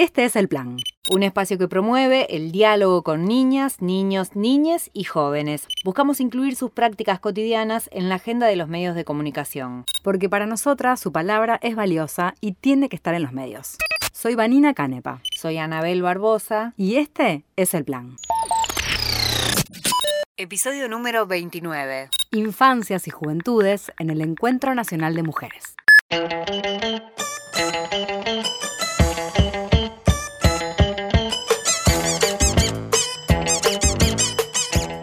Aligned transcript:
Este 0.00 0.24
es 0.24 0.34
el 0.34 0.48
plan. 0.48 0.78
Un 1.10 1.22
espacio 1.22 1.58
que 1.58 1.68
promueve 1.68 2.34
el 2.34 2.52
diálogo 2.52 3.02
con 3.02 3.26
niñas, 3.26 3.82
niños, 3.82 4.34
niñes 4.34 4.88
y 4.94 5.04
jóvenes. 5.04 5.68
Buscamos 5.84 6.20
incluir 6.20 6.56
sus 6.56 6.70
prácticas 6.70 7.20
cotidianas 7.20 7.90
en 7.92 8.08
la 8.08 8.14
agenda 8.14 8.46
de 8.46 8.56
los 8.56 8.66
medios 8.66 8.94
de 8.94 9.04
comunicación. 9.04 9.84
Porque 10.02 10.30
para 10.30 10.46
nosotras 10.46 11.00
su 11.00 11.12
palabra 11.12 11.60
es 11.62 11.76
valiosa 11.76 12.32
y 12.40 12.52
tiene 12.52 12.88
que 12.88 12.96
estar 12.96 13.14
en 13.14 13.24
los 13.24 13.32
medios. 13.32 13.76
Soy 14.10 14.36
Vanina 14.36 14.72
Canepa. 14.72 15.20
Soy 15.36 15.58
Anabel 15.58 16.00
Barbosa. 16.00 16.72
Y 16.78 16.96
este 16.96 17.44
es 17.56 17.74
el 17.74 17.84
plan. 17.84 18.16
Episodio 20.38 20.88
número 20.88 21.26
29. 21.26 22.08
Infancias 22.30 23.06
y 23.06 23.10
juventudes 23.10 23.92
en 23.98 24.08
el 24.08 24.22
Encuentro 24.22 24.74
Nacional 24.74 25.14
de 25.14 25.24
Mujeres. 25.24 25.74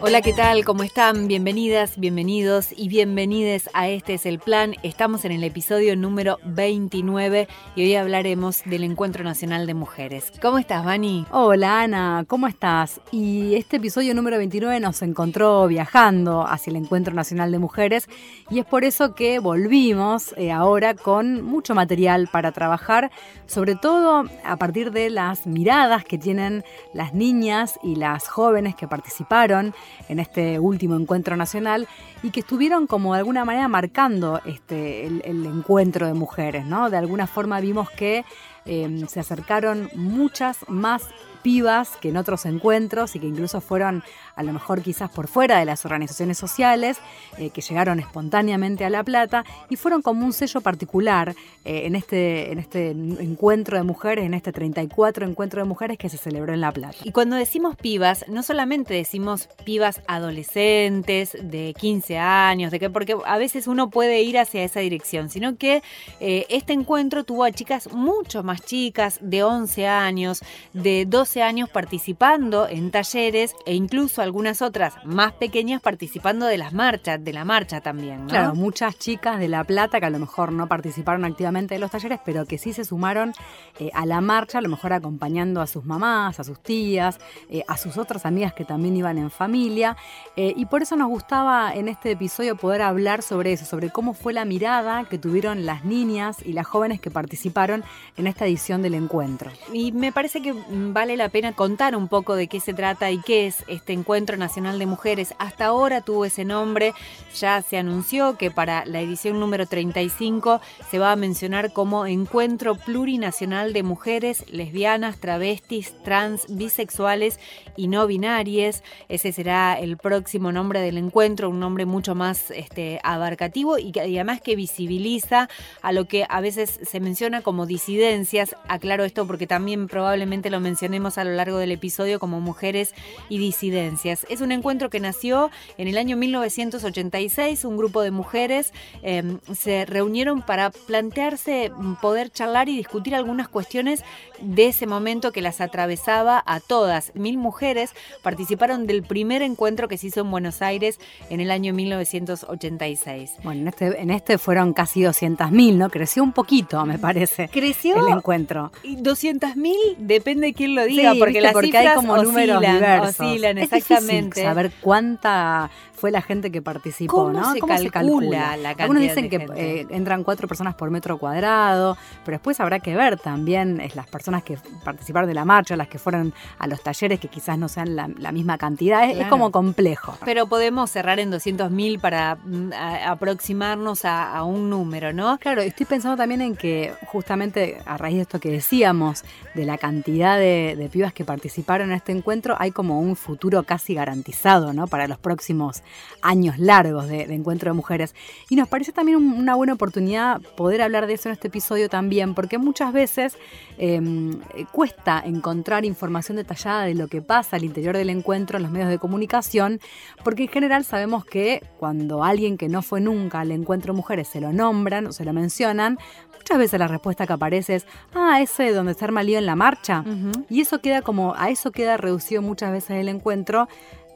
Hola, 0.07 0.21
¿qué 0.21 0.31
tal? 0.31 0.63
¿Cómo 0.63 0.83
están? 0.83 1.27
Bienvenidas, 1.27 1.99
bienvenidos 1.99 2.69
y 2.77 2.87
bienvenides 2.87 3.69
a 3.73 3.89
Este 3.89 4.13
es 4.13 4.25
el 4.25 4.39
Plan. 4.39 4.73
Estamos 4.81 5.25
en 5.25 5.33
el 5.33 5.43
episodio 5.43 5.97
número 5.97 6.39
29 6.45 7.49
y 7.75 7.81
hoy 7.81 7.93
hablaremos 7.95 8.61
del 8.63 8.85
Encuentro 8.85 9.25
Nacional 9.25 9.67
de 9.67 9.73
Mujeres. 9.73 10.31
¿Cómo 10.41 10.59
estás, 10.59 10.85
Vani? 10.85 11.25
Hola, 11.31 11.81
Ana, 11.81 12.23
¿cómo 12.25 12.47
estás? 12.47 13.01
Y 13.11 13.55
este 13.55 13.75
episodio 13.75 14.15
número 14.15 14.37
29 14.37 14.79
nos 14.79 15.01
encontró 15.01 15.67
viajando 15.67 16.47
hacia 16.47 16.71
el 16.71 16.77
Encuentro 16.77 17.13
Nacional 17.13 17.51
de 17.51 17.59
Mujeres 17.59 18.07
y 18.49 18.59
es 18.59 18.65
por 18.65 18.85
eso 18.85 19.13
que 19.13 19.39
volvimos 19.39 20.33
eh, 20.37 20.53
ahora 20.53 20.93
con 20.93 21.41
mucho 21.41 21.75
material 21.75 22.29
para 22.31 22.53
trabajar, 22.53 23.11
sobre 23.45 23.75
todo 23.75 24.23
a 24.45 24.55
partir 24.55 24.91
de 24.91 25.09
las 25.09 25.45
miradas 25.45 26.05
que 26.05 26.17
tienen 26.17 26.63
las 26.93 27.13
niñas 27.13 27.77
y 27.83 27.95
las 27.95 28.29
jóvenes 28.29 28.73
que 28.73 28.87
participaron 28.87 29.75
en 30.09 30.19
este 30.19 30.59
último 30.59 30.95
encuentro 30.95 31.35
nacional 31.35 31.87
y 32.23 32.31
que 32.31 32.41
estuvieron 32.41 32.87
como 32.87 33.13
de 33.13 33.19
alguna 33.19 33.45
manera 33.45 33.67
marcando 33.67 34.41
este, 34.45 35.05
el, 35.05 35.45
encuentro 35.45 36.07
de 36.07 36.13
mujeres, 36.13 36.65
¿no? 36.65 36.89
De 36.89 36.97
alguna 36.97 37.27
forma 37.27 37.59
vimos 37.59 37.89
que 37.89 38.25
eh, 38.65 39.05
se 39.07 39.19
acercaron 39.19 39.89
muchas 39.95 40.57
más 40.67 41.09
pibas 41.37 41.97
que 41.97 42.09
en 42.09 42.17
otros 42.17 42.45
encuentros 42.45 43.15
y 43.15 43.19
que 43.19 43.27
incluso 43.27 43.61
fueron 43.61 44.03
a 44.35 44.43
lo 44.43 44.53
mejor 44.53 44.81
quizás 44.81 45.09
por 45.09 45.27
fuera 45.27 45.57
de 45.57 45.65
las 45.65 45.83
organizaciones 45.83 46.37
sociales, 46.37 46.97
eh, 47.37 47.49
que 47.49 47.61
llegaron 47.61 47.99
espontáneamente 47.99 48.85
a 48.85 48.89
La 48.89 49.03
Plata 49.03 49.43
y 49.69 49.75
fueron 49.75 50.01
como 50.01 50.23
un 50.25 50.31
sello 50.31 50.61
particular 50.61 51.35
eh, 51.65 51.81
en, 51.85 51.95
este, 51.95 52.51
en 52.51 52.59
este 52.59 52.91
encuentro 52.91 53.77
de 53.77 53.83
mujeres, 53.83 54.25
en 54.25 54.35
este 54.35 54.51
34 54.51 55.25
encuentro 55.25 55.61
de 55.61 55.67
mujeres 55.67 55.97
que 55.97 56.07
se 56.07 56.17
celebró 56.17 56.53
en 56.53 56.61
La 56.61 56.71
Plata. 56.71 56.97
Y 57.03 57.11
cuando 57.11 57.35
decimos 57.35 57.75
pibas, 57.75 58.25
no 58.27 58.43
solamente 58.43 58.93
decimos 58.93 59.49
pibas 59.65 60.01
adolescentes 60.07 61.35
de 61.41 61.73
15 61.77 62.19
años, 62.19 62.71
de 62.71 62.79
que, 62.79 62.89
porque 62.91 63.17
a 63.25 63.37
veces 63.37 63.67
uno 63.67 63.89
puede 63.89 64.21
ir 64.21 64.37
hacia 64.37 64.63
esa 64.63 64.81
dirección, 64.81 65.29
sino 65.29 65.57
que 65.57 65.81
eh, 66.19 66.45
este 66.49 66.73
encuentro 66.73 67.23
tuvo 67.23 67.43
a 67.43 67.51
chicas 67.51 67.91
mucho 67.91 68.43
más 68.43 68.61
chicas, 68.61 69.17
de 69.21 69.43
11 69.43 69.87
años, 69.87 70.41
de 70.73 71.05
12 71.05 71.26
años 71.35 71.69
participando 71.69 72.67
en 72.67 72.91
talleres 72.91 73.55
e 73.65 73.75
incluso 73.75 74.21
algunas 74.21 74.61
otras 74.61 74.93
más 75.03 75.33
pequeñas 75.33 75.81
participando 75.81 76.45
de 76.45 76.57
las 76.57 76.73
marchas, 76.73 77.23
de 77.23 77.33
la 77.33 77.43
marcha 77.43 77.81
también. 77.81 78.27
Claro, 78.27 78.55
muchas 78.55 78.97
chicas 78.97 79.37
de 79.39 79.47
La 79.47 79.63
Plata 79.63 79.99
que 79.99 80.05
a 80.05 80.09
lo 80.09 80.19
mejor 80.19 80.51
no 80.51 80.67
participaron 80.67 81.25
activamente 81.25 81.75
de 81.75 81.79
los 81.79 81.91
talleres, 81.91 82.19
pero 82.25 82.45
que 82.45 82.57
sí 82.57 82.71
se 82.73 82.85
sumaron 82.85 83.33
eh, 83.79 83.89
a 83.93 84.05
la 84.05 84.21
marcha, 84.21 84.59
a 84.59 84.61
lo 84.61 84.69
mejor 84.69 84.93
acompañando 84.93 85.61
a 85.61 85.67
sus 85.67 85.85
mamás, 85.85 86.39
a 86.39 86.43
sus 86.43 86.59
tías, 86.61 87.19
eh, 87.49 87.63
a 87.67 87.77
sus 87.77 87.97
otras 87.97 88.25
amigas 88.25 88.53
que 88.53 88.63
también 88.63 88.95
iban 88.95 89.17
en 89.17 89.29
familia. 89.29 89.97
Eh, 90.35 90.53
y 90.55 90.65
por 90.65 90.81
eso 90.81 90.95
nos 90.95 91.09
gustaba 91.09 91.73
en 91.73 91.89
este 91.89 92.11
episodio 92.11 92.55
poder 92.55 92.81
hablar 92.81 93.21
sobre 93.21 93.53
eso, 93.53 93.65
sobre 93.65 93.89
cómo 93.89 94.13
fue 94.13 94.33
la 94.33 94.45
mirada 94.45 95.03
que 95.05 95.17
tuvieron 95.17 95.65
las 95.65 95.83
niñas 95.83 96.37
y 96.45 96.53
las 96.53 96.65
jóvenes 96.65 97.01
que 97.01 97.11
participaron 97.11 97.83
en 98.15 98.27
esta 98.27 98.45
edición 98.45 98.81
del 98.81 98.93
encuentro. 98.93 99.51
Y 99.73 99.91
me 99.91 100.11
parece 100.11 100.41
que 100.41 100.53
vale 100.69 101.16
la 101.17 101.29
pena 101.29 101.53
contar 101.53 101.95
un 101.95 102.07
poco 102.07 102.35
de 102.35 102.47
qué 102.47 102.59
se 102.59 102.73
trata 102.73 103.09
y 103.11 103.19
qué 103.19 103.47
es 103.47 103.63
este 103.67 103.93
Encuentro 103.93 104.37
Nacional 104.37 104.77
de 104.77 104.85
Mujeres. 104.85 105.33
Hasta 105.39 105.65
ahora 105.65 106.01
tuvo 106.01 106.25
ese 106.25 106.45
nombre, 106.45 106.93
ya 107.35 107.61
se 107.61 107.77
anunció 107.77 108.37
que 108.37 108.51
para 108.51 108.85
la 108.85 109.01
edición 109.01 109.39
número 109.39 109.65
35 109.65 110.61
se 110.89 110.99
va 110.99 111.11
a 111.11 111.15
mencionar 111.15 111.73
como 111.73 112.05
Encuentro 112.05 112.75
Plurinacional 112.75 113.73
de 113.73 113.83
Mujeres, 113.83 114.45
Lesbianas, 114.51 115.19
Travestis, 115.19 115.93
Trans, 116.03 116.45
Bisexuales 116.49 117.39
y 117.75 117.87
No 117.87 118.05
Binarias. 118.05 118.83
Ese 119.09 119.31
será 119.31 119.73
el 119.79 119.97
próximo 119.97 120.51
nombre 120.51 120.81
del 120.81 120.97
encuentro, 120.97 121.49
un 121.49 121.59
nombre 121.59 121.85
mucho 121.85 122.13
más 122.13 122.51
este, 122.51 122.99
abarcativo 123.03 123.79
y, 123.79 123.91
que, 123.91 124.01
además 124.01 124.41
que 124.41 124.55
visibiliza 124.55 125.49
a 125.81 125.91
lo 125.91 126.05
que 126.05 126.25
a 126.29 126.41
veces 126.41 126.79
se 126.83 126.99
menciona 126.99 127.41
como 127.41 127.65
disidencias. 127.65 128.55
Aclaro 128.67 129.03
esto 129.03 129.25
porque 129.25 129.47
también 129.47 129.87
probablemente 129.87 130.49
lo 130.49 130.59
mencionemos 130.59 131.06
a 131.15 131.23
lo 131.23 131.31
largo 131.31 131.57
del 131.57 131.71
episodio 131.71 132.19
como 132.19 132.41
Mujeres 132.41 132.93
y 133.29 133.37
Disidencias. 133.37 134.25
Es 134.29 134.41
un 134.41 134.51
encuentro 134.51 134.89
que 134.89 134.99
nació 134.99 135.49
en 135.77 135.87
el 135.87 135.97
año 135.97 136.17
1986. 136.17 137.63
Un 137.63 137.77
grupo 137.77 138.01
de 138.01 138.11
mujeres 138.11 138.73
em, 139.03 139.39
se 139.53 139.85
reunieron 139.85 140.41
para 140.41 140.71
plantearse 140.71 141.71
poder 142.01 142.29
charlar 142.29 142.67
y 142.67 142.75
discutir 142.75 143.15
algunas 143.15 143.47
cuestiones 143.47 144.03
de 144.41 144.67
ese 144.67 144.87
momento 144.87 145.31
que 145.31 145.41
las 145.41 145.61
atravesaba 145.61 146.43
a 146.45 146.59
todas. 146.59 147.11
Mil 147.15 147.37
mujeres 147.37 147.93
participaron 148.21 148.87
del 148.87 149.03
primer 149.03 149.41
encuentro 149.41 149.87
que 149.87 149.97
se 149.97 150.07
hizo 150.07 150.21
en 150.21 150.31
Buenos 150.31 150.61
Aires 150.61 150.99
en 151.29 151.39
el 151.39 151.51
año 151.51 151.73
1986. 151.73 153.31
Bueno, 153.43 153.61
en 153.61 153.67
este, 153.67 154.01
en 154.01 154.09
este 154.09 154.37
fueron 154.37 154.73
casi 154.73 155.01
200.000, 155.01 155.75
¿no? 155.75 155.89
Creció 155.89 156.23
un 156.23 156.33
poquito, 156.33 156.85
me 156.85 156.97
parece. 156.97 157.49
Creció 157.49 157.95
el 157.95 158.17
encuentro. 158.17 158.71
200.000 158.83 159.97
depende 159.97 160.47
de 160.47 160.53
quién 160.53 160.75
lo 160.75 160.85
diga 160.85 160.96
porque 161.19 161.41
las 161.41 161.53
porque 161.53 161.77
hay 161.77 161.95
como 161.95 162.17
números 162.21 162.61
diversos. 162.61 163.19
Oscilan, 163.19 163.57
exactamente. 163.57 164.43
saber 164.43 164.71
cuánta 164.81 165.69
fue 165.97 166.11
la 166.11 166.21
gente 166.21 166.51
que 166.51 166.61
participó, 166.61 167.31
¿no? 167.31 167.53
Se 167.53 167.59
¿Cómo 167.59 167.77
se 167.77 167.89
calcula 167.89 168.55
la 168.55 168.75
cantidad 168.75 168.81
Algunos 168.81 169.01
dicen 169.01 169.29
que 169.29 169.47
eh, 169.55 169.87
entran 169.89 170.23
cuatro 170.23 170.47
personas 170.47 170.75
por 170.75 170.91
metro 170.91 171.17
cuadrado, 171.17 171.97
pero 172.23 172.35
después 172.35 172.59
habrá 172.59 172.79
que 172.79 172.95
ver 172.95 173.19
también 173.19 173.81
es 173.81 173.95
las 173.95 174.07
personas 174.07 174.43
que 174.43 174.57
participaron 174.83 175.27
de 175.27 175.33
la 175.33 175.43
marcha, 175.43 175.75
las 175.75 175.87
que 175.87 175.97
fueron 175.97 176.33
a 176.59 176.67
los 176.67 176.81
talleres, 176.81 177.19
que 177.19 177.27
quizás 177.27 177.57
no 177.57 177.67
sean 177.67 177.95
la, 177.95 178.31
misma 178.31 178.57
cantidad. 178.57 179.09
Es, 179.09 179.27
como 179.27 179.51
complejo. 179.51 180.15
Pero 180.23 180.47
podemos 180.47 180.91
cerrar 180.91 181.19
en 181.19 181.31
200.000 181.31 181.99
para 181.99 182.35
mm, 182.35 182.71
aproximarnos 183.07 184.05
a, 184.05 184.43
un 184.43 184.69
número, 184.69 185.11
¿no? 185.11 185.37
Claro, 185.39 185.61
estoy 185.61 185.85
pensando 185.87 186.15
también 186.15 186.41
en 186.41 186.55
que 186.55 186.93
justamente 187.07 187.79
a 187.85 187.97
raíz 187.97 188.17
de 188.17 188.21
esto 188.21 188.39
que 188.39 188.51
decíamos, 188.51 189.23
de 189.55 189.65
la 189.65 189.77
cantidad 189.77 190.37
de, 190.37 190.75
de 190.77 190.86
pibas 190.89 191.13
que 191.13 191.25
participaron 191.25 191.89
en 191.89 191.95
este 191.95 192.11
encuentro, 192.11 192.55
hay 192.59 192.71
como 192.71 192.99
un 192.99 193.15
futuro 193.15 193.63
casi 193.63 193.93
garantizado, 193.93 194.73
¿no? 194.73 194.87
Para 194.87 195.07
los 195.07 195.17
próximos 195.17 195.83
años 196.21 196.57
largos 196.57 197.07
de, 197.07 197.23
encuentro 197.33 197.71
de 197.71 197.75
mujeres. 197.75 198.15
Y 198.49 198.55
nos 198.55 198.67
parece 198.67 198.91
también 198.91 199.17
una 199.17 199.55
buena 199.55 199.73
oportunidad 199.73 200.41
poder 200.55 200.81
hablar 200.81 201.07
de 201.07 201.13
eso 201.13 201.29
en 201.29 201.33
este 201.33 201.47
episodio 201.47 201.89
también, 201.89 202.33
porque 202.33 202.57
muchas 202.57 202.93
veces 202.93 203.37
em, 203.77 204.39
cuesta 204.71 205.21
encontrar 205.25 205.85
información 205.85 206.37
detallada 206.37 206.83
de 206.83 206.95
lo 206.95 207.07
que 207.07 207.21
pasa 207.21 207.55
al 207.55 207.63
interior 207.63 207.95
del 207.95 208.09
encuentro 208.09 208.57
en 208.57 208.63
los 208.63 208.71
medios 208.71 208.89
de 208.89 208.99
comunicación, 208.99 209.79
porque 210.23 210.43
en 210.43 210.49
general 210.49 210.85
sabemos 210.85 211.25
que 211.25 211.63
cuando 211.79 212.23
alguien 212.23 212.57
que 212.57 212.69
no 212.69 212.81
fue 212.81 213.01
nunca 213.01 213.39
al 213.39 213.51
encuentro 213.51 213.93
de 213.93 213.97
mujeres 213.97 214.27
se 214.27 214.41
lo 214.41 214.53
nombran 214.53 215.07
o 215.07 215.11
se 215.11 215.25
lo 215.25 215.33
mencionan, 215.33 215.97
muchas 216.37 216.57
veces 216.57 216.79
la 216.79 216.87
respuesta 216.87 217.27
que 217.27 217.33
aparece 217.33 217.75
es, 217.75 217.87
ah, 218.13 218.39
ese 218.41 218.71
donde 218.71 218.93
está 218.93 219.05
arma 219.05 219.23
lío 219.23 219.37
en 219.37 219.45
la 219.45 219.55
marcha. 219.55 220.03
Y 220.49 220.61
eso 220.61 220.79
queda 220.79 221.01
como, 221.01 221.35
a 221.35 221.49
eso 221.49 221.71
queda 221.71 221.97
reducido 221.97 222.41
muchas 222.41 222.71
veces 222.71 222.91
el 222.91 223.09
encuentro 223.09 223.67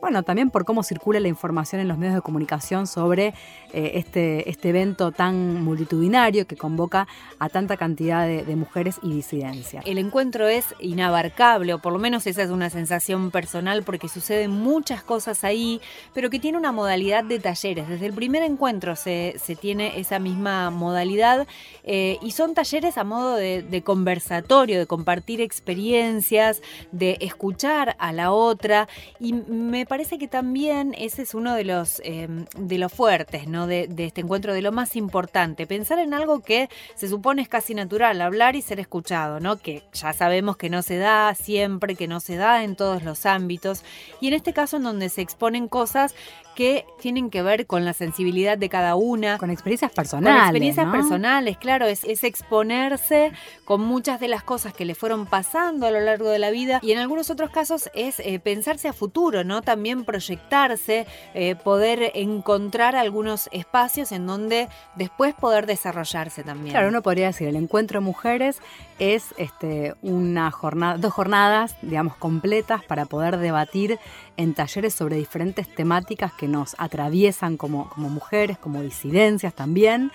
bueno, 0.01 0.23
también 0.23 0.49
por 0.49 0.65
cómo 0.65 0.81
circula 0.81 1.19
la 1.19 1.27
información 1.27 1.79
en 1.79 1.87
los 1.87 1.97
medios 1.97 2.15
de 2.15 2.21
comunicación 2.21 2.87
sobre 2.87 3.35
eh, 3.71 3.91
este, 3.93 4.49
este 4.49 4.69
evento 4.69 5.11
tan 5.11 5.63
multitudinario 5.63 6.47
que 6.47 6.57
convoca 6.57 7.07
a 7.37 7.49
tanta 7.49 7.77
cantidad 7.77 8.27
de, 8.27 8.55
mujeres 8.55 8.97
y 9.01 9.13
disidencias. 9.13 9.85
El 9.85 9.97
encuentro 9.97 10.47
es 10.47 10.65
inabarcable, 10.79 11.73
o 11.73 11.79
por 11.79 11.93
lo 11.93 11.99
menos 11.99 12.27
esa 12.27 12.43
es 12.43 12.49
una 12.49 12.69
sensación 12.69 13.31
personal, 13.31 13.83
porque 13.83 14.07
suceden 14.09 14.51
muchas 14.51 15.03
cosas 15.03 15.43
ahí, 15.43 15.79
pero 16.13 16.29
que 16.29 16.39
tiene 16.39 16.57
una 16.57 16.71
modalidad 16.71 17.23
de 17.23 17.39
talleres. 17.39 17.87
Desde 17.87 18.07
el 18.07 18.13
primer 18.13 18.43
encuentro 18.43 18.95
se, 18.95 19.39
tiene 19.59 19.99
esa 19.99 20.19
misma 20.19 20.69
modalidad 20.69 21.47
eh, 21.83 22.17
y 22.21 22.31
son 22.31 22.53
talleres 22.53 22.97
a 22.97 23.03
modo 23.03 23.35
de 23.35 23.81
conversatorio, 23.85 24.79
de 24.79 24.87
compartir 24.87 25.41
experiencias, 25.41 26.61
de 26.91 27.17
escuchar 27.21 27.95
a 27.99 28.11
la 28.13 28.31
otra, 28.31 28.87
y 29.19 29.33
me 29.33 29.85
parece 29.91 30.17
que 30.17 30.29
también 30.29 30.95
ese 30.97 31.23
es 31.23 31.35
uno 31.35 31.53
de 31.53 31.65
los, 31.65 32.01
em, 32.05 32.45
de 32.57 32.77
los 32.77 32.93
fuertes 32.93 33.49
¿no? 33.49 33.67
De, 33.67 33.87
de, 33.89 34.05
este 34.05 34.21
encuentro, 34.21 34.53
de 34.53 34.61
lo 34.61 34.71
más 34.71 34.95
importante. 34.95 35.67
Pensar 35.67 35.99
en 35.99 36.13
algo 36.13 36.39
que 36.39 36.69
se 36.95 37.09
supone 37.09 37.41
es 37.41 37.49
casi 37.49 37.75
natural, 37.75 38.21
hablar 38.21 38.55
y 38.55 38.61
ser 38.61 38.79
escuchado, 38.79 39.41
¿no? 39.41 39.57
que 39.57 39.83
ya 39.91 40.13
sabemos 40.13 40.55
que 40.55 40.69
no 40.69 40.81
se 40.81 40.95
da 40.95 41.35
siempre, 41.35 41.95
que 41.95 42.07
no 42.07 42.21
se 42.21 42.37
da 42.37 42.63
en 42.63 42.77
todos 42.77 43.03
los 43.03 43.25
ámbitos. 43.25 43.83
Y 44.21 44.29
en 44.29 44.35
este 44.35 44.53
caso 44.53 44.77
en 44.77 44.83
donde 44.83 45.09
se 45.09 45.19
exponen 45.19 45.67
cosas 45.67 46.15
que 46.55 46.85
tienen 46.99 47.29
que 47.29 47.41
ver 47.41 47.65
con 47.65 47.85
la 47.85 47.93
sensibilidad 47.93 48.57
de 48.57 48.69
cada 48.69 48.95
una. 48.95 49.37
Con 49.37 49.51
experiencias 49.51 49.91
personales. 49.91 50.33
Con 50.33 50.43
experiencias 50.43 50.91
personales, 50.91 51.57
claro, 51.57 51.85
es, 51.85 52.03
es, 52.03 52.23
exponerse 52.23 53.31
con 53.65 53.81
muchas 53.81 54.19
de 54.19 54.27
las 54.27 54.43
cosas 54.43 54.73
que 54.73 54.85
le 54.85 54.95
fueron 54.95 55.25
pasando 55.25 55.87
a 55.87 55.91
lo 55.91 55.99
largo 55.99 56.29
de 56.29 56.39
la 56.39 56.51
vida 56.51 56.79
y 56.83 56.91
en 56.91 56.99
algunos 56.99 57.29
otros 57.29 57.49
casos 57.49 57.89
es 57.93 58.19
eh, 58.19 58.39
pensarse 58.39 58.87
a 58.87 58.93
futuro, 58.93 59.43
¿no? 59.43 59.61
También 59.61 59.80
proyectarse, 60.05 61.07
eh, 61.33 61.55
poder 61.55 62.11
encontrar 62.15 62.95
algunos 62.95 63.49
espacios 63.51 64.11
en 64.11 64.27
donde 64.27 64.69
después 64.95 65.33
poder 65.33 65.65
desarrollarse 65.65 66.43
también. 66.43 66.71
Claro, 66.71 66.89
uno 66.89 67.01
podría 67.01 67.27
decir, 67.27 67.47
el 67.47 67.55
encuentro 67.55 67.99
de 67.99 68.05
mujeres 68.05 68.59
es 68.99 69.33
este, 69.37 69.95
una 70.01 70.51
jornada, 70.51 70.97
dos 70.97 71.13
jornadas, 71.13 71.75
digamos, 71.81 72.15
completas 72.17 72.83
para 72.83 73.05
poder 73.05 73.37
debatir 73.37 73.99
en 74.37 74.53
talleres 74.53 74.93
sobre 74.93 75.15
diferentes 75.15 75.67
temáticas 75.73 76.31
que 76.33 76.47
nos 76.47 76.75
atraviesan 76.77 77.57
como, 77.57 77.91
mujeres, 77.97 78.57
como 78.57 78.81
disidencias 78.81 79.53
también. 79.53 80.11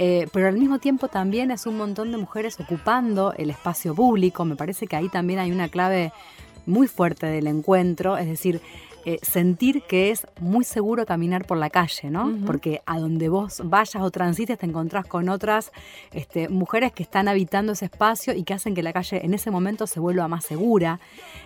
Eh, 0.00 0.28
pero 0.32 0.46
al 0.46 0.56
mismo 0.56 0.78
tiempo 0.78 1.08
también 1.08 1.50
es 1.50 1.66
un 1.66 1.76
montón 1.76 2.12
de 2.12 2.18
mujeres 2.18 2.58
ocupando 2.60 3.32
el 3.36 3.50
espacio 3.50 3.94
público. 3.94 4.44
Me 4.44 4.54
parece 4.54 4.86
que 4.86 4.94
ahí 4.94 5.08
también 5.08 5.40
hay 5.40 5.50
una 5.50 5.68
clave 5.68 6.12
muy 6.66 6.86
fuerte 6.86 7.26
del 7.26 7.48
encuentro, 7.48 8.16
es 8.16 8.26
decir, 8.26 8.60
eh, 9.10 9.18
sentir 9.22 9.84
que 9.84 10.10
es 10.10 10.26
muy 10.38 10.64
seguro 10.64 11.06
caminar 11.06 11.46
por 11.46 11.56
la 11.56 11.70
calle, 11.70 12.10
¿no? 12.10 12.30
Porque 12.44 12.82
a 12.84 12.98
donde 12.98 13.30
vos 13.30 13.62
vayas 13.64 14.02
o 14.02 14.10
transites 14.10 14.58
te 14.58 14.66
encontrás 14.66 15.06
con 15.06 15.30
otras 15.30 15.72
este, 16.12 16.50
mujeres 16.50 16.92
que 16.92 17.04
están 17.04 17.26
habitando 17.26 17.72
ese 17.72 17.86
espacio 17.86 18.34
y 18.34 18.42
que 18.42 18.52
hacen 18.52 18.74
que 18.74 18.82
la 18.82 18.92
calle 18.92 19.24
en 19.24 19.32
ese 19.32 19.50
momento 19.50 19.86
se 19.86 19.98
vuelva 19.98 20.28
más 20.28 20.44
segura. 20.44 21.00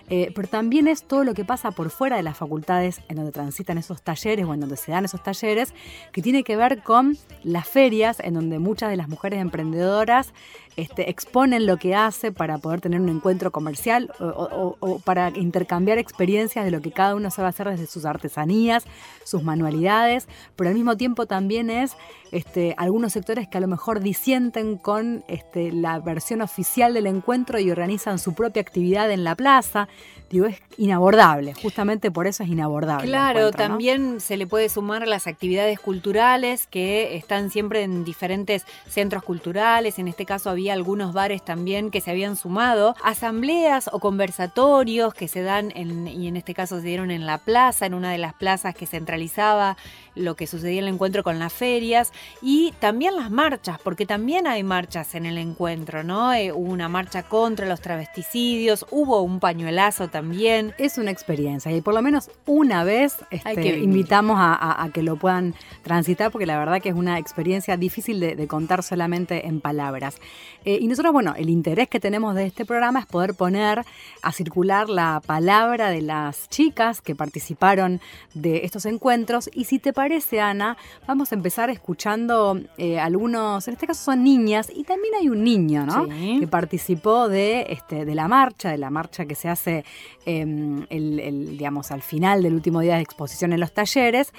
Eh, 0.09 0.33
pero 0.35 0.49
también 0.49 0.89
es 0.89 1.03
todo 1.03 1.23
lo 1.23 1.33
que 1.33 1.45
pasa 1.45 1.71
por 1.71 1.89
fuera 1.89 2.17
de 2.17 2.23
las 2.23 2.35
facultades 2.35 2.99
en 3.07 3.15
donde 3.15 3.31
transitan 3.31 3.77
esos 3.77 4.01
talleres 4.01 4.45
o 4.45 4.53
en 4.53 4.59
donde 4.59 4.75
se 4.75 4.91
dan 4.91 5.05
esos 5.05 5.23
talleres, 5.23 5.73
que 6.11 6.21
tiene 6.21 6.43
que 6.43 6.57
ver 6.57 6.83
con 6.83 7.17
las 7.43 7.65
ferias 7.65 8.19
en 8.19 8.33
donde 8.33 8.59
muchas 8.59 8.89
de 8.89 8.97
las 8.97 9.07
mujeres 9.07 9.39
emprendedoras 9.39 10.33
este, 10.75 11.09
exponen 11.09 11.65
lo 11.65 11.77
que 11.77 11.95
hace 11.95 12.31
para 12.31 12.57
poder 12.57 12.81
tener 12.81 12.99
un 12.99 13.09
encuentro 13.09 13.51
comercial 13.51 14.11
o, 14.19 14.99
para 15.03 15.29
intercambiar 15.35 15.97
experiencias 15.97 16.65
de 16.65 16.71
lo 16.71 16.81
que 16.81 16.91
cada 16.91 17.15
uno 17.15 17.29
sabe 17.31 17.49
hacer 17.49 17.69
desde 17.69 17.87
sus 17.87 18.05
artesanías, 18.05 18.85
sus 19.23 19.43
manualidades, 19.43 20.27
pero 20.55 20.69
al 20.69 20.75
mismo 20.75 20.97
tiempo 20.97 21.25
también 21.25 21.69
es 21.69 21.95
este, 22.31 22.73
algunos 22.77 23.13
sectores 23.13 23.47
que 23.47 23.59
a 23.59 23.61
lo 23.61 23.67
mejor 23.67 23.99
disienten 23.99 24.77
con 24.77 25.23
este, 25.27 25.71
la 25.71 25.99
versión 25.99 26.41
oficial 26.41 26.93
del 26.95 27.05
encuentro 27.05 27.59
y 27.59 27.69
organizan 27.69 28.17
su 28.17 28.33
propia 28.33 28.61
actividad 28.61 29.11
en 29.11 29.23
la 29.23 29.35
plaza. 29.35 29.87
Digo, 30.31 30.47
es 30.47 30.59
inabordable, 30.77 31.53
justamente 31.53 32.09
por 32.09 32.25
eso 32.25 32.41
es 32.41 32.49
inabordable. 32.49 33.07
Claro, 33.07 33.51
también 33.51 34.19
se 34.19 34.35
le 34.35 34.47
puede 34.47 34.67
sumar 34.67 35.07
las 35.07 35.27
actividades 35.27 35.79
culturales 35.79 36.65
que 36.65 37.15
están 37.15 37.51
siempre 37.51 37.83
en 37.83 38.03
diferentes 38.03 38.65
centros 38.87 39.21
culturales, 39.21 39.99
en 39.99 40.07
este 40.07 40.25
caso 40.25 40.49
había 40.49 40.73
algunos 40.73 41.13
bares 41.13 41.45
también 41.45 41.91
que 41.91 42.01
se 42.01 42.09
habían 42.09 42.35
sumado, 42.35 42.95
asambleas 43.03 43.91
o 43.93 43.99
conversatorios 43.99 45.13
que 45.13 45.27
se 45.27 45.43
dan, 45.43 45.71
en, 45.75 46.07
y 46.07 46.27
en 46.27 46.35
este 46.35 46.55
caso 46.55 46.79
se 46.79 46.87
dieron 46.87 47.11
en 47.11 47.27
la 47.27 47.37
plaza, 47.37 47.85
en 47.85 47.93
una 47.93 48.11
de 48.11 48.17
las 48.17 48.33
plazas 48.33 48.73
que 48.73 48.87
centralizaba 49.13 49.77
lo 50.15 50.35
que 50.35 50.47
sucedía 50.47 50.79
en 50.79 50.87
el 50.87 50.93
encuentro 50.93 51.23
con 51.23 51.39
las 51.39 51.53
ferias 51.53 52.11
y 52.41 52.73
también 52.79 53.15
las 53.15 53.31
marchas, 53.31 53.79
porque 53.83 54.05
también 54.05 54.47
hay 54.47 54.63
marchas 54.63 55.15
en 55.15 55.25
el 55.25 55.37
encuentro, 55.37 56.03
¿no? 56.03 56.33
Eh, 56.33 56.51
hubo 56.51 56.71
una 56.71 56.89
marcha 56.89 57.23
contra 57.23 57.67
los 57.67 57.81
travesticidios, 57.81 58.85
hubo 58.91 59.21
un 59.21 59.39
pañuelazo 59.39 60.09
también. 60.09 60.73
Es 60.77 60.97
una 60.97 61.11
experiencia 61.11 61.71
y 61.71 61.81
por 61.81 61.93
lo 61.93 62.01
menos 62.01 62.29
una 62.45 62.83
vez 62.83 63.17
este, 63.31 63.79
invitamos 63.79 64.37
a, 64.39 64.89
que 64.93 65.01
lo 65.01 65.15
puedan 65.15 65.55
transitar 65.81 66.31
porque 66.31 66.45
la 66.45 66.57
verdad 66.57 66.81
que 66.81 66.89
es 66.89 66.95
una 66.95 67.17
experiencia 67.17 67.77
difícil 67.77 68.19
de, 68.19 68.47
contar 68.47 68.83
solamente 68.83 69.47
en 69.47 69.61
palabras. 69.61 70.17
Eh, 70.65 70.77
y 70.81 70.87
nosotros, 70.87 71.13
bueno, 71.13 71.33
el 71.37 71.49
interés 71.49 71.87
que 71.87 71.99
tenemos 71.99 72.35
de 72.35 72.45
este 72.45 72.65
programa 72.65 72.99
es 72.99 73.05
poder 73.05 73.33
poner 73.33 73.83
a 74.21 74.31
circular 74.31 74.89
la 74.89 75.21
palabra 75.25 75.89
de 75.89 76.01
las 76.01 76.49
chicas 76.49 77.01
que 77.01 77.15
participaron 77.15 78.01
de 78.33 78.65
estos 78.65 78.85
encuentros 78.85 79.49
y 79.53 79.65
si 79.65 79.79
te 79.79 79.93
parece, 79.93 80.02
Ana, 80.41 80.77
vamos 81.07 81.31
a 81.31 81.35
empezar 81.35 81.69
escuchando 81.69 82.59
eh, 82.77 82.99
algunos, 82.99 83.67
en 83.67 83.73
este 83.73 83.87
caso 83.87 84.03
son 84.03 84.23
niñas, 84.23 84.69
y 84.73 84.83
también 84.83 85.13
hay 85.15 85.29
un 85.29 85.43
niño, 85.43 85.85
¿no? 85.85 86.07
Que 86.07 86.47
participó 86.47 87.29
de, 87.29 87.67
este, 87.69 88.05
de 88.05 88.15
la 88.15 88.27
marcha, 88.27 88.69
de 88.69 88.77
la 88.77 88.89
marcha 88.89 89.25
que 89.25 89.35
se 89.35 89.49
hace 89.49 89.85
em, 90.25 90.85
el, 90.89 91.57
digamos, 91.57 91.91
al 91.91 92.01
final 92.01 92.43
del 92.43 92.53
último 92.53 92.81
día 92.81 92.95
de 92.95 93.01
exposición 93.01 93.53
en 93.53 93.59
los 93.59 93.73
talleres, 93.73 94.33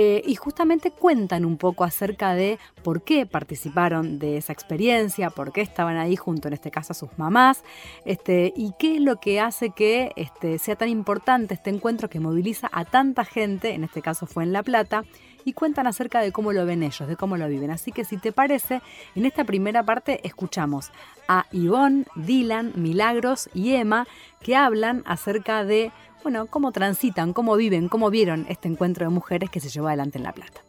eh, 0.00 0.22
y 0.24 0.36
justamente 0.36 0.92
cuentan 0.92 1.44
un 1.44 1.56
poco 1.56 1.82
acerca 1.82 2.32
de 2.32 2.60
por 2.84 3.02
qué 3.02 3.26
participaron 3.26 4.20
de 4.20 4.36
esa 4.36 4.52
experiencia, 4.52 5.28
por 5.28 5.50
qué 5.50 5.60
estaban 5.60 5.96
ahí 5.96 6.14
junto, 6.14 6.46
en 6.46 6.54
este 6.54 6.70
caso, 6.70 6.92
a 6.92 6.94
sus 6.94 7.18
mamás, 7.18 7.64
este, 8.04 8.52
y 8.54 8.74
qué 8.78 8.94
es 8.94 9.00
lo 9.00 9.16
que 9.18 9.40
hace 9.40 9.70
que 9.70 10.12
este, 10.14 10.60
sea 10.60 10.76
tan 10.76 10.88
importante 10.88 11.54
este 11.54 11.70
encuentro 11.70 12.08
que 12.08 12.20
moviliza 12.20 12.68
a 12.70 12.84
tanta 12.84 13.24
gente, 13.24 13.74
en 13.74 13.82
este 13.82 14.00
caso 14.00 14.26
fue 14.26 14.44
en 14.44 14.52
La 14.52 14.62
Plata, 14.62 15.02
y 15.44 15.52
cuentan 15.52 15.88
acerca 15.88 16.20
de 16.20 16.30
cómo 16.30 16.52
lo 16.52 16.64
ven 16.64 16.84
ellos, 16.84 17.08
de 17.08 17.16
cómo 17.16 17.36
lo 17.36 17.48
viven. 17.48 17.70
Así 17.72 17.90
que 17.90 18.04
si 18.04 18.18
te 18.18 18.30
parece, 18.30 18.82
en 19.16 19.26
esta 19.26 19.44
primera 19.44 19.82
parte 19.82 20.20
escuchamos 20.22 20.92
a 21.26 21.46
Ivonne, 21.52 22.04
Dylan, 22.14 22.72
Milagros 22.76 23.48
y 23.54 23.74
Emma 23.74 24.06
que 24.40 24.56
hablan 24.56 25.02
acerca 25.06 25.64
de, 25.64 25.90
bueno, 26.22 26.46
cómo 26.46 26.72
transitan, 26.72 27.32
cómo 27.32 27.56
viven, 27.56 27.88
cómo 27.88 28.10
vieron 28.10 28.46
este 28.48 28.68
encuentro 28.68 29.06
de 29.06 29.10
mujeres 29.10 29.50
que 29.50 29.60
se 29.60 29.68
llevó 29.68 29.88
adelante 29.88 30.18
en 30.18 30.24
La 30.24 30.32
Plata. 30.32 30.60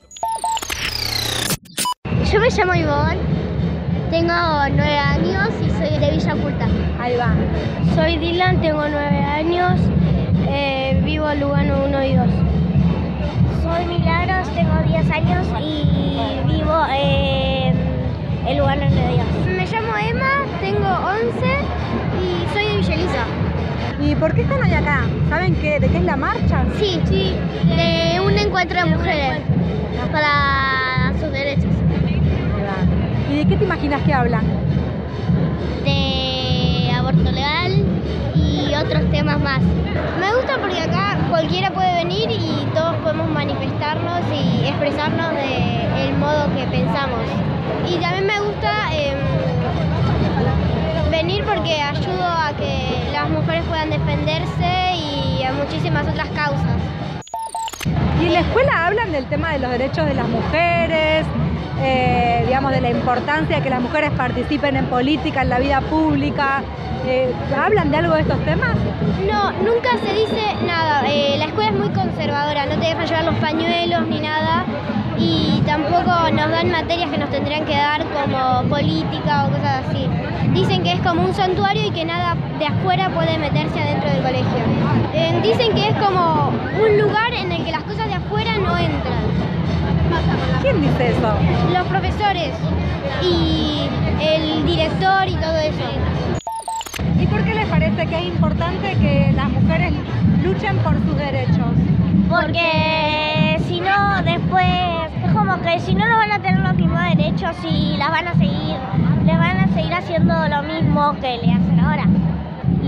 Yo 2.32 2.40
me 2.40 2.50
llamo 2.50 2.76
Ivonne, 2.76 3.20
tengo 4.12 4.34
nueve 4.72 4.98
años 4.98 5.50
y 5.62 5.70
soy 5.72 6.00
de 6.00 6.12
Villa 6.12 6.36
Oculta. 6.36 6.68
Ahí 7.00 7.16
va. 7.18 7.36
Soy 7.96 8.18
Dylan, 8.18 8.62
tengo 8.62 8.88
nueve 8.88 9.24
años, 9.24 9.80
eh, 10.48 11.02
vivo 11.04 11.30
en 11.30 11.40
Lugano 11.40 11.86
1 11.86 12.04
y 12.04 12.16
2. 12.16 12.28
Soy 13.64 13.86
Milagros, 13.86 14.48
tengo 14.54 14.74
10 14.88 15.12
años 15.12 15.48
y 15.62 16.48
vivo 16.48 16.86
en 16.92 17.76
el 18.48 18.58
lugar 18.58 18.80
donde 18.80 19.08
Dios. 19.14 19.28
Me 19.48 19.66
llamo 19.66 19.98
Emma, 19.98 20.46
tengo 20.62 20.88
11 20.88 21.40
y 22.22 22.54
soy 22.54 22.66
de 22.66 22.78
Villeliza. 22.78 23.49
¿Y 24.02 24.16
por 24.16 24.34
qué 24.34 24.42
están 24.42 24.64
hoy 24.64 24.74
acá? 24.74 25.02
¿Saben 25.30 25.56
qué, 25.56 25.80
de 25.80 25.88
qué 25.90 25.98
es 25.98 26.04
la 26.04 26.16
marcha? 26.16 26.64
Sí, 26.80 27.02
sí, 27.06 27.36
de 27.76 28.20
un 28.22 28.38
encuentro 28.38 28.80
de 28.80 28.86
mujeres 28.86 29.42
para 30.12 31.14
sus 31.20 31.32
derechos. 31.32 31.72
¿Y 33.32 33.38
de 33.38 33.46
qué 33.46 33.58
te 33.58 33.64
imaginas 33.66 34.02
que 34.04 34.14
hablan? 34.14 34.44
De 35.84 36.92
aborto 36.96 37.32
legal 37.32 37.84
y 38.36 38.74
otros 38.74 39.10
temas 39.12 39.40
más. 39.42 39.62
Me 40.20 40.34
gusta 40.34 40.58
porque 40.62 40.82
acá 40.82 41.18
cualquiera 41.30 41.72
puede 41.72 41.94
venir 41.96 42.32
y 42.32 42.66
todos 42.74 42.96
podemos 42.98 43.30
manifestarnos 43.30 44.22
y 44.32 44.66
expresarnos 44.66 45.34
del 45.36 46.18
modo 46.18 46.48
que 46.56 46.66
pensamos. 46.68 47.20
Y 47.90 47.98
también 47.98 48.28
me 48.28 48.40
gusta 48.40 48.72
em, 48.94 49.18
venir 51.10 51.44
porque 51.44 51.82
ayudo 51.82 52.24
a 52.24 52.54
que 52.58 53.10
las 53.12 53.30
mujeres 53.30 53.64
puedan 53.68 53.90
defenderse 53.90 54.96
y 54.96 55.44
a 55.44 55.54
muchísimas 55.54 56.08
otras 56.08 56.28
causas. 56.30 56.78
¿Y 58.22 58.26
en 58.26 58.34
la 58.34 58.40
escuela 58.42 58.88
hablan 58.88 59.12
del 59.12 59.26
tema 59.26 59.54
de 59.54 59.60
los 59.60 59.72
derechos 59.72 60.06
de 60.06 60.14
las 60.14 60.28
mujeres, 60.28 61.26
eh, 61.82 62.44
digamos, 62.46 62.72
de 62.72 62.82
la 62.82 62.90
importancia 62.90 63.58
de 63.58 63.64
que 63.64 63.70
las 63.70 63.82
mujeres 63.82 64.12
participen 64.12 64.76
en 64.76 64.86
política, 64.88 65.42
en 65.42 65.50
la 65.50 65.60
vida 65.60 65.82
pública? 65.82 66.62
Eh, 67.08 67.34
¿Hablan 67.58 67.92
de 67.92 67.98
algo 67.98 68.16
de 68.16 68.22
estos 68.22 68.40
temas? 68.46 68.76
No, 69.26 69.52
nunca 69.64 69.90
se 70.06 70.14
dice 70.14 70.42
nada. 70.66 71.04
Eh, 71.08 71.38
la 71.38 71.46
escuela 71.46 71.70
es 71.72 71.78
muy 71.78 71.90
conservadora, 71.90 72.66
no 72.66 72.78
te 72.78 72.88
dejan 72.88 73.08
llevar 73.08 73.24
los 73.24 73.36
pañuelos 73.36 74.08
ni 74.08 74.20
nada. 74.20 74.66
Y 75.18 75.59
tampoco 75.70 76.32
nos 76.32 76.50
dan 76.50 76.72
materias 76.72 77.12
que 77.12 77.18
nos 77.20 77.30
tendrían 77.30 77.64
que 77.64 77.76
dar 77.76 78.02
como 78.06 78.68
política 78.70 79.46
o 79.46 79.52
cosas 79.52 79.86
así. 79.86 80.08
Dicen 80.52 80.82
que 80.82 80.94
es 80.94 81.02
como 81.02 81.24
un 81.24 81.34
santuario 81.34 81.86
y 81.86 81.92
que 81.92 82.06
nada 82.06 82.36
de 82.58 82.66
afuera 82.66 83.10
puede 83.10 83.38
meterse 83.38 83.80
adentro 83.80 84.10
del 84.10 84.24
colegio. 84.24 84.64
Eh, 85.14 85.40
dicen 85.44 85.76
que 85.76 85.90
es 85.90 85.96
como 85.96 86.50
un 86.50 86.98
lugar 87.00 87.34
en 87.34 87.52
el 87.52 87.64
que 87.64 87.72
las 87.72 87.84
cosas 87.84 88.08
de 88.08 88.16
afuera 88.16 88.58
no 88.58 88.76
entran. 88.78 89.24
¿Quién 90.62 90.82
dice 90.82 91.10
eso? 91.10 91.34
Los 91.72 91.86
profesores 91.88 92.54
y 93.22 93.88
el 94.22 94.66
director 94.66 95.28
y 95.28 95.36
todo 95.36 95.58
eso 95.58 95.90
que 98.06 98.18
es 98.18 98.26
importante 98.26 98.96
que 99.02 99.32
las 99.36 99.50
mujeres 99.50 99.94
luchen 100.42 100.78
por 100.78 100.94
sus 100.96 101.18
derechos? 101.18 101.74
Porque 102.30 103.60
si 103.68 103.82
no, 103.82 104.24
después 104.24 104.66
es 104.66 105.09
como 105.40 105.62
que 105.62 105.80
si 105.80 105.96
no, 105.96 106.06
no 106.06 106.18
van 106.18 106.34
a 106.34 106.40
tener 106.40 106.60
los 106.60 106.76
mismos 106.76 107.00
derechos 107.16 107.56
y 107.64 107.96
las 107.96 108.10
van 108.12 108.28
a 108.28 108.34
seguir, 108.34 108.76
les 109.26 109.38
van 109.38 109.58
a 109.58 109.68
seguir 109.70 109.94
haciendo 109.94 110.34
lo 110.50 110.64
mismo 110.64 111.14
que 111.22 111.38
le 111.38 111.54
hacen 111.54 111.80
ahora. 111.80 112.06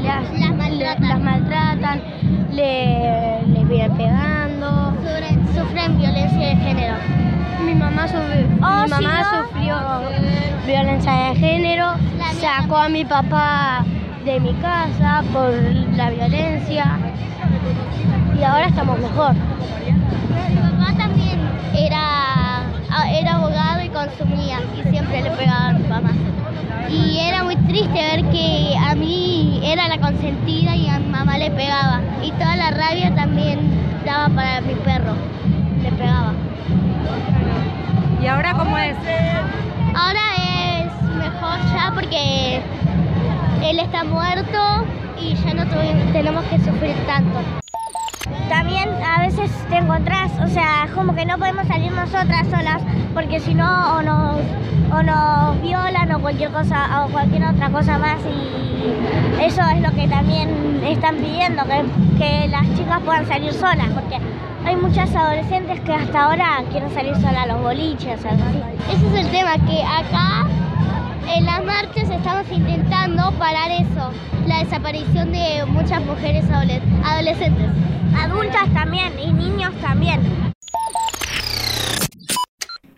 Las, 0.03 0.99
las 0.99 1.19
maltratan, 1.21 2.01
le, 2.51 3.41
les 3.47 3.67
vienen 3.69 3.95
pegando, 3.95 4.93
sufren, 5.55 5.97
violencia 5.97 6.49
de 6.49 6.55
género. 6.57 6.95
Mi 7.65 7.73
mamá, 7.73 8.05
mi 8.07 8.89
mamá 8.89 9.23
sufrió 9.23 9.77
violencia 10.65 11.13
de 11.13 11.35
género, 11.35 11.93
sacó 12.41 12.77
a 12.77 12.89
mi 12.89 13.05
papá 13.05 13.85
de 14.25 14.39
mi 14.41 14.53
casa 14.55 15.23
por 15.31 15.53
la 15.95 16.09
violencia 16.09 16.97
y 18.37 18.43
ahora 18.43 18.67
estamos 18.67 18.99
mejor. 18.99 19.35
Mi 19.35 20.57
papá 20.57 20.93
también 20.97 21.39
era, 21.73 22.10
era 23.09 23.35
abogado 23.35 23.81
y 23.81 23.89
consumía 23.89 24.59
y 24.77 24.89
siempre 24.89 25.21
le 25.21 25.31
pegaba 25.31 25.69
a 25.69 25.73
mi 25.73 25.87
mamá. 25.87 26.11
Y 26.89 27.19
era 27.19 27.43
muy 27.43 27.55
triste 27.55 27.93
ver 27.93 28.25
que 28.25 28.75
a 28.77 28.95
mí 28.95 29.61
era 29.63 29.87
la 29.87 29.97
consentida 29.97 30.75
y 30.75 30.89
a 30.89 30.99
mi 30.99 31.07
mamá 31.07 31.37
le 31.37 31.49
pegaba. 31.51 32.01
Y 32.21 32.31
toda 32.33 32.55
la 32.55 32.71
rabia 32.71 33.13
también 33.15 33.59
daba 34.05 34.27
para 34.29 34.61
mi 34.61 34.73
perro, 34.75 35.13
le 35.81 35.91
pegaba. 35.91 36.33
¿Y 38.21 38.27
ahora 38.27 38.53
cómo 38.53 38.77
es? 38.77 38.95
Ahora 39.95 40.21
es 40.79 41.01
mejor 41.15 41.59
ya 41.73 41.91
porque 41.93 42.61
él 43.63 43.79
está 43.79 44.03
muerto 44.03 44.85
y 45.19 45.33
ya 45.35 45.53
no 45.53 45.65
tenemos 46.11 46.43
que 46.45 46.59
sufrir 46.59 46.95
tanto. 47.07 47.60
También 48.51 48.89
a 49.01 49.21
veces 49.21 49.49
te 49.69 49.77
encontrás, 49.77 50.29
o 50.43 50.47
sea, 50.47 50.85
como 50.93 51.15
que 51.15 51.25
no 51.25 51.37
podemos 51.37 51.65
salir 51.67 51.89
nosotras 51.93 52.45
solas 52.49 52.81
porque 53.13 53.39
si 53.39 53.53
no 53.53 53.95
o 53.95 54.01
nos, 54.01 54.41
o 54.91 55.01
nos 55.01 55.61
violan 55.61 56.11
o 56.11 56.19
cualquier 56.19 56.51
cosa 56.51 57.05
o 57.05 57.09
cualquier 57.11 57.45
otra 57.45 57.69
cosa 57.69 57.97
más 57.97 58.17
y 58.25 59.41
eso 59.41 59.61
es 59.73 59.81
lo 59.81 59.89
que 59.95 60.05
también 60.09 60.81
están 60.85 61.15
pidiendo, 61.15 61.63
que, 61.63 61.85
que 62.17 62.47
las 62.49 62.67
chicas 62.75 62.99
puedan 63.05 63.25
salir 63.25 63.53
solas 63.53 63.87
porque 63.93 64.17
hay 64.65 64.75
muchas 64.75 65.15
adolescentes 65.15 65.79
que 65.79 65.93
hasta 65.93 66.25
ahora 66.25 66.61
quieren 66.71 66.93
salir 66.93 67.15
solas 67.15 67.37
a 67.37 67.45
los 67.45 67.61
boliches, 67.61 68.25
algo 68.25 68.43
así. 68.49 68.61
Ese 68.93 69.07
es 69.07 69.25
el 69.25 69.31
tema, 69.31 69.53
que 69.65 69.81
acá 69.81 70.45
en 71.33 71.45
las 71.45 71.63
marchas 71.63 72.09
estamos 72.09 72.51
intentando 72.51 73.31
parar 73.39 73.71
eso, 73.71 74.11
la 74.45 74.57
desaparición 74.57 75.31
de 75.31 75.63
muchas 75.67 76.03
mujeres 76.03 76.43
adolescentes. 76.51 77.69
Adultas 78.15 78.73
también 78.73 79.17
y 79.19 79.31
niños 79.31 79.73
también. 79.81 80.21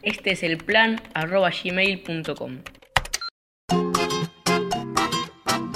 Este 0.01 0.31
es 0.31 0.43
el 0.43 0.57
plan 0.57 1.01
arroba 1.13 1.49
gmail.com. 1.51 2.57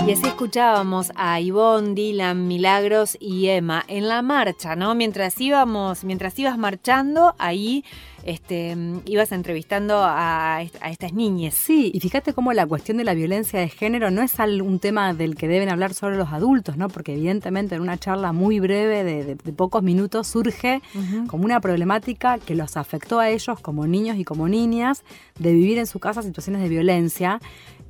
Y 0.08 0.12
así 0.14 0.26
escuchábamos 0.26 1.12
a 1.18 1.42
Ivonne, 1.42 1.94
Dylan, 1.94 2.48
Milagros 2.48 3.18
y 3.20 3.50
Emma 3.50 3.84
en 3.90 4.08
la 4.08 4.22
marcha, 4.22 4.78
¿no? 4.78 4.96
Mientras 4.96 5.40
íbamos, 5.42 6.06
mientras 6.06 6.40
ibas 6.40 6.58
marchando, 6.58 7.36
ahí 7.40 7.84
este, 8.28 8.76
ibas 9.06 9.32
entrevistando 9.32 10.04
a, 10.04 10.62
estas 10.62 11.14
niñas. 11.14 11.54
Sí, 11.54 11.92
y 11.94 12.00
fíjate 12.02 12.34
cómo 12.34 12.52
la 12.52 12.68
cuestión 12.68 12.98
de 12.98 13.06
la 13.06 13.14
violencia 13.14 13.60
de 13.60 13.70
género 13.70 14.12
no 14.12 14.22
es 14.22 14.36
un 14.38 14.80
tema 14.80 15.14
del 15.14 15.36
que 15.36 15.48
deben 15.48 15.70
hablar 15.70 15.94
solo 15.94 16.18
los 16.18 16.34
adultos, 16.34 16.76
¿no? 16.76 16.90
Porque 16.90 17.14
evidentemente 17.14 17.76
en 17.76 17.82
una 17.82 17.98
charla 17.98 18.34
muy 18.34 18.60
breve 18.60 19.04
de, 19.04 19.36
pocos 19.54 19.82
minutos 19.82 20.28
surge 20.28 20.82
como 21.28 21.46
una 21.46 21.62
problemática 21.62 22.38
que 22.38 22.54
los 22.54 22.76
afectó 22.76 23.20
a 23.20 23.30
ellos 23.30 23.60
como 23.62 23.88
niños 23.88 24.18
y 24.18 24.26
como 24.26 24.50
niñas 24.50 25.04
de 25.40 25.54
vivir 25.54 25.78
en 25.78 25.88
su 25.88 26.00
casa 26.00 26.22
situaciones 26.22 26.62
de 26.62 26.70
violencia 26.70 27.40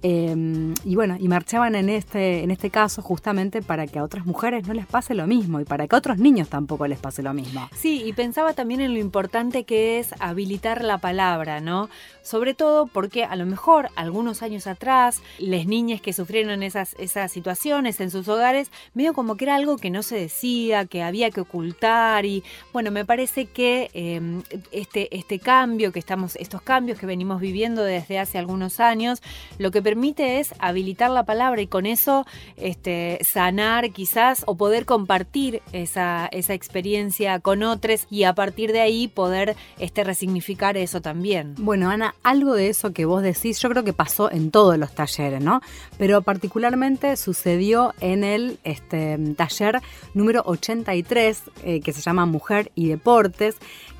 Em, 0.03 0.73
y 0.85 0.95
bueno, 0.95 1.17
y 1.19 1.27
marchaban 1.27 1.75
en 1.75 1.89
este, 1.89 2.43
en 2.43 2.51
este 2.51 2.69
caso 2.69 3.01
justamente 3.01 3.61
para 3.61 3.87
que 3.87 3.99
a 3.99 4.03
otras 4.03 4.25
mujeres 4.25 4.67
no 4.67 4.73
les 4.73 4.85
pase 4.85 5.15
lo 5.15 5.25
mismo 5.25 5.59
y 5.59 5.65
para 5.65 5.87
que 5.87 5.95
a 5.95 5.99
otros 5.99 6.19
niños 6.19 6.49
tampoco 6.49 6.87
les 6.87 6.99
pase 6.99 7.23
lo 7.23 7.33
mismo. 7.33 7.67
Sí, 7.75 8.03
y 8.05 8.13
pensaba 8.13 8.53
también 8.53 8.81
en 8.81 8.93
lo 8.93 8.99
importante 8.99 9.63
que 9.63 9.99
es 9.99 10.13
habilitar 10.29 10.83
la 10.83 10.97
palabra, 10.97 11.59
¿no? 11.59 11.89
Sobre 12.21 12.53
todo 12.53 12.87
porque 12.87 13.23
a 13.23 13.35
lo 13.35 13.45
mejor 13.45 13.89
algunos 13.95 14.41
años 14.41 14.67
atrás, 14.67 15.21
las 15.39 15.65
niñas 15.65 16.01
que 16.01 16.13
sufrieron 16.13 16.63
esas, 16.63 16.95
esas 16.99 17.31
situaciones 17.31 17.99
en 18.01 18.11
sus 18.11 18.27
hogares, 18.27 18.69
medio 18.93 19.13
como 19.13 19.37
que 19.37 19.45
era 19.45 19.55
algo 19.55 19.77
que 19.77 19.89
no 19.89 20.03
se 20.03 20.17
decía, 20.17 20.85
que 20.85 21.03
había 21.03 21.31
que 21.31 21.41
ocultar 21.41 22.25
y 22.25 22.43
bueno, 22.73 22.91
me 22.91 23.05
parece 23.05 23.45
que 23.45 23.89
em, 23.93 24.43
este, 24.71 25.15
este 25.15 25.39
cambio 25.39 25.91
que 25.91 25.99
estamos, 25.99 26.35
estos 26.35 26.61
cambios 26.61 26.99
que 26.99 27.05
venimos 27.05 27.39
viviendo 27.39 27.83
desde 27.83 28.19
hace 28.19 28.37
algunos 28.37 28.79
años, 28.79 29.21
lo 29.57 29.71
que 29.71 29.81
permite 29.81 30.39
es 30.39 30.53
habilitar 30.59 31.11
la 31.11 31.23
palabra 31.23 31.61
y 31.61 31.67
con 31.67 31.85
eso 31.85 32.25
este, 32.57 33.19
sanar 33.23 33.91
quizás 33.91 34.43
o 34.47 34.55
poder 34.55 34.85
compartir 34.85 35.61
esa, 35.71 36.27
esa 36.31 36.53
experiencia 36.53 37.39
con 37.39 37.63
otros 37.63 38.07
y 38.09 38.23
a 38.23 38.33
partir 38.33 38.71
de 38.71 38.81
ahí 38.81 39.07
poder 39.07 39.55
este, 39.79 40.03
resignificar 40.17 40.77
eso 40.77 40.99
también. 40.99 41.53
Bueno, 41.59 41.91
Ana, 41.91 42.15
algo 42.23 42.55
de 42.55 42.69
eso 42.69 42.91
que 42.91 43.05
vos 43.05 43.21
decís, 43.21 43.59
yo 43.59 43.69
creo 43.69 43.83
que 43.83 43.93
pasó 43.93 44.31
en 44.31 44.49
todos 44.49 44.75
los 44.79 44.95
talleres, 44.95 45.43
¿no? 45.43 45.61
Pero 45.99 46.23
particularmente 46.23 47.15
sucedió 47.17 47.93
en 48.01 48.23
el 48.23 48.57
este, 48.63 49.19
taller 49.35 49.79
número 50.15 50.41
83, 50.43 51.43
eh, 51.63 51.81
que 51.81 51.93
se 51.93 52.01
llama 52.01 52.25
Mujer 52.25 52.71
y 52.73 52.87
Deportes, 52.87 53.57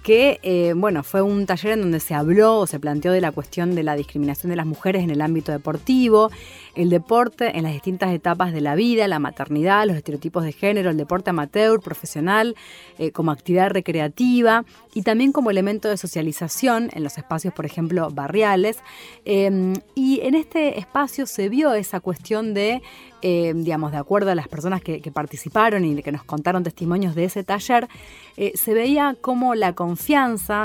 que 0.08 0.40
eh, 0.42 0.72
bueno, 0.74 1.04
fue 1.04 1.22
un 1.22 1.46
taller 1.46 1.74
en 1.74 1.82
donde 1.82 2.00
se 2.00 2.14
habló 2.14 2.60
o 2.60 2.66
se 2.66 2.80
planteó 2.80 3.12
de 3.12 3.20
la 3.20 3.34
cuestión 3.34 3.76
de 3.76 3.84
la 3.84 3.94
discriminación 3.98 4.50
de 4.50 4.56
las 4.56 4.66
mujeres 4.66 5.04
en 5.04 5.10
el 5.10 5.20
ámbito 5.20 5.52
deportivo, 5.52 6.32
el 6.76 6.90
deporte 6.90 7.58
en 7.58 7.64
las 7.64 7.74
distintas 7.74 8.14
etapas 8.14 8.54
de 8.54 8.62
la 8.62 8.76
vida, 8.76 9.06
la 9.10 9.20
maternidad, 9.20 9.86
los 9.86 9.98
estereotipos 9.98 10.46
de 10.46 10.54
género, 10.54 10.92
el 10.92 10.96
deporte 10.96 11.32
amateur, 11.32 11.82
profesional, 11.82 12.56
eh, 13.00 13.12
como 13.12 13.32
actividad 13.32 13.70
recreativa 13.70 14.64
y 14.94 15.02
también 15.02 15.34
como 15.34 15.52
elemento 15.52 15.90
de 15.90 15.98
socialización 15.98 16.90
en 16.94 17.04
los 17.04 17.18
espacios, 17.18 17.54
por 17.54 17.66
ejemplo, 17.66 18.10
barriales. 18.10 18.78
Em, 19.26 19.74
y 19.94 20.22
en 20.22 20.36
este 20.36 20.80
espacio 20.80 21.26
se 21.26 21.50
vio 21.50 21.74
esa 21.74 22.00
cuestión 22.00 22.54
de 22.54 22.82
eh, 23.24 23.54
digamos, 23.56 23.92
de 23.92 23.98
acuerdo 23.98 24.30
a 24.30 24.36
las 24.36 24.48
personas 24.48 24.82
que, 24.82 25.02
participaron 25.12 25.84
y 25.86 26.04
que 26.04 26.12
nos 26.12 26.24
contaron 26.24 26.64
testimonios 26.64 27.16
de 27.16 27.24
ese 27.24 27.44
taller, 27.44 27.88
eh, 28.36 28.52
se 28.56 28.76
veía 28.76 29.16
cómo 29.20 29.56
la 29.56 29.74
confianza 29.74 29.97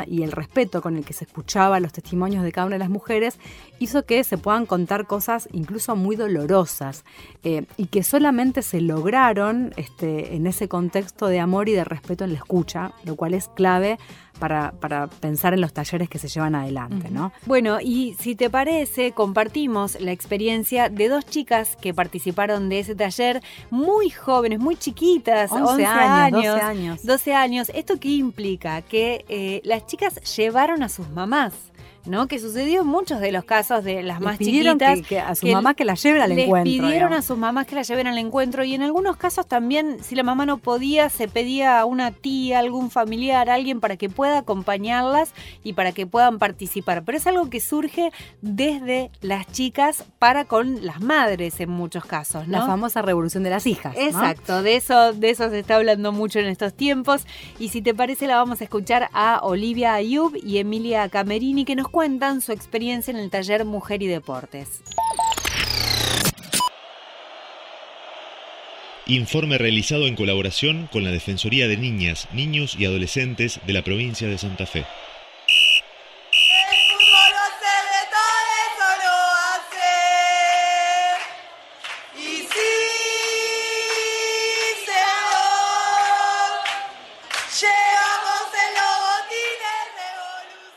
y 0.07 0.23
el 0.23 0.31
respeto 0.31 0.83
con 0.83 0.97
el 0.97 1.05
que 1.05 1.13
se 1.13 1.25
escuchaba 1.25 1.81
los 1.81 1.93
testimonios 1.93 2.45
de 2.45 2.53
cada 2.53 2.67
una 2.67 2.77
de 2.77 2.81
las 2.81 2.91
mujeres 2.91 3.39
hizo 3.81 4.05
que 4.05 4.23
se 4.25 4.39
puedan 4.39 4.67
contar 4.67 5.07
cosas 5.07 5.49
incluso 5.53 5.97
muy 5.97 6.17
dolorosas 6.17 7.05
eh, 7.43 7.65
y 7.77 7.87
que 7.87 8.03
solamente 8.03 8.63
se 8.63 8.81
lograron 8.81 9.73
este, 9.77 10.37
en 10.37 10.47
ese 10.47 10.69
contexto 10.69 11.27
de 11.27 11.41
amor 11.41 11.69
y 11.69 11.73
de 11.73 11.85
respeto 11.85 12.25
en 12.25 12.33
la 12.33 12.39
escucha, 12.39 12.93
lo 13.05 13.17
cual 13.17 13.35
es 13.35 13.49
clave 13.49 13.99
para, 14.39 14.73
pensar 15.21 15.55
en 15.55 15.61
los 15.61 15.73
talleres 15.73 16.09
que 16.09 16.19
se 16.19 16.29
llevan 16.29 16.55
adelante, 16.55 17.11
¿no? 17.11 17.33
Bueno, 17.47 17.79
y 17.81 18.15
si 18.19 18.35
te 18.35 18.51
parece, 18.51 19.13
compartimos 19.13 20.01
la 20.01 20.13
experiencia 20.13 20.89
de 20.89 21.09
dos 21.09 21.25
chicas 21.25 21.77
que 21.77 21.95
participaron 21.95 22.69
de 22.69 22.81
ese 22.81 22.95
taller, 22.95 23.43
muy 23.71 24.11
jóvenes, 24.11 24.59
muy 24.59 24.77
chiquitas, 24.77 25.53
11, 25.53 25.85
años, 25.85 26.45
12 26.45 26.61
años. 26.61 27.07
12 27.07 27.35
años. 27.35 27.71
¿Esto 27.75 27.99
qué 28.01 28.09
implica? 28.09 28.83
Que 28.83 29.25
eh, 29.29 29.61
las 29.65 29.87
chicas 29.87 30.37
llevaron 30.37 30.83
a 30.83 30.89
sus 30.89 31.09
mamás. 31.11 31.53
¿No? 32.07 32.27
Que 32.29 32.39
sucedió 32.39 32.83
en 32.83 32.87
muchos 32.87 33.21
de 33.21 33.33
los 33.33 33.45
casos 33.45 33.85
de 33.85 34.03
las 34.03 34.21
más 34.21 34.39
chiquitas. 34.39 35.03
Que, 35.03 35.21
a 35.21 35.35
su 35.35 35.47
mamá 35.47 35.75
que 35.75 35.85
la 35.85 35.95
lleven 35.95 36.23
al 36.23 36.33
encuentro. 36.33 36.65
pidieron 36.65 37.13
a 37.13 37.23
sus 37.23 37.39
mamás 37.39 37.67
que 37.67 37.75
la 37.75 37.83
lleven 37.83 38.07
al 38.07 38.19
encuentro 38.19 38.65
y 38.65 38.75
en 38.75 38.83
algunos 38.83 39.17
casos 39.17 39.47
también, 39.47 39.99
si 40.03 40.15
la 40.15 40.23
mamá 40.23 40.47
no 40.47 40.59
podía, 40.59 41.09
se 41.09 41.29
pedía 41.29 41.81
a 41.81 41.85
una 41.85 42.11
tía, 42.11 42.59
algún 42.59 42.91
familiar, 42.91 43.51
alguien 43.51 43.81
para 43.81 43.97
que 43.97 44.09
pueda 44.09 44.39
acompañarlas 44.39 45.33
y 45.63 45.75
para 45.75 45.93
que 45.93 46.07
puedan 46.07 46.39
participar. 46.39 47.05
Pero 47.05 47.19
es 47.19 47.27
algo 47.27 47.49
que 47.51 47.61
surge 47.61 48.13
desde 48.41 49.11
las 49.21 49.47
chicas 49.47 50.05
para 50.19 50.45
con 50.45 50.85
las 50.85 51.01
madres 51.01 51.61
en 51.61 51.71
muchos 51.71 52.05
casos, 52.05 52.49
La 52.49 52.67
famosa 52.67 53.03
revolución 53.03 53.43
de 53.43 53.51
las 53.51 53.67
hijas. 53.67 53.97
Exacto, 53.97 54.63
de 54.63 54.77
eso, 54.77 55.13
de 55.13 55.31
eso 55.31 55.49
se 55.51 55.61
está 55.61 55.77
hablando 55.77 56.13
mucho 56.13 56.39
en 56.39 56.47
estos 56.47 56.75
tiempos. 56.75 57.27
Y 57.59 57.69
si 57.69 57.83
te 57.83 57.95
parece, 57.95 58.27
la 58.27 58.37
vamos 58.37 58.61
a 58.61 58.65
escuchar 58.65 59.09
a 59.13 59.41
Olivia 59.43 59.95
Ayub 59.95 60.37
y 60.37 60.59
Emilia 60.59 61.09
Camerini 61.09 61.65
que 61.65 61.77
nos 61.77 61.89
cuentan 61.93 62.41
su 62.41 62.53
experiencia 62.53 63.13
en 63.13 63.19
el 63.19 63.31
taller 63.31 63.65
Mujer 63.65 64.03
y 64.03 64.09
Deportes. 64.09 64.83
Informe 69.07 69.59
realizado 69.59 70.07
en 70.07 70.17
colaboración 70.17 70.89
con 70.91 71.05
la 71.05 71.11
Defensoría 71.11 71.69
de 71.69 71.77
Niñas, 71.77 72.29
Niños 72.33 72.77
y 72.79 72.87
Adolescentes 72.87 73.61
de 73.67 73.73
la 73.75 73.83
provincia 73.83 74.27
de 74.27 74.39
Santa 74.39 74.65
Fe. 74.65 74.87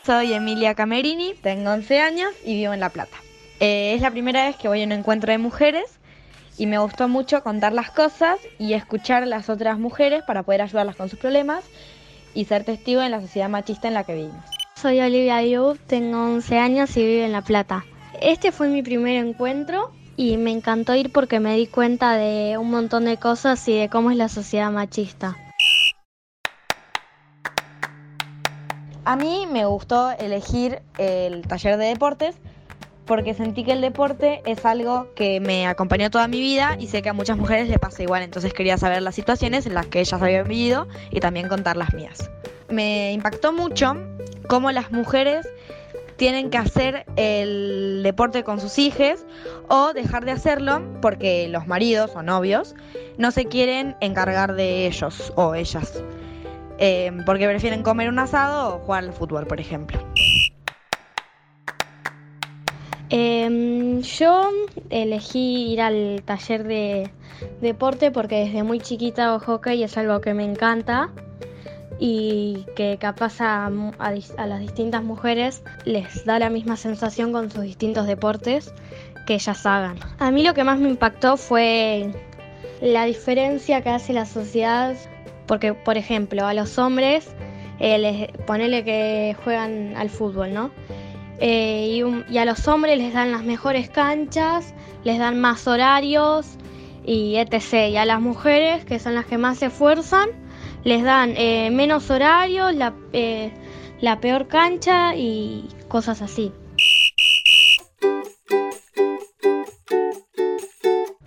Soy 0.06 0.32
Emilia 0.34 0.76
Camerini, 0.76 1.34
tengo 1.34 1.72
11 1.72 1.98
años 1.98 2.30
y 2.44 2.54
vivo 2.54 2.72
en 2.72 2.78
La 2.78 2.90
Plata. 2.90 3.16
Eh, 3.58 3.92
es 3.96 4.00
la 4.00 4.12
primera 4.12 4.46
vez 4.46 4.54
que 4.54 4.68
voy 4.68 4.80
a 4.80 4.86
un 4.86 4.92
encuentro 4.92 5.32
de 5.32 5.38
mujeres 5.38 5.98
y 6.56 6.66
me 6.66 6.78
gustó 6.78 7.08
mucho 7.08 7.42
contar 7.42 7.72
las 7.72 7.90
cosas 7.90 8.38
y 8.56 8.74
escuchar 8.74 9.24
a 9.24 9.26
las 9.26 9.50
otras 9.50 9.80
mujeres 9.80 10.22
para 10.22 10.44
poder 10.44 10.62
ayudarlas 10.62 10.94
con 10.94 11.08
sus 11.08 11.18
problemas 11.18 11.64
y 12.34 12.44
ser 12.44 12.62
testigo 12.62 13.02
en 13.02 13.10
la 13.10 13.20
sociedad 13.20 13.48
machista 13.48 13.88
en 13.88 13.94
la 13.94 14.04
que 14.04 14.14
vivimos. 14.14 14.44
Soy 14.76 15.00
Olivia 15.00 15.38
Ayub, 15.38 15.76
tengo 15.88 16.22
11 16.22 16.56
años 16.56 16.96
y 16.96 17.04
vivo 17.04 17.24
en 17.24 17.32
La 17.32 17.42
Plata. 17.42 17.84
Este 18.22 18.52
fue 18.52 18.68
mi 18.68 18.84
primer 18.84 19.16
encuentro 19.16 19.90
y 20.16 20.36
me 20.36 20.52
encantó 20.52 20.94
ir 20.94 21.10
porque 21.10 21.40
me 21.40 21.56
di 21.56 21.66
cuenta 21.66 22.16
de 22.16 22.58
un 22.58 22.70
montón 22.70 23.06
de 23.06 23.16
cosas 23.16 23.66
y 23.66 23.76
de 23.76 23.88
cómo 23.88 24.12
es 24.12 24.16
la 24.16 24.28
sociedad 24.28 24.70
machista. 24.70 25.36
A 29.06 29.14
mí 29.14 29.46
me 29.48 29.64
gustó 29.66 30.10
elegir 30.18 30.82
el 30.98 31.46
taller 31.46 31.76
de 31.76 31.86
deportes 31.86 32.34
porque 33.04 33.34
sentí 33.34 33.62
que 33.62 33.70
el 33.70 33.80
deporte 33.80 34.42
es 34.46 34.64
algo 34.66 35.14
que 35.14 35.38
me 35.38 35.68
acompañó 35.68 36.10
toda 36.10 36.26
mi 36.26 36.40
vida 36.40 36.76
y 36.80 36.88
sé 36.88 37.02
que 37.02 37.10
a 37.10 37.12
muchas 37.12 37.36
mujeres 37.36 37.68
le 37.68 37.78
pasa 37.78 38.02
igual, 38.02 38.24
entonces 38.24 38.52
quería 38.52 38.78
saber 38.78 39.02
las 39.02 39.14
situaciones 39.14 39.64
en 39.64 39.74
las 39.74 39.86
que 39.86 40.00
ellas 40.00 40.20
habían 40.20 40.48
vivido 40.48 40.88
y 41.12 41.20
también 41.20 41.46
contar 41.46 41.76
las 41.76 41.94
mías. 41.94 42.28
Me 42.68 43.12
impactó 43.12 43.52
mucho 43.52 43.94
cómo 44.48 44.72
las 44.72 44.90
mujeres 44.90 45.46
tienen 46.16 46.50
que 46.50 46.58
hacer 46.58 47.06
el 47.14 48.00
deporte 48.02 48.42
con 48.42 48.60
sus 48.60 48.76
hijos 48.76 49.24
o 49.68 49.92
dejar 49.92 50.24
de 50.24 50.32
hacerlo 50.32 50.82
porque 51.00 51.46
los 51.46 51.68
maridos 51.68 52.10
o 52.16 52.22
novios 52.24 52.74
no 53.18 53.30
se 53.30 53.44
quieren 53.44 53.94
encargar 54.00 54.56
de 54.56 54.88
ellos 54.88 55.32
o 55.36 55.54
ellas. 55.54 56.02
Eh, 56.78 57.12
porque 57.24 57.46
prefieren 57.46 57.82
comer 57.82 58.08
un 58.08 58.18
asado 58.18 58.76
o 58.76 58.78
jugar 58.80 59.04
al 59.04 59.12
fútbol, 59.12 59.46
por 59.46 59.60
ejemplo. 59.60 59.98
Em, 63.08 64.00
yo 64.02 64.50
elegí 64.90 65.72
ir 65.72 65.80
al 65.80 66.22
taller 66.24 66.64
de 66.64 67.10
deporte 67.60 68.10
porque 68.10 68.36
desde 68.36 68.64
muy 68.64 68.80
chiquita 68.80 69.26
hago 69.26 69.38
hockey 69.38 69.84
es 69.84 69.96
algo 69.96 70.20
que 70.20 70.34
me 70.34 70.44
encanta 70.44 71.10
y 72.00 72.66
que 72.74 72.98
capaz 72.98 73.40
a, 73.40 73.66
a, 73.66 74.46
las 74.46 74.60
distintas 74.60 75.02
mujeres 75.04 75.62
les 75.84 76.24
da 76.24 76.38
la 76.38 76.50
misma 76.50 76.76
sensación 76.76 77.32
con 77.32 77.50
sus 77.50 77.62
distintos 77.62 78.06
deportes 78.06 78.74
que 79.26 79.34
ellas 79.34 79.64
hagan. 79.64 79.98
A 80.18 80.30
mí 80.30 80.42
lo 80.42 80.54
que 80.54 80.64
más 80.64 80.78
me 80.78 80.88
impactó 80.88 81.36
fue 81.36 82.10
la 82.80 83.04
diferencia 83.04 83.82
que 83.82 83.90
hace 83.90 84.12
la 84.12 84.26
sociedad, 84.26 84.96
porque 85.46 85.74
por 85.74 85.96
ejemplo 85.96 86.46
a 86.46 86.54
los 86.54 86.78
hombres, 86.78 87.28
eh, 87.78 87.98
les, 87.98 88.46
ponele 88.46 88.84
que 88.84 89.36
juegan 89.44 89.94
al 89.96 90.10
fútbol, 90.10 90.52
¿no? 90.52 90.70
Eh, 91.38 92.02
y, 92.28 92.38
a 92.38 92.44
los 92.44 92.66
hombres 92.66 92.96
les 92.96 93.12
dan 93.12 93.30
las 93.30 93.44
mejores 93.44 93.90
canchas, 93.90 94.74
les 95.04 95.18
dan 95.18 95.40
más 95.40 95.66
horarios 95.66 96.46
y 97.04 97.36
etc. 97.36 97.90
Y 97.90 97.96
a 97.96 98.04
las 98.06 98.20
mujeres, 98.20 98.84
que 98.84 98.98
son 98.98 99.14
las 99.14 99.26
que 99.26 99.36
más 99.36 99.58
se 99.58 99.66
esfuerzan, 99.66 100.30
les 100.84 101.02
dan 101.02 101.34
eh, 101.36 101.70
menos 101.70 102.10
horarios, 102.10 102.74
la 102.74 104.20
peor 104.20 104.48
cancha 104.48 105.14
y 105.14 105.68
cosas 105.88 106.22
así. 106.22 106.52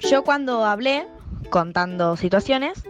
Yo 0.10 0.24
cuando 0.24 0.66
hablé, 0.66 1.06
contando 1.52 2.18
situaciones, 2.18 2.84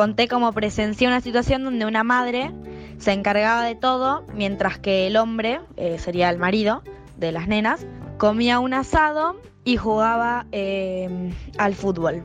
conté 0.00 0.28
cómo 0.28 0.50
presencié 0.54 1.08
una 1.08 1.20
situación 1.20 1.62
donde 1.62 1.84
una 1.84 2.02
madre 2.02 2.52
se 2.96 3.12
encargaba 3.12 3.66
de 3.66 3.74
todo, 3.74 4.24
mientras 4.32 4.78
que 4.78 5.06
el 5.06 5.18
hombre, 5.18 5.60
eh, 5.76 5.98
sería 5.98 6.30
el 6.30 6.38
marido 6.38 6.82
de 7.18 7.32
las 7.32 7.48
nenas, 7.48 7.84
comía 8.16 8.60
un 8.60 8.72
asado 8.72 9.38
y 9.62 9.76
jugaba 9.76 10.46
al 11.58 11.74
fútbol, 11.74 12.22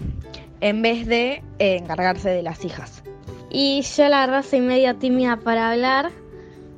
en 0.61 0.81
vez 0.81 1.05
de 1.05 1.43
encargarse 1.59 2.29
de 2.29 2.43
las 2.43 2.63
hijas. 2.63 3.03
Y 3.49 3.81
yo 3.81 4.07
la 4.07 4.25
verdad 4.25 4.45
soy 4.49 4.61
medio 4.61 4.95
tímida 4.95 5.35
para 5.35 5.69
hablar, 5.69 6.11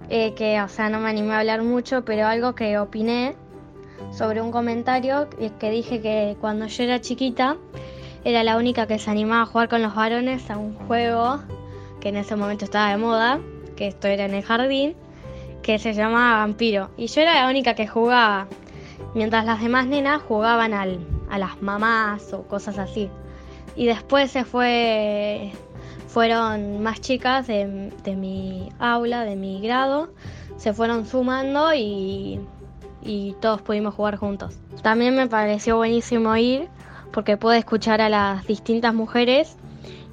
eh, 0.10 0.34
que 0.34 0.60
o 0.60 0.68
sea 0.68 0.90
no 0.90 1.00
me 1.00 1.10
animé 1.10 1.34
a 1.34 1.40
hablar 1.42 1.62
mucho, 1.62 2.06
pero 2.06 2.26
algo 2.26 2.56
que 2.56 2.80
opiné 2.80 3.36
sobre 4.12 4.42
un 4.42 4.50
comentario 4.50 5.30
que 5.60 5.70
dije 5.70 6.02
que 6.02 6.38
cuando 6.42 6.66
yo 6.66 6.84
era 6.86 7.00
chiquita 7.02 7.56
era 8.24 8.44
la 8.44 8.58
única 8.58 8.88
que 8.88 9.00
se 9.00 9.10
animaba 9.10 9.44
a 9.44 9.46
jugar 9.46 9.70
con 9.70 9.82
los 9.82 9.96
varones 9.96 10.50
a 10.50 10.58
un 10.58 10.76
juego 10.88 11.40
que 12.00 12.10
en 12.10 12.18
ese 12.18 12.36
momento 12.36 12.66
estaba 12.66 12.92
de 12.92 12.98
moda, 12.98 13.40
que 13.76 13.88
esto 13.88 14.08
era 14.08 14.26
en 14.26 14.34
el 14.34 14.44
jardín, 14.44 14.96
que 15.62 15.80
se 15.80 15.94
llamaba 15.94 16.40
Vampiro. 16.40 16.90
Y 16.98 17.08
yo 17.08 17.22
era 17.22 17.34
la 17.42 17.50
única 17.50 17.74
que 17.74 17.88
jugaba, 17.88 18.48
mientras 19.14 19.46
las 19.46 19.62
demás 19.62 19.88
nenas 19.88 20.22
jugaban 20.22 20.74
al, 20.74 21.00
a 21.30 21.38
las 21.38 21.62
mamás 21.62 22.34
o 22.34 22.44
cosas 22.44 22.78
así. 22.78 23.10
Y 23.76 23.86
después 23.86 24.32
se 24.32 24.44
fue 24.44 25.52
fueron 26.08 26.82
más 26.82 27.00
chicas 27.02 27.46
de, 27.48 27.92
mi 28.16 28.70
aula, 28.80 29.24
de 29.24 29.36
mi 29.36 29.62
grado, 29.62 30.10
se 30.56 30.74
fueron 30.74 31.06
sumando 31.06 31.74
y, 31.76 32.40
y 33.04 33.36
todos 33.40 33.62
pudimos 33.62 33.94
jugar 33.94 34.16
juntos. 34.16 34.58
También 34.82 35.16
me 35.16 35.28
pareció 35.28 35.78
buenísimo 35.78 36.36
ir 36.36 36.70
porque 37.12 37.38
pude 37.38 37.58
escuchar 37.58 38.02
a 38.02 38.10
las 38.10 38.46
distintas 38.48 38.94
mujeres 38.94 39.56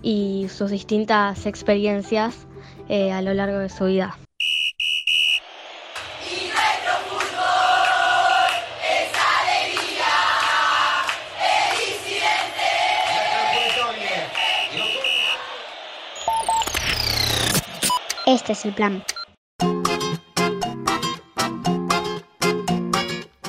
y 0.03 0.47
sus 0.49 0.71
distintas 0.71 1.47
experiencias 1.47 2.47
eh, 2.89 3.13
a 3.13 3.23
lo 3.23 3.35
largo 3.35 3.59
de 3.59 3.69
su 3.69 3.87
vida. 3.87 4.17
Este 18.27 18.53
es 18.53 18.65
el 18.65 18.73
plan. 18.73 19.05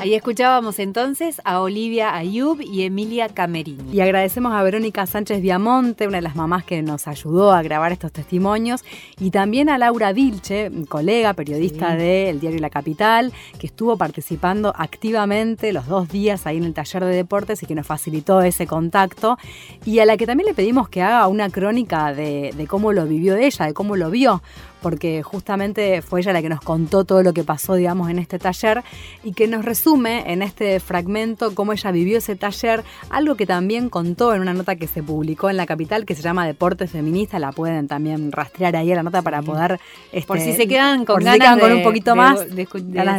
Ahí 0.05 0.13
escuchábamos 0.13 0.77
entonces 0.77 1.41
a 1.45 1.61
Olivia 1.61 2.15
Ayub 2.15 2.61
y 2.61 2.83
Emilia 2.83 3.27
Camerini. 3.27 3.91
Y 3.91 4.01
agradecemos 4.01 4.53
a 4.53 4.61
Verónica 4.61 5.07
Sánchez 5.07 5.41
Viamonte, 5.41 6.07
una 6.07 6.17
de 6.17 6.21
las 6.21 6.35
mamás 6.35 6.63
que 6.63 6.83
nos 6.83 7.07
ayudó 7.07 7.51
a 7.51 7.63
grabar 7.63 7.91
estos 7.91 8.11
testimonios, 8.11 8.85
y 9.19 9.31
también 9.31 9.67
a 9.67 9.79
Laura 9.79 10.13
Vilche, 10.13 10.69
colega, 10.89 11.33
periodista 11.33 11.95
del 11.95 12.39
diario 12.39 12.59
La 12.59 12.69
Capital, 12.69 13.33
que 13.57 13.65
estuvo 13.65 13.97
participando 13.97 14.75
activamente 14.77 15.73
los 15.73 15.87
dos 15.87 16.07
días 16.07 16.45
ahí 16.45 16.57
en 16.57 16.65
el 16.65 16.75
taller 16.75 17.03
de 17.03 17.15
deportes 17.15 17.63
y 17.63 17.65
que 17.65 17.73
nos 17.73 17.87
facilitó 17.87 18.43
ese 18.43 18.67
contacto, 18.67 19.39
y 19.85 19.97
a 19.97 20.05
la 20.05 20.17
que 20.17 20.27
también 20.27 20.45
le 20.45 20.53
pedimos 20.53 20.87
que 20.87 21.01
haga 21.01 21.27
una 21.27 21.49
crónica 21.49 22.13
de, 22.13 22.53
de 22.55 22.67
cómo 22.67 22.93
lo 22.93 23.07
vivió 23.07 23.37
ella, 23.37 23.65
de 23.65 23.73
cómo 23.73 23.95
lo 23.95 24.11
vio, 24.11 24.43
porque 24.83 25.23
justamente 25.23 26.03
fue 26.03 26.19
ella 26.19 26.31
la 26.31 26.43
que 26.43 26.49
nos 26.49 26.61
contó 26.61 27.05
todo 27.05 27.23
lo 27.23 27.33
que 27.33 27.43
pasó, 27.43 27.73
digamos, 27.73 28.07
en 28.11 28.19
este 28.19 28.37
taller 28.37 28.83
y 29.23 29.33
que 29.33 29.47
nos 29.47 29.65
resume 29.65 29.94
en 29.95 30.41
este 30.41 30.81
fragmento 30.81 31.55
cómo 31.55 31.71
ella 31.71 31.91
vivió 31.91 32.17
ese 32.17 32.35
taller, 32.35 32.83
algo 33.09 33.35
que 33.35 33.45
también 33.45 33.89
contó 33.89 34.33
en 34.33 34.41
una 34.41 34.53
nota 34.53 34.75
que 34.75 34.87
se 34.87 35.01
publicó 35.01 35.49
en 35.49 35.55
la 35.55 35.65
capital 35.65 36.05
que 36.05 36.15
se 36.15 36.21
llama 36.21 36.45
Deportes 36.45 36.91
Feministas, 36.91 37.39
la 37.39 37.53
pueden 37.53 37.87
también 37.87 38.33
rastrear 38.33 38.75
ahí 38.75 38.93
la 38.93 39.03
nota 39.03 39.21
para 39.21 39.41
poder... 39.41 39.79
por 40.27 40.39
si 40.41 40.53
se 40.53 40.67
quedan 40.67 41.05
con 41.05 41.23
ganas 41.23 41.59
con 41.59 41.71
un 41.71 41.83
poquito 41.83 42.13
más, 42.13 42.53
de, 42.53 42.65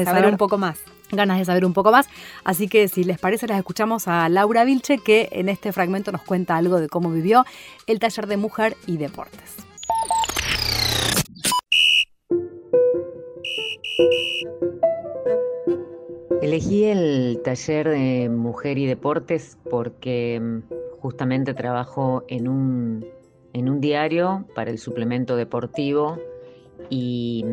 saber 0.04 0.26
un 0.26 0.36
poco 0.36 0.58
más 0.58 0.78
ganas 1.12 1.38
de 1.38 1.44
saber 1.44 1.64
un 1.64 1.72
poco 1.72 1.92
más. 1.92 2.08
Así 2.42 2.66
que 2.66 2.88
si 2.88 3.04
les 3.04 3.18
parece, 3.20 3.46
las 3.46 3.58
escuchamos 3.58 4.08
a 4.08 4.28
Laura 4.28 4.64
Vilche, 4.64 4.98
que 4.98 5.28
en 5.30 5.48
este 5.48 5.72
fragmento 5.72 6.10
nos 6.10 6.22
cuenta 6.22 6.56
algo 6.56 6.80
de 6.80 6.88
cómo 6.88 7.10
vivió 7.10 7.46
el 7.86 8.00
taller 8.00 8.26
de 8.26 8.36
mujer 8.36 8.76
y 8.88 8.96
deportes. 8.96 9.66
Elegí 16.42 16.84
el 16.84 17.40
taller 17.42 17.88
de 17.88 18.28
mujer 18.28 18.76
y 18.76 18.84
deportes 18.84 19.56
porque 19.70 20.38
mm, 20.38 20.62
justamente 21.00 21.54
trabajo 21.54 22.24
en 22.28 22.46
un, 22.46 23.06
en 23.54 23.70
un 23.70 23.80
diario 23.80 24.44
para 24.54 24.70
el 24.70 24.78
suplemento 24.78 25.34
deportivo 25.34 26.18
y 26.90 27.46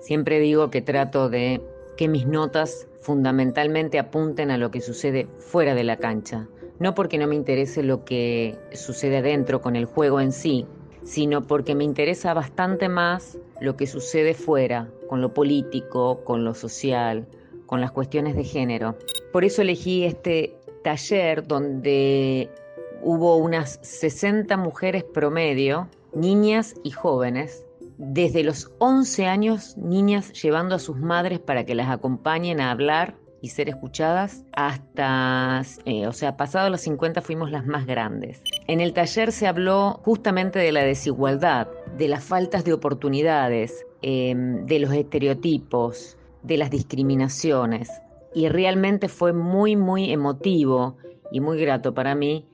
siempre 0.00 0.38
digo 0.38 0.70
que 0.70 0.82
trato 0.82 1.28
de 1.28 1.60
que 1.96 2.06
mis 2.06 2.24
notas 2.26 2.86
fundamentalmente 3.00 3.98
apunten 3.98 4.52
a 4.52 4.58
lo 4.58 4.70
que 4.70 4.80
sucede 4.80 5.26
fuera 5.38 5.74
de 5.74 5.82
la 5.82 5.96
cancha. 5.96 6.46
No 6.78 6.94
porque 6.94 7.18
no 7.18 7.26
me 7.26 7.34
interese 7.34 7.82
lo 7.82 8.04
que 8.04 8.56
sucede 8.72 9.18
adentro 9.18 9.60
con 9.60 9.74
el 9.74 9.84
juego 9.84 10.20
en 10.20 10.30
sí, 10.30 10.64
sino 11.02 11.42
porque 11.42 11.74
me 11.74 11.82
interesa 11.82 12.34
bastante 12.34 12.88
más 12.88 13.36
lo 13.60 13.76
que 13.76 13.88
sucede 13.88 14.34
fuera, 14.34 14.88
con 15.08 15.20
lo 15.20 15.34
político, 15.34 16.22
con 16.24 16.44
lo 16.44 16.54
social, 16.54 17.26
con 17.72 17.80
las 17.80 17.92
cuestiones 17.92 18.36
de 18.36 18.44
género. 18.44 18.98
Por 19.32 19.46
eso 19.46 19.62
elegí 19.62 20.04
este 20.04 20.54
taller 20.84 21.46
donde 21.46 22.50
hubo 23.02 23.38
unas 23.38 23.78
60 23.80 24.58
mujeres 24.58 25.04
promedio, 25.04 25.88
niñas 26.14 26.74
y 26.84 26.90
jóvenes, 26.90 27.64
desde 27.96 28.44
los 28.44 28.70
11 28.76 29.24
años, 29.24 29.74
niñas 29.78 30.34
llevando 30.34 30.74
a 30.74 30.78
sus 30.78 30.98
madres 30.98 31.38
para 31.38 31.64
que 31.64 31.74
las 31.74 31.88
acompañen 31.88 32.60
a 32.60 32.72
hablar 32.72 33.14
y 33.40 33.48
ser 33.48 33.70
escuchadas, 33.70 34.44
hasta, 34.52 35.62
eh, 35.86 36.06
o 36.06 36.12
sea, 36.12 36.36
pasado 36.36 36.68
los 36.68 36.82
50 36.82 37.22
fuimos 37.22 37.50
las 37.50 37.64
más 37.64 37.86
grandes. 37.86 38.42
En 38.66 38.82
el 38.82 38.92
taller 38.92 39.32
se 39.32 39.46
habló 39.46 39.98
justamente 40.04 40.58
de 40.58 40.72
la 40.72 40.82
desigualdad, 40.82 41.68
de 41.96 42.08
las 42.08 42.22
faltas 42.22 42.64
de 42.64 42.74
oportunidades, 42.74 43.86
em, 44.02 44.66
de 44.66 44.78
los 44.78 44.92
estereotipos, 44.92 46.18
de 46.42 46.56
las 46.56 46.70
discriminaciones. 46.70 47.90
Y 48.34 48.48
realmente 48.48 49.08
fue 49.08 49.32
muy, 49.32 49.76
muy 49.76 50.10
emotivo 50.12 50.96
y 51.30 51.40
muy 51.40 51.60
grato 51.60 51.94
para 51.94 52.14
mí 52.14 52.46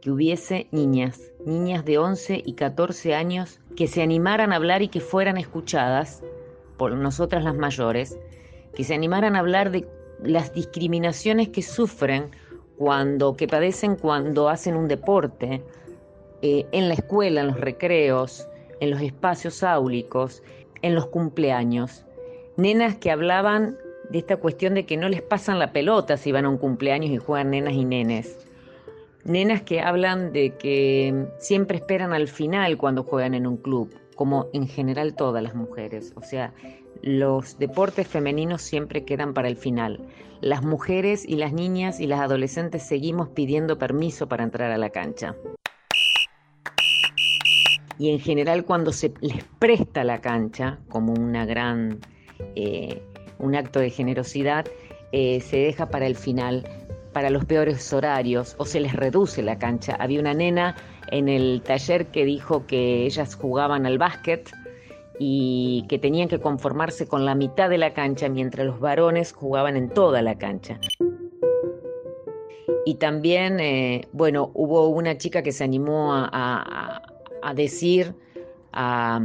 que 0.00 0.10
hubiese 0.10 0.66
niñas, 0.72 1.32
niñas 1.46 1.84
de 1.84 1.98
11 1.98 2.42
y 2.44 2.54
14 2.54 3.14
años, 3.14 3.60
que 3.76 3.86
se 3.86 4.02
animaran 4.02 4.52
a 4.52 4.56
hablar 4.56 4.82
y 4.82 4.88
que 4.88 5.00
fueran 5.00 5.36
escuchadas 5.36 6.22
por 6.76 6.92
nosotras 6.92 7.44
las 7.44 7.56
mayores, 7.56 8.18
que 8.74 8.84
se 8.84 8.94
animaran 8.94 9.36
a 9.36 9.38
hablar 9.38 9.70
de 9.70 9.86
las 10.22 10.52
discriminaciones 10.52 11.48
que 11.48 11.62
sufren 11.62 12.30
cuando, 12.76 13.36
que 13.36 13.46
padecen 13.46 13.96
cuando 13.96 14.48
hacen 14.48 14.76
un 14.76 14.88
deporte, 14.88 15.62
eh, 16.42 16.66
en 16.72 16.88
la 16.88 16.94
escuela, 16.94 17.42
en 17.42 17.46
los 17.46 17.60
recreos, 17.60 18.48
en 18.80 18.90
los 18.90 19.00
espacios 19.00 19.62
áulicos, 19.62 20.42
en 20.82 20.96
los 20.96 21.06
cumpleaños. 21.06 22.04
Nenas 22.62 22.94
que 22.94 23.10
hablaban 23.10 23.76
de 24.08 24.18
esta 24.18 24.36
cuestión 24.36 24.74
de 24.74 24.86
que 24.86 24.96
no 24.96 25.08
les 25.08 25.20
pasan 25.20 25.58
la 25.58 25.72
pelota 25.72 26.16
si 26.16 26.30
van 26.30 26.44
a 26.44 26.48
un 26.48 26.58
cumpleaños 26.58 27.10
y 27.10 27.16
juegan 27.16 27.50
nenas 27.50 27.74
y 27.74 27.84
nenes. 27.84 28.38
Nenas 29.24 29.62
que 29.62 29.80
hablan 29.80 30.32
de 30.32 30.54
que 30.58 31.26
siempre 31.40 31.78
esperan 31.78 32.12
al 32.12 32.28
final 32.28 32.78
cuando 32.78 33.02
juegan 33.02 33.34
en 33.34 33.48
un 33.48 33.56
club, 33.56 33.92
como 34.14 34.46
en 34.52 34.68
general 34.68 35.16
todas 35.16 35.42
las 35.42 35.56
mujeres. 35.56 36.12
O 36.14 36.22
sea, 36.22 36.54
los 37.02 37.58
deportes 37.58 38.06
femeninos 38.06 38.62
siempre 38.62 39.04
quedan 39.04 39.34
para 39.34 39.48
el 39.48 39.56
final. 39.56 39.98
Las 40.40 40.62
mujeres 40.62 41.28
y 41.28 41.34
las 41.34 41.52
niñas 41.52 41.98
y 41.98 42.06
las 42.06 42.20
adolescentes 42.20 42.84
seguimos 42.84 43.28
pidiendo 43.30 43.76
permiso 43.76 44.28
para 44.28 44.44
entrar 44.44 44.70
a 44.70 44.78
la 44.78 44.90
cancha. 44.90 45.34
Y 47.98 48.10
en 48.10 48.20
general 48.20 48.64
cuando 48.64 48.92
se 48.92 49.12
les 49.20 49.42
presta 49.58 50.04
la 50.04 50.20
cancha 50.20 50.78
como 50.88 51.12
una 51.12 51.44
gran, 51.44 51.98
eh, 52.56 53.02
un 53.38 53.54
acto 53.54 53.80
de 53.80 53.90
generosidad, 53.90 54.66
eh, 55.12 55.40
se 55.40 55.58
deja 55.58 55.88
para 55.88 56.06
el 56.06 56.16
final, 56.16 56.66
para 57.12 57.30
los 57.30 57.44
peores 57.44 57.92
horarios 57.92 58.54
o 58.58 58.64
se 58.64 58.80
les 58.80 58.94
reduce 58.94 59.42
la 59.42 59.58
cancha. 59.58 59.96
Había 59.98 60.20
una 60.20 60.34
nena 60.34 60.76
en 61.10 61.28
el 61.28 61.62
taller 61.62 62.06
que 62.06 62.24
dijo 62.24 62.66
que 62.66 63.04
ellas 63.04 63.34
jugaban 63.34 63.84
al 63.84 63.98
básquet 63.98 64.50
y 65.18 65.84
que 65.88 65.98
tenían 65.98 66.28
que 66.28 66.40
conformarse 66.40 67.06
con 67.06 67.24
la 67.24 67.34
mitad 67.34 67.68
de 67.68 67.78
la 67.78 67.92
cancha 67.92 68.28
mientras 68.28 68.66
los 68.66 68.80
varones 68.80 69.32
jugaban 69.32 69.76
en 69.76 69.90
toda 69.90 70.22
la 70.22 70.36
cancha. 70.36 70.80
Y 72.84 72.94
también, 72.94 73.60
eh, 73.60 74.08
bueno, 74.12 74.50
hubo 74.54 74.88
una 74.88 75.16
chica 75.16 75.42
que 75.42 75.52
se 75.52 75.62
animó 75.62 76.12
a, 76.14 77.00
decir, 77.54 78.14
a, 78.72 79.20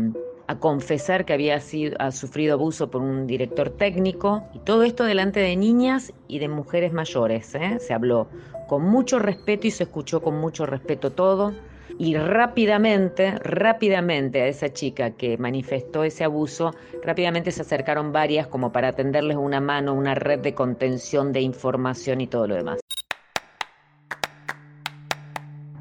confesar 0.56 1.26
que 1.26 1.34
había 1.34 1.60
sido, 1.60 1.96
ha 2.00 2.12
sufrido 2.12 2.54
abuso 2.54 2.90
por 2.90 3.02
un 3.02 3.28
director 3.28 3.70
técnico, 3.70 4.44
y 4.54 4.60
todo 4.60 4.84
esto 4.84 5.04
delante 5.04 5.40
de 5.40 5.56
niñas 5.56 6.14
y 6.28 6.40
de 6.40 6.48
mujeres 6.48 6.94
mayores. 6.94 7.54
¿eh? 7.56 7.78
Se 7.80 7.94
habló 7.94 8.28
con 8.68 8.84
mucho 8.84 9.20
respeto 9.20 9.68
y 9.68 9.72
se 9.72 9.84
escuchó 9.84 10.22
con 10.22 10.40
mucho 10.40 10.66
respeto 10.66 11.12
todo 11.12 11.54
y 12.00 12.16
rápidamente, 12.16 13.32
rápidamente 13.40 14.42
a 14.42 14.48
esa 14.48 14.72
chica 14.72 15.12
que 15.12 15.38
manifestó 15.38 16.04
ese 16.04 16.24
abuso, 16.24 16.74
rápidamente 17.04 17.52
se 17.52 17.62
acercaron 17.62 18.12
varias 18.12 18.48
como 18.48 18.72
para 18.72 18.94
tenderles 18.94 19.38
una 19.38 19.62
mano, 19.62 19.94
una 19.94 20.14
red 20.14 20.40
de 20.40 20.54
contención 20.54 21.32
de 21.32 21.42
información 21.42 22.22
y 22.22 22.28
todo 22.28 22.48
lo 22.48 22.56
demás. 22.56 22.80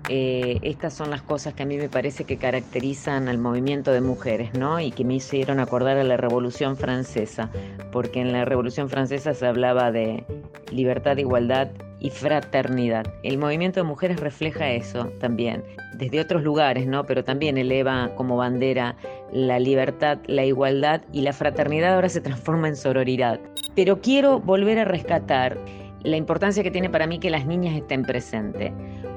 Eh, 0.09 0.61
estas 0.62 0.95
son 0.95 1.11
las 1.11 1.23
cosas 1.23 1.55
que 1.55 1.64
a 1.64 1.66
mí 1.66 1.77
me 1.77 1.88
parece 1.88 2.25
que 2.25 2.37
caracterizan 2.37 3.29
al 3.29 3.38
movimiento 3.38 3.92
de 3.92 4.01
mujeres, 4.01 4.55
¿no? 4.55 4.79
Y 4.79 4.92
que 4.92 5.05
me 5.05 5.14
hicieron 5.14 5.59
acordar 5.59 5.97
a 5.97 6.05
la 6.05 6.16
Revolución 6.16 6.77
Francesa, 6.77 7.51
porque 7.90 8.21
en 8.21 8.33
la 8.33 8.45
Revolución 8.45 8.88
Francesa 8.88 9.35
se 9.35 9.47
hablaba 9.47 9.90
de 9.90 10.25
libertad, 10.71 11.16
igualdad 11.16 11.71
y 11.99 12.11
fraternidad. 12.11 13.05
El 13.25 13.38
movimiento 13.38 13.81
de 13.81 13.85
mujeres 13.85 14.21
refleja 14.21 14.71
eso 14.71 15.11
también, 15.19 15.64
desde 15.95 16.21
otros 16.21 16.45
lugares, 16.45 16.87
¿no? 16.87 17.05
Pero 17.05 17.25
también 17.25 17.59
eleva 17.59 18.11
como 18.14 18.37
bandera 18.37 18.97
la 19.33 19.59
libertad, 19.59 20.19
la 20.27 20.45
igualdad 20.45 21.03
y 21.12 21.23
la 21.23 21.33
fraternidad 21.33 21.95
ahora 21.95 22.09
se 22.09 22.21
transforma 22.21 22.69
en 22.69 22.77
sororidad. 22.77 23.40
Pero 23.75 24.01
quiero 24.01 24.38
volver 24.38 24.79
a 24.79 24.85
rescatar 24.85 25.59
la 26.07 26.16
importancia 26.16 26.62
que 26.62 26.71
tiene 26.71 26.88
para 26.88 27.09
mí 27.09 27.19
que 27.19 27.31
las 27.31 27.47
niñas 27.47 27.75
estén 27.75 28.05
presentes, 28.05 28.73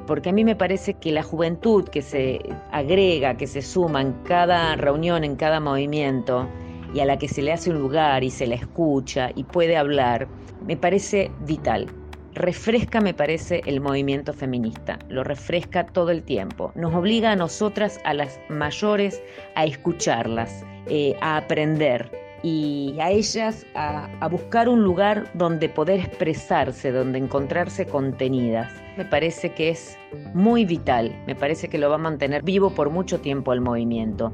porque 0.08 0.30
a 0.30 0.34
mí 0.34 0.44
me 0.44 0.56
parece 0.56 0.96
que 0.96 1.12
la 1.12 1.22
juventud 1.22 1.88
que 1.88 2.02
se 2.02 2.40
agrega, 2.72 3.38
que 3.38 3.46
se 3.46 3.62
suma 3.62 4.02
en 4.02 4.14
cada 4.24 4.76
reunión, 4.76 5.24
en 5.24 5.36
cada 5.36 5.60
movimiento, 5.60 6.50
y 6.92 7.00
a 7.00 7.06
la 7.06 7.18
que 7.18 7.28
se 7.28 7.44
le 7.44 7.54
hace 7.54 7.70
un 7.70 7.78
lugar 7.78 8.24
y 8.24 8.32
se 8.32 8.48
la 8.48 8.56
escucha 8.56 9.30
y 9.36 9.44
puede 9.44 9.78
hablar, 9.78 10.28
me 10.66 10.76
parece 10.76 11.30
vital. 11.42 11.86
Refresca, 12.34 13.02
me 13.02 13.14
parece, 13.14 13.62
el 13.68 13.82
movimiento 13.82 14.34
feminista, 14.34 14.98
lo 15.10 15.24
refresca 15.24 15.86
todo 15.86 16.10
el 16.10 16.24
tiempo, 16.24 16.72
nos 16.74 16.96
obliga 16.96 17.32
a 17.32 17.36
nosotras, 17.36 18.00
a 18.04 18.16
las 18.16 18.40
mayores, 18.50 19.22
a 19.54 19.66
escucharlas, 19.66 20.66
eh, 20.88 21.16
a 21.22 21.38
aprender 21.38 22.29
y 22.44 22.96
a 23.00 23.10
ellas 23.12 23.66
a, 23.76 24.28
buscar 24.30 24.70
un 24.70 24.84
lugar 24.84 25.30
donde 25.34 25.70
poder 25.70 26.00
expresarse, 26.00 26.92
donde 26.92 27.18
encontrarse 27.18 27.86
contenidas. 27.86 28.72
Me 28.98 29.06
parece 29.06 29.52
que 29.54 29.70
es 29.70 29.98
muy 30.34 30.66
vital, 30.66 31.16
me 31.26 31.36
parece 31.36 31.68
que 31.68 31.78
lo 31.78 31.90
va 31.90 31.96
a 31.96 32.00
mantener 32.00 32.44
vivo 32.44 32.70
por 32.72 32.90
mucho 32.90 33.20
tiempo 33.20 33.54
el 33.54 33.62
movimiento. 33.62 34.34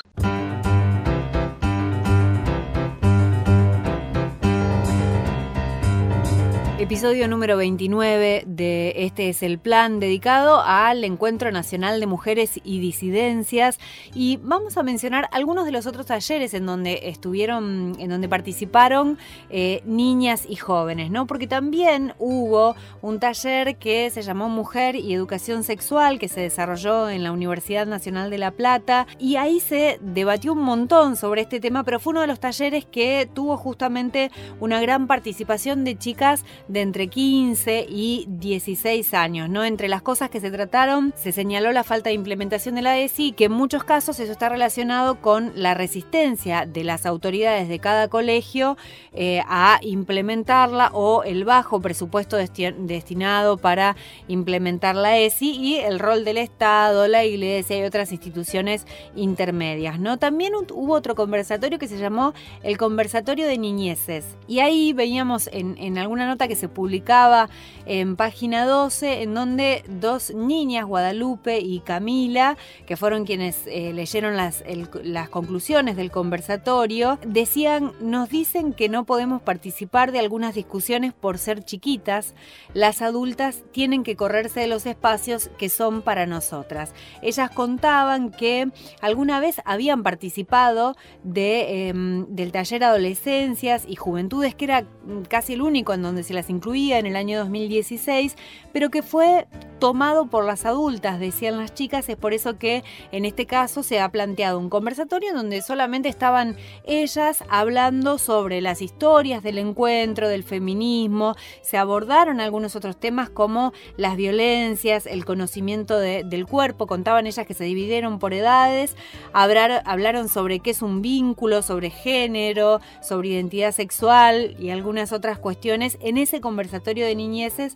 Episodio 6.81 7.27
número 7.27 7.57
29 7.57 8.43
de 8.47 8.93
Este 9.05 9.29
es 9.29 9.43
el 9.43 9.59
plan 9.59 9.99
dedicado 9.99 10.63
al 10.65 11.03
Encuentro 11.03 11.51
Nacional 11.51 11.99
de 11.99 12.07
Mujeres 12.07 12.59
y 12.63 12.79
Disidencias 12.79 13.79
y 14.15 14.37
vamos 14.37 14.77
a 14.77 14.83
mencionar 14.83 15.29
algunos 15.31 15.65
de 15.65 15.73
los 15.73 15.85
otros 15.85 16.07
talleres 16.07 16.55
en 16.55 16.65
donde 16.65 17.01
estuvieron, 17.03 17.95
en 17.99 18.09
donde 18.09 18.27
participaron 18.27 19.19
eh, 19.51 19.83
niñas 19.85 20.47
y 20.49 20.55
jóvenes, 20.55 21.11
¿no? 21.11 21.27
Porque 21.27 21.45
también 21.45 22.15
hubo 22.17 22.75
un 23.03 23.19
taller 23.19 23.75
que 23.75 24.09
se 24.09 24.23
llamó 24.23 24.49
Mujer 24.49 24.95
y 24.95 25.13
Educación 25.13 25.63
Sexual 25.63 26.17
que 26.17 26.29
se 26.29 26.41
desarrolló 26.41 27.11
en 27.11 27.23
la 27.23 27.31
Universidad 27.31 27.85
Nacional 27.85 28.31
de 28.31 28.39
La 28.39 28.49
Plata 28.49 29.05
y 29.19 29.35
ahí 29.35 29.59
se 29.59 29.99
debatió 30.01 30.53
un 30.53 30.63
montón 30.63 31.15
sobre 31.15 31.41
este 31.41 31.59
tema, 31.59 31.83
pero 31.83 31.99
fue 31.99 32.09
uno 32.09 32.21
de 32.21 32.27
los 32.27 32.39
talleres 32.39 32.85
que 32.85 33.29
tuvo 33.31 33.55
justamente 33.55 34.31
una 34.59 34.81
gran 34.81 35.05
participación 35.05 35.83
de 35.83 35.95
chicas 35.95 36.43
de 36.71 36.81
entre 36.81 37.07
15 37.07 37.85
y 37.89 38.25
16 38.29 39.13
años. 39.13 39.49
¿no? 39.49 39.63
Entre 39.63 39.89
las 39.89 40.01
cosas 40.01 40.29
que 40.29 40.39
se 40.39 40.51
trataron, 40.51 41.13
se 41.17 41.31
señaló 41.31 41.71
la 41.71 41.83
falta 41.83 42.09
de 42.09 42.15
implementación 42.15 42.75
de 42.75 42.81
la 42.81 42.97
ESI 42.97 43.33
que 43.33 43.45
en 43.45 43.51
muchos 43.51 43.83
casos 43.83 44.19
eso 44.19 44.31
está 44.31 44.47
relacionado 44.49 45.19
con 45.21 45.51
la 45.55 45.73
resistencia 45.73 46.65
de 46.65 46.83
las 46.83 47.05
autoridades 47.05 47.67
de 47.67 47.79
cada 47.79 48.07
colegio 48.07 48.77
eh, 49.13 49.41
a 49.47 49.79
implementarla 49.81 50.91
o 50.93 51.23
el 51.23 51.43
bajo 51.43 51.81
presupuesto 51.81 52.37
destinado 52.37 53.57
para 53.57 53.95
implementar 54.27 54.95
la 54.95 55.17
ESI 55.17 55.51
y 55.51 55.75
el 55.77 55.99
rol 55.99 56.23
del 56.23 56.37
Estado, 56.37 57.07
la 57.07 57.25
Iglesia 57.25 57.77
y 57.77 57.83
otras 57.83 58.11
instituciones 58.11 58.85
intermedias. 59.15 59.99
¿no? 59.99 60.17
También 60.17 60.53
hubo 60.55 60.93
otro 60.93 61.15
conversatorio 61.15 61.79
que 61.79 61.87
se 61.87 61.97
llamó 61.97 62.33
el 62.63 62.77
Conversatorio 62.77 63.45
de 63.45 63.57
Niñeces 63.57 64.25
y 64.47 64.59
ahí 64.59 64.93
veíamos 64.93 65.49
en, 65.51 65.77
en 65.77 65.97
alguna 65.97 66.25
nota 66.25 66.47
que 66.47 66.55
se 66.55 66.60
publicaba 66.67 67.49
en 67.91 68.15
página 68.15 68.65
12 68.65 69.21
en 69.21 69.33
donde 69.33 69.83
dos 69.85 70.33
niñas, 70.33 70.85
Guadalupe 70.85 71.59
y 71.59 71.81
Camila, 71.81 72.55
que 72.85 72.95
fueron 72.95 73.25
quienes 73.25 73.67
eh, 73.67 73.91
leyeron 73.91 74.37
las, 74.37 74.63
las 75.03 75.27
conclusiones 75.27 75.97
del 75.97 76.09
conversatorio, 76.09 77.19
decían, 77.25 77.91
nos 77.99 78.29
dicen 78.29 78.71
que 78.71 78.87
no 78.87 79.03
podemos 79.03 79.41
participar 79.41 80.13
de 80.13 80.19
algunas 80.19 80.55
discusiones 80.55 81.11
por 81.11 81.37
ser 81.37 81.65
chiquitas, 81.65 82.33
las 82.73 83.01
adultas 83.01 83.61
tienen 83.73 84.03
que 84.03 84.15
correrse 84.15 84.61
de 84.61 84.67
los 84.67 84.85
espacios 84.85 85.49
que 85.57 85.67
son 85.67 86.01
para 86.01 86.25
nosotras. 86.25 86.93
Ellas 87.21 87.51
contaban 87.51 88.31
que 88.31 88.69
alguna 89.01 89.41
vez 89.41 89.61
habían 89.65 90.01
participado 90.01 90.95
de, 91.25 91.89
em, 91.89 92.25
del 92.29 92.53
taller 92.53 92.85
Adolescencias 92.85 93.83
y 93.85 93.97
Juventudes, 93.97 94.55
que 94.55 94.63
era 94.63 94.85
casi 95.27 95.55
el 95.55 95.61
único 95.61 95.93
en 95.93 96.03
donde 96.03 96.23
se 96.23 96.33
las 96.33 96.49
incluía 96.49 96.99
en 96.99 97.05
el 97.05 97.17
año 97.17 97.37
2016, 97.81 98.35
pero 98.71 98.89
que 98.89 99.01
fue 99.01 99.47
tomado 99.79 100.27
por 100.27 100.45
las 100.45 100.65
adultas, 100.65 101.19
decían 101.19 101.57
las 101.57 101.73
chicas, 101.73 102.07
es 102.07 102.15
por 102.15 102.33
eso 102.33 102.59
que 102.59 102.83
en 103.11 103.25
este 103.25 103.47
caso 103.47 103.81
se 103.81 103.99
ha 103.99 104.07
planteado 104.09 104.59
un 104.59 104.69
conversatorio 104.69 105.33
donde 105.33 105.63
solamente 105.63 106.07
estaban 106.07 106.55
ellas 106.83 107.43
hablando 107.49 108.19
sobre 108.19 108.61
las 108.61 108.83
historias 108.83 109.41
del 109.41 109.57
encuentro, 109.57 110.29
del 110.29 110.43
feminismo, 110.43 111.35
se 111.63 111.77
abordaron 111.77 112.39
algunos 112.39 112.75
otros 112.75 112.99
temas 112.99 113.31
como 113.31 113.73
las 113.97 114.17
violencias, 114.17 115.07
el 115.07 115.25
conocimiento 115.25 115.97
del 115.97 116.45
cuerpo, 116.45 116.85
contaban 116.85 117.25
ellas 117.25 117.47
que 117.47 117.55
se 117.55 117.63
dividieron 117.63 118.19
por 118.19 118.35
edades, 118.35 118.95
hablaron 119.33 120.29
sobre 120.29 120.59
qué 120.59 120.69
es 120.69 120.83
un 120.83 121.01
vínculo, 121.01 121.63
sobre 121.63 121.89
género, 121.89 122.81
sobre 123.01 123.29
identidad 123.29 123.71
sexual 123.71 124.55
y 124.59 124.69
algunas 124.69 125.11
otras 125.11 125.39
cuestiones. 125.39 125.97
En 126.01 126.19
ese 126.19 126.39
conversatorio 126.39 127.07
de 127.07 127.15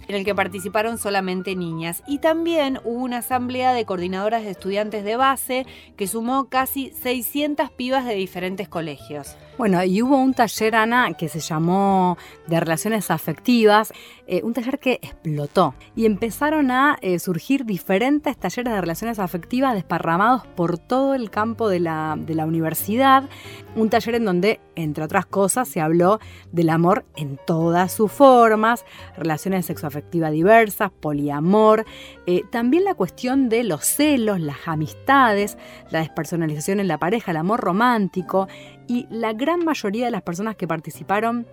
en 0.08 0.16
el 0.16 0.26
que 0.26 0.36
participaron 0.36 0.98
solamente 0.98 1.56
niñas. 1.56 2.04
Y 2.08 2.20
también 2.20 2.80
hubo 2.84 3.04
una 3.04 3.18
asamblea 3.18 3.74
de 3.74 3.86
coordinadoras 3.86 4.44
de 4.44 4.52
estudiantes 4.52 5.04
de 5.04 5.16
base 5.16 5.66
que 5.96 6.08
sumó 6.08 6.50
casi 6.50 6.92
600 7.02 7.70
pibas 7.72 8.06
de 8.06 8.16
diferentes 8.16 8.68
colegios. 8.68 9.36
Bueno, 9.58 9.82
y 9.84 10.02
hubo 10.02 10.18
un 10.18 10.34
taller, 10.34 10.76
Ana, 10.76 11.14
que 11.14 11.30
se 11.30 11.40
llamó 11.40 12.18
de 12.48 12.60
relaciones 12.60 13.10
afectivas, 13.10 13.94
eh, 14.28 14.42
un 14.44 14.54
taller 14.54 14.80
que 14.80 14.94
explotó 15.02 15.76
y 15.96 16.06
empezaron 16.06 16.72
a 16.72 16.98
eh, 17.02 17.20
surgir 17.20 17.66
diferentes 17.66 18.36
talleres 18.38 18.74
de 18.74 18.82
relaciones 18.82 19.20
afectivas 19.20 19.76
desparramados 19.76 20.48
por 20.56 20.78
todo 20.80 21.14
el 21.14 21.30
campo 21.30 21.70
de 21.70 21.80
la, 21.80 22.16
de 22.18 22.34
la 22.34 22.46
universidad, 22.46 23.30
un 23.76 23.90
taller 23.90 24.16
en 24.16 24.26
donde, 24.26 24.60
entre 24.76 25.04
otras 25.04 25.26
cosas, 25.26 25.68
se 25.68 25.82
habló 25.82 26.20
del 26.52 26.70
amor 26.70 27.06
en 27.16 27.40
todas 27.46 27.92
sus 27.92 28.12
formas, 28.12 28.86
relaciones 29.16 29.68
sexoafectivas 29.68 30.32
diversas, 30.32 30.92
poliamor, 30.92 31.86
eh, 32.26 32.42
también 32.52 32.84
la 32.84 32.96
cuestión 32.96 33.50
de 33.50 33.64
los 33.64 33.86
celos, 33.86 34.40
las 34.40 34.68
amistades, 34.68 35.58
la 35.92 36.00
despersonalización 36.00 36.80
en 36.80 36.88
la 36.88 36.98
pareja, 36.98 37.32
el 37.32 37.38
amor 37.38 37.60
romántico, 37.60 38.48
y 38.88 39.08
la 39.10 39.34
gran 39.34 39.64
mayoría 39.66 40.06
de 40.06 40.12
las 40.12 40.22
personas 40.22 40.56
que 40.56 40.68
participaron 40.68 41.48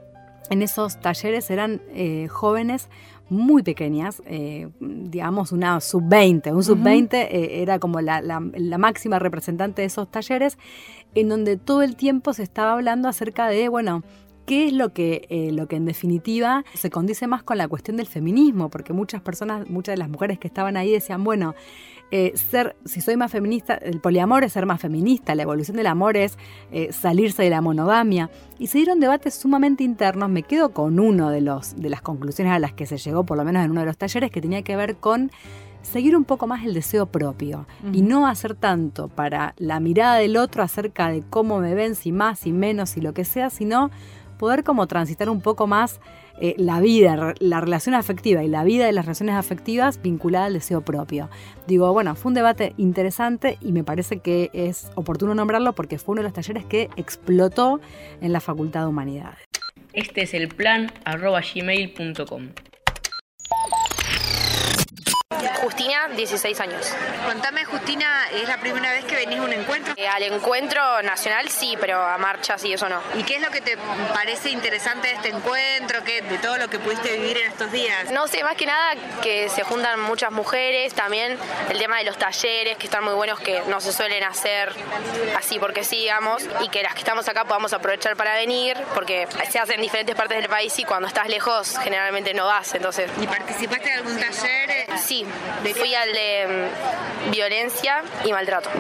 en 0.51 0.63
esos 0.63 1.01
talleres 1.01 1.51
eran 1.51 1.81
eh, 1.95 2.29
jóvenes 2.29 2.89
muy 3.29 3.63
pequeñas, 3.63 4.23
eh, 4.27 4.69
digamos 4.81 5.53
una 5.53 5.81
sub-20, 5.81 6.53
un 6.53 6.63
sub-20 6.63 7.15
eh, 7.15 7.63
era 7.63 7.79
como 7.79 8.01
la, 8.01 8.21
máxima 8.79 9.19
representante 9.19 9.83
de 9.83 9.87
esos 9.87 10.11
talleres, 10.11 10.59
en 11.15 11.29
donde 11.29 11.57
todo 11.57 11.83
el 11.83 11.97
tiempo 11.97 12.35
se 12.35 12.43
estaba 12.43 12.73
hablando 12.73 13.09
acerca 13.09 13.49
de, 13.49 13.69
bueno, 13.69 14.03
qué 14.45 14.67
es 14.67 14.73
lo 14.73 14.93
que, 14.93 15.49
lo 15.53 15.67
que 15.67 15.77
en 15.77 15.87
definitiva 15.87 16.65
se 16.75 16.91
condice 16.91 17.27
más 17.27 17.43
con 17.43 17.57
la 17.57 17.69
cuestión 17.69 17.97
del 17.97 18.07
feminismo, 18.07 18.69
porque 18.69 18.93
muchas 18.93 19.23
personas, 19.23 19.71
muchas 19.71 19.95
de 19.95 19.99
las 19.99 20.11
mujeres 20.11 20.39
que 20.39 20.49
estaban 20.49 20.77
ahí 20.77 20.91
decían, 20.91 21.25
bueno, 21.25 21.55
eh, 22.15 22.37
ser, 22.37 22.77
si 22.85 23.01
soy 23.01 23.17
más 23.17 23.33
feminista, 23.33 23.73
el 23.75 23.99
poliamor 23.99 24.45
es 24.45 24.53
ser 24.53 24.67
más 24.67 24.83
feminista, 24.83 25.35
la 25.35 25.45
evolución 25.45 25.79
del 25.79 25.87
amor 25.87 26.19
es 26.19 26.37
eh, 26.71 26.93
salirse 26.93 27.43
de 27.43 27.49
la 27.49 27.63
monogamia. 27.63 28.31
Y 28.59 28.67
se 28.67 28.77
dieron 28.77 29.01
debates 29.01 29.35
sumamente 29.35 29.83
internos. 29.83 30.29
Me 30.29 30.43
quedo 30.43 30.75
con 30.75 31.01
uno 31.01 31.31
de, 31.31 31.41
los, 31.41 31.75
de 31.75 31.89
las 31.89 32.03
conclusiones 32.03 32.53
a 32.53 32.59
las 32.59 32.75
que 32.75 32.85
se 32.85 32.99
llegó, 32.99 33.25
por 33.25 33.39
lo 33.39 33.45
menos 33.45 33.65
en 33.65 33.71
uno 33.71 33.81
de 33.81 33.87
los 33.87 33.97
talleres, 33.97 34.31
que 34.31 34.43
tenía 34.43 34.61
que 34.61 34.77
ver 34.77 34.97
con 34.97 35.31
seguir 35.81 36.15
un 36.15 36.25
poco 36.25 36.47
más 36.47 36.65
el 36.65 36.75
deseo 36.75 37.07
propio 37.07 37.67
y 37.93 38.03
no 38.03 38.29
hacer 38.29 38.55
tanto 38.55 39.09
para 39.09 39.55
la 39.57 39.81
mirada 39.81 40.17
del 40.17 40.37
otro 40.37 40.63
acerca 40.63 41.09
de 41.09 41.23
cómo 41.29 41.59
me 41.59 41.75
ven, 41.75 41.95
si 41.97 42.13
más, 42.13 42.41
si 42.41 42.53
menos, 42.53 42.91
si 42.91 43.01
lo 43.01 43.15
que 43.15 43.25
sea, 43.25 43.51
sino 43.51 43.91
poder 44.43 44.65
como 44.65 44.89
transitar 44.89 45.31
un 45.31 45.41
poco 45.41 45.69
más 45.69 46.01
eh, 46.41 46.57
la 46.59 46.81
vida, 46.81 47.33
la 47.39 47.61
relación 47.61 47.95
afectiva 47.95 48.43
y 48.43 48.49
la 48.49 48.65
vida 48.65 48.87
de 48.87 48.93
las 48.93 49.05
relaciones 49.05 49.37
afectivas 49.37 50.03
vinculada 50.03 50.47
al 50.47 50.55
deseo 50.55 50.81
propio. 50.81 51.31
Digo, 51.69 51.93
bueno, 51.93 52.17
fue 52.17 52.31
un 52.31 52.35
debate 52.35 52.75
interesante 52.77 53.57
y 53.61 53.71
me 53.71 53.85
parece 53.85 54.19
que 54.19 54.51
es 54.53 54.91
oportuno 54.97 55.37
nombrarlo 55.37 55.75
porque 55.75 55.97
fue 55.97 56.15
uno 56.15 56.23
de 56.23 56.25
los 56.25 56.33
talleres 56.33 56.65
que 56.65 56.91
explotó 56.97 57.81
en 58.21 58.33
la 58.33 58.41
Facultad 58.41 58.81
de 58.81 58.87
Humanidades. 58.89 59.39
Este 59.93 60.23
es 60.23 60.35
el 60.35 60.49
plan 60.49 60.91
arroba 61.05 61.41
gmail.com. 61.41 62.49
Justina, 65.83 66.09
16 66.15 66.61
años. 66.61 66.95
Contame, 67.27 67.65
Justina, 67.65 68.29
¿es 68.33 68.47
la 68.47 68.59
primera 68.59 68.93
vez 68.93 69.05
que 69.05 69.17
venís 69.17 69.41
a 69.41 69.43
un 69.43 69.53
encuentro? 69.53 69.95
Eh, 69.97 70.07
al 70.07 70.23
encuentro 70.23 71.03
nacional 71.03 71.49
sí, 71.49 71.77
pero 71.81 72.01
a 72.01 72.19
marchas 72.19 72.65
y 72.65 72.73
eso 72.73 72.89
no. 72.89 73.01
¿Y 73.17 73.25
qué 73.25 73.37
es 73.37 73.43
lo 73.43 73.51
que 73.51 73.61
te 73.61 73.77
parece 74.15 74.51
interesante 74.51 75.09
de 75.09 75.15
este 75.15 75.29
encuentro, 75.31 76.05
¿Qué, 76.05 76.23
de 76.23 76.39
todo 76.39 76.57
lo 76.57 76.69
que 76.69 76.79
pudiste 76.79 77.17
vivir 77.17 77.39
en 77.39 77.51
estos 77.51 77.73
días? 77.73 78.13
No 78.13 78.29
sé, 78.29 78.45
más 78.45 78.55
que 78.55 78.67
nada 78.67 78.95
que 79.23 79.49
se 79.49 79.65
juntan 79.65 79.99
muchas 79.99 80.31
mujeres, 80.31 80.95
también 80.95 81.37
el 81.69 81.79
tema 81.79 81.99
de 81.99 82.05
los 82.05 82.17
talleres, 82.17 82.77
que 82.77 82.87
están 82.87 83.03
muy 83.03 83.15
buenos, 83.15 83.41
que 83.41 83.63
no 83.67 83.81
se 83.81 83.93
suelen 83.93 84.23
hacer 84.23 84.73
así 85.37 85.59
porque 85.59 85.83
sí, 85.83 85.97
digamos, 85.97 86.45
y 86.61 86.69
que 86.69 86.85
las 86.85 86.93
que 86.93 87.01
estamos 87.01 87.27
acá 87.29 87.45
podamos 87.45 87.73
aprovechar 87.73 88.15
para 88.15 88.35
venir, 88.35 88.77
porque 88.95 89.27
se 89.51 89.59
hacen 89.59 89.77
en 89.77 89.83
diferentes 89.83 90.15
partes 90.15 90.39
del 90.39 90.49
país 90.49 90.79
y 90.79 90.85
cuando 90.85 91.09
estás 91.09 91.29
lejos 91.29 91.77
generalmente 91.83 92.35
no 92.35 92.47
vas, 92.47 92.73
entonces... 92.75 93.11
¿Y 93.21 93.27
participaste 93.27 93.89
de 93.89 93.95
algún 93.95 94.17
taller? 94.17 94.87
Sí, 94.99 95.27
Fui 95.75 95.95
al 95.95 96.13
de 96.13 96.69
mm, 97.27 97.31
violencia 97.31 98.03
y 98.25 98.33
maltrato. 98.33 98.71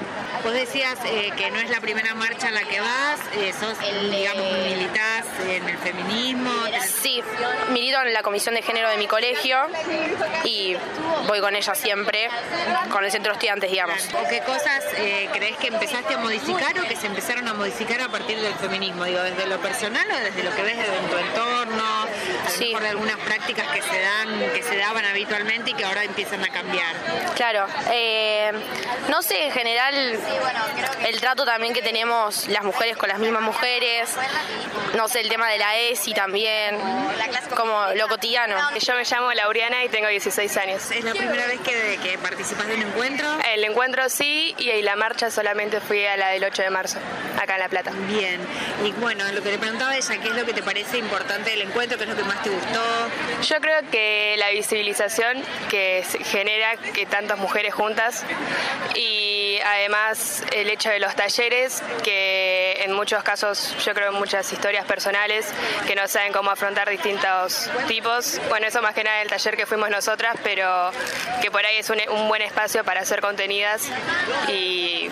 Vos 0.44 0.52
decías 0.52 0.98
eh, 1.04 1.30
que 1.36 1.52
no 1.52 1.60
es 1.60 1.70
la 1.70 1.80
primera 1.80 2.14
marcha 2.14 2.48
a 2.48 2.50
la 2.50 2.64
que 2.64 2.80
vas, 2.80 3.20
eh, 3.36 3.52
sos, 3.52 3.78
digamos, 4.10 4.44
militás 4.64 5.24
en 5.48 5.68
el 5.68 5.78
feminismo. 5.78 6.50
Sí, 7.00 7.22
milito 7.70 8.02
en 8.02 8.12
la 8.12 8.24
comisión 8.24 8.56
de 8.56 8.62
género 8.62 8.88
de 8.90 8.96
mi 8.96 9.06
colegio 9.06 9.56
y 10.42 10.76
voy 11.28 11.38
con 11.38 11.54
ella 11.54 11.74
siempre, 11.76 12.28
con 12.90 13.04
el 13.04 13.12
centro 13.12 13.32
estudiantes, 13.32 13.70
digamos. 13.70 13.96
¿Qué 14.28 14.40
cosas 14.40 14.82
eh, 14.96 15.28
crees 15.32 15.56
que 15.58 15.68
empezaste 15.68 16.14
a 16.14 16.18
modificar 16.18 16.76
o 16.80 16.88
que 16.88 16.96
se 16.96 17.06
empezaron 17.06 17.46
a 17.46 17.54
modificar 17.54 18.00
a 18.00 18.08
partir 18.08 18.40
del 18.40 18.54
feminismo? 18.54 19.04
Digo, 19.04 19.22
desde 19.22 19.46
lo 19.46 19.60
personal 19.60 20.06
o 20.10 20.16
desde 20.24 20.42
lo 20.42 20.52
que 20.56 20.62
ves 20.62 20.76
en 20.76 21.08
tu 21.08 21.18
entorno, 21.18 21.84
a 21.84 22.50
lo 22.50 22.58
mejor 22.58 22.82
de 22.82 22.88
algunas 22.88 23.16
prácticas 23.18 23.68
que 23.68 23.80
se 23.80 24.00
dan, 24.00 24.52
que 24.54 24.62
se 24.64 24.76
daban 24.76 25.04
habitualmente 25.04 25.70
y 25.70 25.74
que 25.74 25.84
ahora 25.84 26.02
empiezan 26.02 26.42
a 26.42 26.48
cambiar. 26.48 26.81
Claro, 27.34 27.66
no 29.08 29.22
sé, 29.22 29.46
en 29.46 29.52
general 29.52 29.94
el 31.06 31.20
trato 31.20 31.44
también 31.44 31.72
que 31.72 31.82
tenemos 31.82 32.48
las 32.48 32.62
mujeres 32.62 32.96
con 32.96 33.08
las 33.08 33.18
mismas 33.18 33.42
mujeres, 33.42 34.10
no 34.94 35.08
sé, 35.08 35.20
el 35.20 35.28
tema 35.28 35.48
de 35.48 35.58
la 35.58 35.76
ESI 35.76 36.14
también, 36.14 36.78
como 37.56 37.86
lo 37.94 38.08
cotidiano. 38.08 38.56
Yo 38.78 38.94
me 38.94 39.04
llamo 39.04 39.32
Lauriana 39.32 39.84
y 39.84 39.88
tengo 39.88 40.08
16 40.08 40.56
años. 40.58 40.90
¿Es 40.90 41.04
la 41.04 41.12
primera 41.12 41.46
vez 41.46 41.60
que, 41.60 41.98
que 42.02 42.18
participas 42.18 42.66
de 42.66 42.74
un 42.74 42.82
encuentro? 42.82 43.28
El 43.52 43.64
encuentro 43.64 44.08
sí 44.08 44.54
y 44.58 44.82
la 44.82 44.96
marcha 44.96 45.30
solamente 45.30 45.80
fui 45.80 46.04
a 46.04 46.16
la 46.16 46.28
del 46.28 46.44
8 46.44 46.62
de 46.62 46.70
marzo, 46.70 46.98
acá 47.40 47.54
en 47.54 47.60
La 47.60 47.68
Plata. 47.68 47.92
Bien, 48.08 48.40
y 48.84 48.92
bueno, 48.92 49.24
lo 49.32 49.42
que 49.42 49.52
le 49.52 49.58
preguntaba 49.58 49.96
ella, 49.96 50.18
¿qué 50.20 50.28
es 50.28 50.34
lo 50.34 50.44
que 50.44 50.52
te 50.52 50.62
parece 50.62 50.98
importante 50.98 51.50
del 51.50 51.62
encuentro? 51.62 51.96
¿Qué 51.96 52.04
es 52.04 52.10
lo 52.10 52.16
que 52.16 52.24
más 52.24 52.42
te 52.42 52.50
gustó? 52.50 52.82
Yo 53.42 53.60
creo 53.60 53.90
que 53.90 54.36
la 54.38 54.50
visibilización 54.50 55.42
que 55.68 55.92
que 55.92 56.06
que 56.76 57.06
tantas 57.06 57.38
mujeres 57.38 57.74
juntas 57.74 58.24
y 58.94 59.58
además 59.64 60.42
el 60.52 60.68
hecho 60.68 60.90
de 60.90 60.98
los 60.98 61.14
talleres 61.14 61.82
que 62.02 62.82
en 62.84 62.92
muchos 62.92 63.22
casos 63.22 63.74
yo 63.84 63.94
creo 63.94 64.10
en 64.10 64.18
muchas 64.18 64.52
historias 64.52 64.84
personales 64.84 65.46
que 65.86 65.94
no 65.94 66.06
saben 66.08 66.32
cómo 66.32 66.50
afrontar 66.50 66.88
distintos 66.88 67.70
tipos. 67.88 68.40
Bueno, 68.48 68.66
eso 68.66 68.82
más 68.82 68.94
que 68.94 69.04
nada 69.04 69.22
el 69.22 69.28
taller 69.28 69.56
que 69.56 69.66
fuimos 69.66 69.90
nosotras, 69.90 70.36
pero 70.42 70.90
que 71.40 71.50
por 71.50 71.64
ahí 71.64 71.78
es 71.78 71.90
un, 71.90 71.98
un 72.10 72.28
buen 72.28 72.42
espacio 72.42 72.84
para 72.84 73.00
hacer 73.00 73.20
contenidas 73.20 73.88
y, 74.48 75.10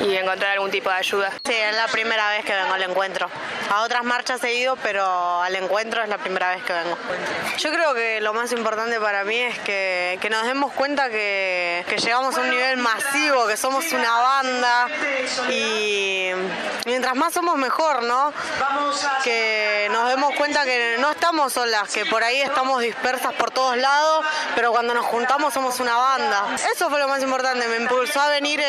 y 0.00 0.16
encontrar 0.16 0.52
algún 0.52 0.70
tipo 0.70 0.90
de 0.90 0.96
ayuda. 0.96 1.30
Sí, 1.44 1.54
es 1.54 1.76
la 1.76 1.86
primera 1.88 2.28
vez 2.30 2.44
que 2.44 2.54
vengo 2.54 2.74
al 2.74 2.82
encuentro. 2.82 3.28
A 3.70 3.82
otras 3.82 4.04
marchas 4.04 4.42
he 4.44 4.54
ido, 4.54 4.76
pero 4.76 5.42
al 5.42 5.54
encuentro 5.56 6.02
es 6.02 6.08
la 6.08 6.18
primera 6.18 6.54
vez 6.54 6.62
que 6.64 6.72
vengo. 6.72 6.96
Yo 7.58 7.70
creo 7.70 7.94
que 7.94 8.20
lo 8.20 8.34
más 8.34 8.52
importante 8.52 9.00
para 9.00 9.24
mí 9.24 9.38
es 9.38 9.58
que, 9.60 10.18
que 10.20 10.28
nos 10.30 10.44
demos 10.44 10.72
cuenta 10.72 10.91
que, 10.94 11.84
llegamos 12.02 12.36
a 12.36 12.40
un 12.40 12.50
nivel 12.50 12.76
masivo, 12.76 13.46
que 13.46 13.56
somos 13.56 13.90
una 13.92 14.14
banda 14.20 14.88
y 15.50 16.30
mientras 16.84 17.14
más 17.14 17.32
somos 17.32 17.56
mejor, 17.56 18.02
¿no? 18.02 18.32
Que 19.24 19.88
nos 19.90 20.08
demos 20.08 20.34
cuenta 20.36 20.64
que 20.64 20.96
no 20.98 21.10
estamos 21.10 21.52
solas, 21.54 21.88
que 21.90 22.04
por 22.06 22.22
ahí 22.22 22.40
estamos 22.40 22.82
dispersas 22.82 23.32
por 23.34 23.50
todos 23.50 23.76
lados, 23.76 24.24
pero 24.54 24.72
cuando 24.72 24.92
nos 24.92 25.06
juntamos 25.06 25.54
somos 25.54 25.80
una 25.80 25.96
banda. 25.96 26.56
Eso 26.72 26.90
fue 26.90 26.98
lo 26.98 27.08
más 27.08 27.22
importante, 27.22 27.66
me 27.68 27.76
impulsó 27.76 28.20
a 28.20 28.28
venir 28.28 28.62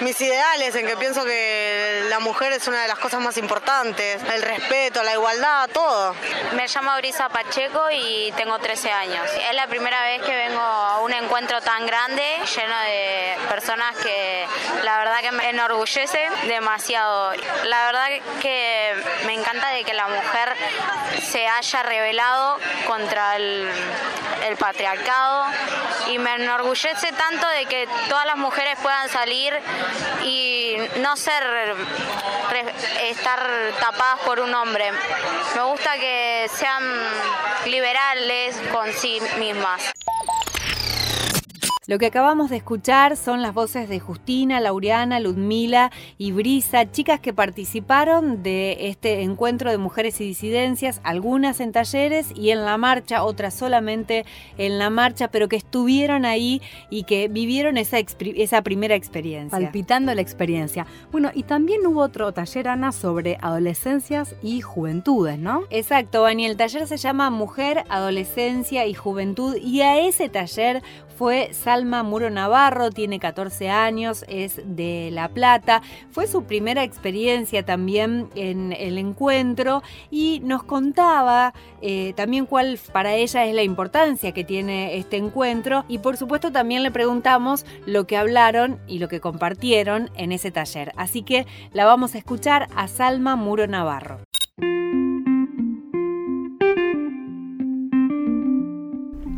mis 0.00 0.18
ideales, 0.20 0.74
en 0.76 0.86
que 0.86 0.96
pienso 0.96 1.24
que 1.24 2.06
la 2.08 2.20
mujer 2.20 2.52
es 2.52 2.66
una 2.68 2.82
de 2.82 2.88
las 2.88 2.98
cosas 2.98 3.20
más 3.20 3.36
importantes, 3.36 4.22
el 4.32 4.42
respeto, 4.42 5.02
la 5.02 5.12
igualdad, 5.12 5.68
todo. 5.72 6.14
Me 6.54 6.66
llamo 6.66 6.96
Brisa 6.96 7.28
Pacheco 7.28 7.82
y 7.92 8.32
tengo 8.36 8.58
13 8.58 8.90
años. 8.90 9.26
Es 9.48 9.54
la 9.54 9.66
primera 9.66 10.02
vez 10.02 10.22
que 10.22 10.34
vengo 10.34 10.69
a 10.70 11.00
un 11.00 11.12
encuentro 11.12 11.60
tan 11.60 11.86
grande, 11.86 12.22
lleno 12.56 12.80
de 12.80 13.36
personas 13.48 13.96
que 13.96 14.46
la 14.84 14.98
verdad 14.98 15.20
que 15.20 15.32
me 15.32 15.50
enorgullece 15.50 16.28
demasiado. 16.46 17.32
La 17.64 17.86
verdad 17.86 18.08
que 18.40 18.94
me 19.26 19.34
encanta 19.34 19.70
de 19.70 19.84
que 19.84 19.94
la 19.94 20.08
mujer 20.08 20.54
se 21.22 21.46
haya 21.46 21.82
rebelado 21.82 22.58
contra 22.86 23.36
el, 23.36 23.68
el 24.46 24.56
patriarcado 24.56 25.46
y 26.08 26.18
me 26.18 26.34
enorgullece 26.34 27.12
tanto 27.12 27.46
de 27.48 27.66
que 27.66 27.88
todas 28.08 28.26
las 28.26 28.36
mujeres 28.36 28.78
puedan 28.82 29.08
salir 29.08 29.54
y 30.22 30.76
no 30.96 31.16
ser 31.16 31.76
estar 33.02 33.72
tapadas 33.80 34.20
por 34.20 34.40
un 34.40 34.54
hombre. 34.54 34.92
Me 35.54 35.62
gusta 35.62 35.94
que 35.94 36.48
sean 36.52 36.82
liberales 37.66 38.56
con 38.72 38.92
sí 38.92 39.20
mismas. 39.38 39.92
Lo 41.90 41.98
que 41.98 42.06
acabamos 42.06 42.50
de 42.50 42.56
escuchar 42.56 43.16
son 43.16 43.42
las 43.42 43.52
voces 43.52 43.88
de 43.88 43.98
Justina, 43.98 44.60
Laureana, 44.60 45.18
Ludmila 45.18 45.90
y 46.18 46.30
Brisa, 46.30 46.88
chicas 46.88 47.18
que 47.18 47.32
participaron 47.32 48.44
de 48.44 48.86
este 48.90 49.22
encuentro 49.22 49.72
de 49.72 49.78
mujeres 49.78 50.20
y 50.20 50.24
disidencias, 50.24 51.00
algunas 51.02 51.58
en 51.58 51.72
talleres 51.72 52.32
y 52.36 52.50
en 52.50 52.64
la 52.64 52.78
marcha, 52.78 53.24
otras 53.24 53.54
solamente 53.54 54.24
en 54.56 54.78
la 54.78 54.88
marcha, 54.88 55.32
pero 55.32 55.48
que 55.48 55.56
estuvieron 55.56 56.24
ahí 56.24 56.62
y 56.90 57.02
que 57.02 57.26
vivieron 57.26 57.76
esa, 57.76 57.98
esa 57.98 58.62
primera 58.62 58.94
experiencia. 58.94 59.58
Palpitando 59.58 60.14
la 60.14 60.20
experiencia. 60.20 60.86
Bueno, 61.10 61.32
y 61.34 61.42
también 61.42 61.84
hubo 61.84 62.02
otro 62.02 62.30
taller, 62.30 62.68
Ana, 62.68 62.92
sobre 62.92 63.36
adolescencias 63.40 64.36
y 64.44 64.60
juventudes, 64.60 65.40
¿no? 65.40 65.64
Exacto, 65.70 66.24
Ani. 66.24 66.46
El 66.46 66.56
taller 66.56 66.86
se 66.86 66.98
llama 66.98 67.30
Mujer, 67.30 67.82
Adolescencia 67.88 68.86
y 68.86 68.94
Juventud 68.94 69.56
y 69.56 69.80
a 69.80 69.98
ese 69.98 70.28
taller 70.28 70.84
fue 71.20 71.52
Salma 71.52 72.02
Muro 72.02 72.30
Navarro, 72.30 72.90
tiene 72.90 73.20
14 73.20 73.68
años, 73.68 74.24
es 74.26 74.58
de 74.64 75.10
La 75.12 75.28
Plata. 75.28 75.82
Fue 76.10 76.26
su 76.26 76.44
primera 76.44 76.82
experiencia 76.82 77.62
también 77.62 78.30
en 78.36 78.72
el 78.72 78.96
encuentro 78.96 79.82
y 80.10 80.40
nos 80.42 80.62
contaba 80.62 81.52
eh, 81.82 82.14
también 82.16 82.46
cuál 82.46 82.80
para 82.90 83.16
ella 83.16 83.44
es 83.44 83.54
la 83.54 83.62
importancia 83.62 84.32
que 84.32 84.44
tiene 84.44 84.96
este 84.96 85.18
encuentro 85.18 85.84
y 85.88 85.98
por 85.98 86.16
supuesto 86.16 86.52
también 86.52 86.82
le 86.82 86.90
preguntamos 86.90 87.66
lo 87.84 88.06
que 88.06 88.16
hablaron 88.16 88.78
y 88.88 88.98
lo 88.98 89.08
que 89.08 89.20
compartieron 89.20 90.08
en 90.16 90.32
ese 90.32 90.50
taller. 90.50 90.90
Así 90.96 91.20
que 91.22 91.46
la 91.74 91.84
vamos 91.84 92.14
a 92.14 92.18
escuchar 92.18 92.66
a 92.74 92.88
Salma 92.88 93.36
Muro 93.36 93.66
Navarro. 93.66 94.29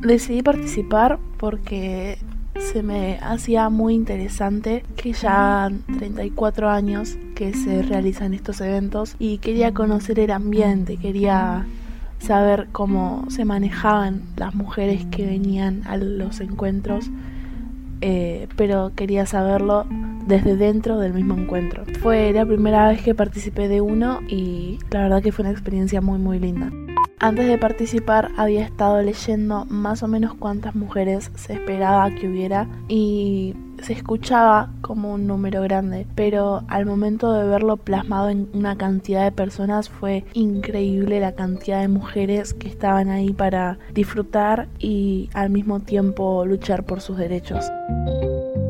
Decidí 0.02 0.42
participar 0.42 1.20
porque 1.38 2.18
se 2.58 2.82
me 2.82 3.18
hacía 3.22 3.68
muy 3.68 3.94
interesante 3.94 4.84
que 4.96 5.12
ya 5.12 5.70
34 5.98 6.68
años 6.68 7.16
que 7.36 7.54
se 7.54 7.82
realizan 7.82 8.34
estos 8.34 8.60
eventos 8.60 9.14
y 9.20 9.38
quería 9.38 9.72
conocer 9.72 10.18
el 10.18 10.32
ambiente, 10.32 10.96
quería 10.96 11.66
saber 12.18 12.66
cómo 12.72 13.26
se 13.28 13.44
manejaban 13.44 14.22
las 14.36 14.56
mujeres 14.56 15.06
que 15.06 15.24
venían 15.24 15.82
a 15.86 15.96
los 15.96 16.40
encuentros, 16.40 17.08
eh, 18.00 18.48
pero 18.56 18.90
quería 18.96 19.24
saberlo 19.24 19.86
desde 20.26 20.56
dentro 20.56 20.98
del 20.98 21.14
mismo 21.14 21.34
encuentro. 21.36 21.84
Fue 22.00 22.32
la 22.32 22.44
primera 22.44 22.88
vez 22.88 23.02
que 23.02 23.14
participé 23.14 23.68
de 23.68 23.80
uno 23.80 24.20
y 24.28 24.80
la 24.90 25.02
verdad 25.02 25.22
que 25.22 25.30
fue 25.30 25.44
una 25.44 25.52
experiencia 25.52 26.00
muy 26.00 26.18
muy 26.18 26.40
linda. 26.40 26.72
Antes 27.22 27.46
de 27.46 27.56
participar 27.56 28.32
había 28.36 28.64
estado 28.64 29.00
leyendo 29.00 29.64
más 29.66 30.02
o 30.02 30.08
menos 30.08 30.34
cuántas 30.34 30.74
mujeres 30.74 31.30
se 31.36 31.52
esperaba 31.52 32.10
que 32.10 32.26
hubiera 32.26 32.66
y 32.88 33.54
se 33.80 33.92
escuchaba 33.92 34.70
como 34.80 35.14
un 35.14 35.28
número 35.28 35.62
grande, 35.62 36.04
pero 36.16 36.64
al 36.66 36.84
momento 36.84 37.32
de 37.32 37.46
verlo 37.46 37.76
plasmado 37.76 38.28
en 38.28 38.48
una 38.54 38.76
cantidad 38.76 39.22
de 39.22 39.30
personas 39.30 39.88
fue 39.88 40.24
increíble 40.32 41.20
la 41.20 41.36
cantidad 41.36 41.80
de 41.80 41.86
mujeres 41.86 42.54
que 42.54 42.66
estaban 42.66 43.08
ahí 43.08 43.32
para 43.32 43.78
disfrutar 43.94 44.66
y 44.80 45.30
al 45.32 45.50
mismo 45.50 45.78
tiempo 45.78 46.44
luchar 46.44 46.82
por 46.82 47.00
sus 47.00 47.18
derechos. 47.18 47.70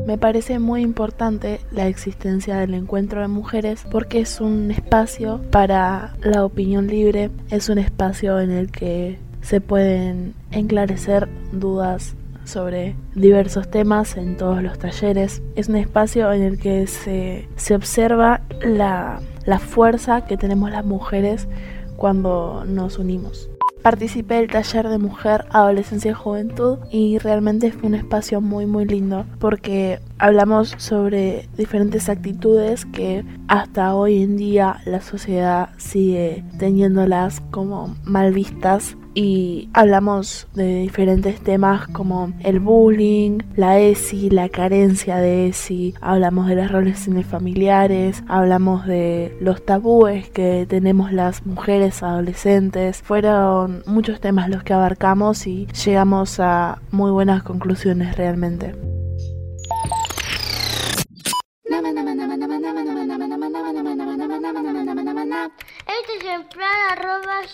Me 0.05 0.17
parece 0.17 0.59
muy 0.59 0.81
importante 0.81 1.61
la 1.71 1.87
existencia 1.87 2.57
del 2.57 2.73
encuentro 2.73 3.21
de 3.21 3.29
mujeres 3.29 3.85
porque 3.89 4.19
es 4.19 4.41
un 4.41 4.69
espacio 4.71 5.39
para 5.49 6.13
la 6.21 6.43
opinión 6.43 6.87
libre, 6.87 7.31
es 7.49 7.69
un 7.69 7.77
espacio 7.77 8.39
en 8.41 8.51
el 8.51 8.69
que 8.69 9.17
se 9.41 9.61
pueden 9.61 10.33
enclarecer 10.51 11.29
dudas 11.53 12.15
sobre 12.43 12.95
diversos 13.15 13.71
temas 13.71 14.17
en 14.17 14.35
todos 14.35 14.61
los 14.61 14.77
talleres. 14.77 15.41
Es 15.55 15.69
un 15.69 15.77
espacio 15.77 16.33
en 16.33 16.41
el 16.41 16.59
que 16.59 16.85
se, 16.87 17.47
se 17.55 17.73
observa 17.73 18.41
la, 18.61 19.21
la 19.45 19.59
fuerza 19.59 20.25
que 20.25 20.35
tenemos 20.35 20.69
las 20.69 20.85
mujeres 20.85 21.47
cuando 21.95 22.65
nos 22.65 22.99
unimos. 22.99 23.49
Participé 23.83 24.35
del 24.35 24.49
taller 24.49 24.87
de 24.87 24.97
mujer, 24.97 25.45
adolescencia 25.49 26.11
y 26.11 26.13
juventud 26.13 26.77
y 26.89 27.17
realmente 27.17 27.71
fue 27.73 27.89
un 27.89 27.95
espacio 27.95 28.39
muy 28.39 28.65
muy 28.65 28.85
lindo 28.85 29.25
porque 29.39 29.99
hablamos 30.19 30.75
sobre 30.77 31.47
diferentes 31.57 32.09
actitudes 32.09 32.85
que 32.85 33.25
hasta 33.47 33.95
hoy 33.95 34.23
en 34.23 34.37
día 34.37 34.77
la 34.85 35.01
sociedad 35.01 35.69
sigue 35.77 36.43
teniéndolas 36.57 37.41
como 37.51 37.95
mal 38.03 38.33
vistas 38.33 38.95
y 39.15 39.69
hablamos 39.73 40.47
de 40.53 40.79
diferentes 40.79 41.39
temas 41.39 41.87
como 41.87 42.33
el 42.39 42.59
bullying, 42.59 43.39
la 43.55 43.79
ESI, 43.79 44.29
la 44.29 44.49
carencia 44.49 45.17
de 45.17 45.47
ESI, 45.47 45.93
hablamos 46.01 46.47
de 46.47 46.55
las 46.55 46.71
relaciones 46.71 47.25
familiares, 47.25 48.23
hablamos 48.27 48.85
de 48.87 49.35
los 49.39 49.63
tabúes 49.65 50.29
que 50.29 50.65
tenemos 50.67 51.11
las 51.11 51.45
mujeres 51.45 52.01
adolescentes. 52.01 53.01
Fueron 53.03 53.83
muchos 53.85 54.19
temas 54.19 54.49
los 54.49 54.63
que 54.63 54.73
abarcamos 54.73 55.45
y 55.47 55.67
llegamos 55.85 56.39
a 56.39 56.81
muy 56.91 57.11
buenas 57.11 57.43
conclusiones 57.43 58.17
realmente. 58.17 58.92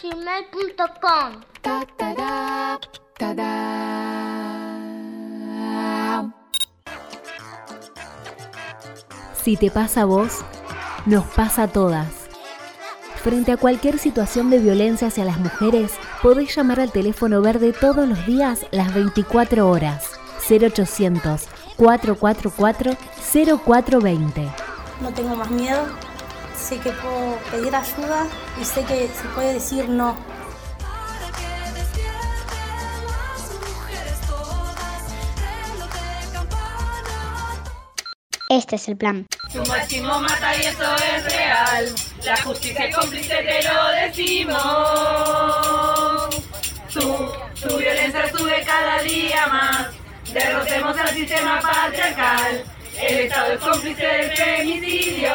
gmail.com. 0.10 1.42
Si 9.44 9.58
te 9.58 9.72
pasa 9.72 10.02
a 10.02 10.06
vos, 10.06 10.40
nos 11.06 11.26
pasa 11.26 11.64
a 11.64 11.68
todas. 11.68 12.08
Frente 13.24 13.52
a 13.52 13.58
cualquier 13.58 14.00
situación 14.00 14.50
de 14.50 14.60
violencia 14.60 15.08
hacia 15.10 15.26
las 15.26 15.40
mujeres, 15.40 15.94
podés 16.22 16.56
llamar 16.56 16.80
al 16.80 16.92
teléfono 16.92 17.42
verde 17.42 17.74
todos 17.74 18.08
los 18.08 18.26
días, 18.26 18.66
las 18.72 18.94
24 18.94 19.70
horas. 19.70 20.12
0800 20.50 21.48
444 21.78 22.94
0420. 23.34 24.50
No 25.02 25.14
tengo 25.14 25.36
más 25.36 25.50
miedo, 25.52 25.86
sé 26.60 26.78
que 26.80 26.92
puedo 26.92 27.38
pedir 27.52 27.76
ayuda 27.76 28.28
y 28.60 28.66
sé 28.66 28.84
que 28.84 29.08
se 29.08 29.28
puede 29.34 29.54
decir 29.54 29.88
no. 29.90 30.18
Este 38.50 38.76
es 38.78 38.88
el 38.90 38.98
plan. 38.98 39.28
Su 39.52 39.64
machismo 39.66 40.20
mata 40.20 40.56
y 40.58 40.62
eso 40.62 40.96
es 40.96 41.24
real. 41.26 41.96
La 42.24 42.36
justicia 42.38 42.86
es 42.86 42.96
cómplice, 42.96 43.36
te 43.36 43.64
lo 43.64 43.88
decimos. 44.08 44.60
Su, 46.90 47.32
su 47.54 47.78
violencia 47.78 48.28
sube 48.36 48.64
cada 48.66 49.04
día 49.04 49.48
más. 49.48 49.88
Derrotemos 50.34 50.98
al 50.98 51.10
sistema 51.10 51.60
patriarcal. 51.62 52.64
El 53.00 53.20
Estado 53.20 53.54
es 53.54 53.60
cómplice 53.60 54.04
del 54.04 54.32
femicidio. 54.36 55.32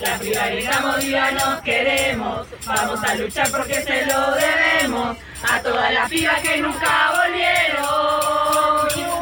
La 0.00 0.16
privarizamos, 0.16 1.04
viva 1.04 1.30
nos 1.32 1.60
queremos. 1.62 2.46
Vamos 2.66 3.02
a 3.02 3.14
luchar 3.16 3.50
porque 3.50 3.82
se 3.82 4.06
lo 4.06 4.30
debemos 4.32 5.16
a 5.42 5.60
todas 5.60 5.92
las 5.92 6.08
pibas 6.08 6.40
que 6.40 6.58
nunca 6.58 7.12
volvieron. 7.16 9.17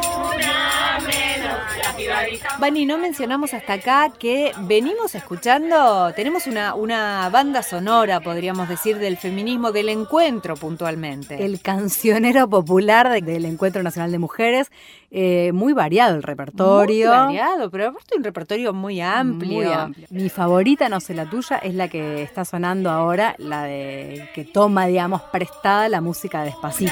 Vani, 2.59 2.85
no 2.85 2.97
mencionamos 2.97 3.53
hasta 3.53 3.73
acá 3.73 4.11
que 4.17 4.51
venimos 4.61 5.15
escuchando, 5.15 6.11
tenemos 6.15 6.47
una, 6.47 6.73
una 6.75 7.29
banda 7.29 7.63
sonora, 7.63 8.19
podríamos 8.19 8.67
decir, 8.69 8.97
del 8.97 9.17
feminismo, 9.17 9.71
del 9.71 9.89
encuentro 9.89 10.55
puntualmente. 10.55 11.43
El 11.45 11.61
cancionero 11.61 12.49
popular 12.49 13.09
de- 13.09 13.21
del 13.21 13.45
Encuentro 13.45 13.83
Nacional 13.83 14.11
de 14.11 14.19
Mujeres, 14.19 14.71
eh, 15.09 15.51
muy 15.53 15.73
variado 15.73 16.15
el 16.15 16.23
repertorio. 16.23 17.07
Muy 17.09 17.17
variado, 17.37 17.69
pero 17.71 17.87
aparte 17.89 18.17
un 18.17 18.23
repertorio 18.23 18.73
muy 18.73 18.99
amplio. 18.99 19.51
Muy 19.53 19.65
amplio. 19.65 20.07
Mi 20.09 20.29
favorita, 20.29 20.89
no 20.89 20.99
sé 20.99 21.13
la 21.13 21.29
tuya, 21.29 21.57
es 21.57 21.73
la 21.75 21.87
que 21.87 22.23
está 22.23 22.43
sonando 22.43 22.89
ahora, 22.89 23.35
la 23.37 23.63
de 23.63 24.29
que 24.35 24.43
toma, 24.43 24.85
digamos, 24.87 25.21
prestada 25.23 25.87
la 25.87 26.01
música 26.01 26.39
de 26.39 26.45
despacito. 26.47 26.91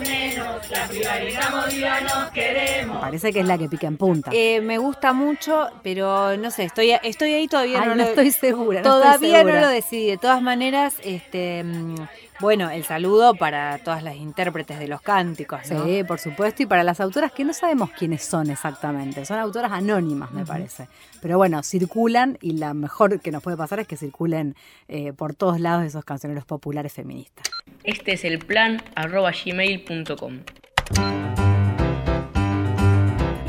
Menos, 0.00 0.70
la 0.70 2.00
nos 2.00 2.30
queremos. 2.30 2.98
Parece 3.00 3.32
que 3.32 3.40
es 3.40 3.46
la 3.46 3.56
que 3.56 3.68
pica 3.68 3.86
en 3.86 3.96
punta. 3.96 4.30
Eh, 4.34 4.55
me 4.60 4.78
gusta 4.78 5.12
mucho, 5.12 5.68
pero 5.82 6.36
no 6.36 6.50
sé, 6.50 6.64
estoy, 6.64 6.92
estoy 7.02 7.34
ahí 7.34 7.48
todavía. 7.48 7.82
Ay, 7.82 7.88
no, 7.88 7.94
no 7.96 8.02
estoy 8.02 8.30
segura, 8.30 8.82
Todavía 8.82 9.38
segura. 9.38 9.54
no 9.54 9.60
lo 9.62 9.68
decidí. 9.68 10.06
De 10.06 10.18
todas 10.18 10.42
maneras, 10.42 10.94
este, 11.02 11.64
mm, 11.64 11.94
bueno, 12.40 12.70
el 12.70 12.84
saludo 12.84 13.34
para 13.34 13.78
todas 13.78 14.02
las 14.02 14.16
intérpretes 14.16 14.78
de 14.78 14.88
los 14.88 15.00
cánticos. 15.00 15.70
¿no? 15.70 15.84
Sí, 15.84 16.04
por 16.04 16.18
supuesto, 16.18 16.62
y 16.62 16.66
para 16.66 16.84
las 16.84 17.00
autoras 17.00 17.32
que 17.32 17.44
no 17.44 17.52
sabemos 17.52 17.90
quiénes 17.90 18.24
son 18.24 18.50
exactamente, 18.50 19.24
son 19.24 19.38
autoras 19.38 19.72
anónimas, 19.72 20.32
me 20.32 20.44
parece. 20.44 20.88
Pero 21.22 21.38
bueno, 21.38 21.62
circulan 21.62 22.38
y 22.40 22.52
la 22.52 22.74
mejor 22.74 23.20
que 23.20 23.32
nos 23.32 23.42
puede 23.42 23.56
pasar 23.56 23.80
es 23.80 23.86
que 23.86 23.96
circulen 23.96 24.54
eh, 24.88 25.12
por 25.12 25.34
todos 25.34 25.60
lados 25.60 25.84
esos 25.84 26.04
cancioneros 26.04 26.44
populares 26.44 26.92
feministas. 26.92 27.46
Este 27.84 28.12
es 28.12 28.24
el 28.24 28.38
plan 28.38 28.82
arroba 28.94 29.32
gmail.com. 29.32 30.40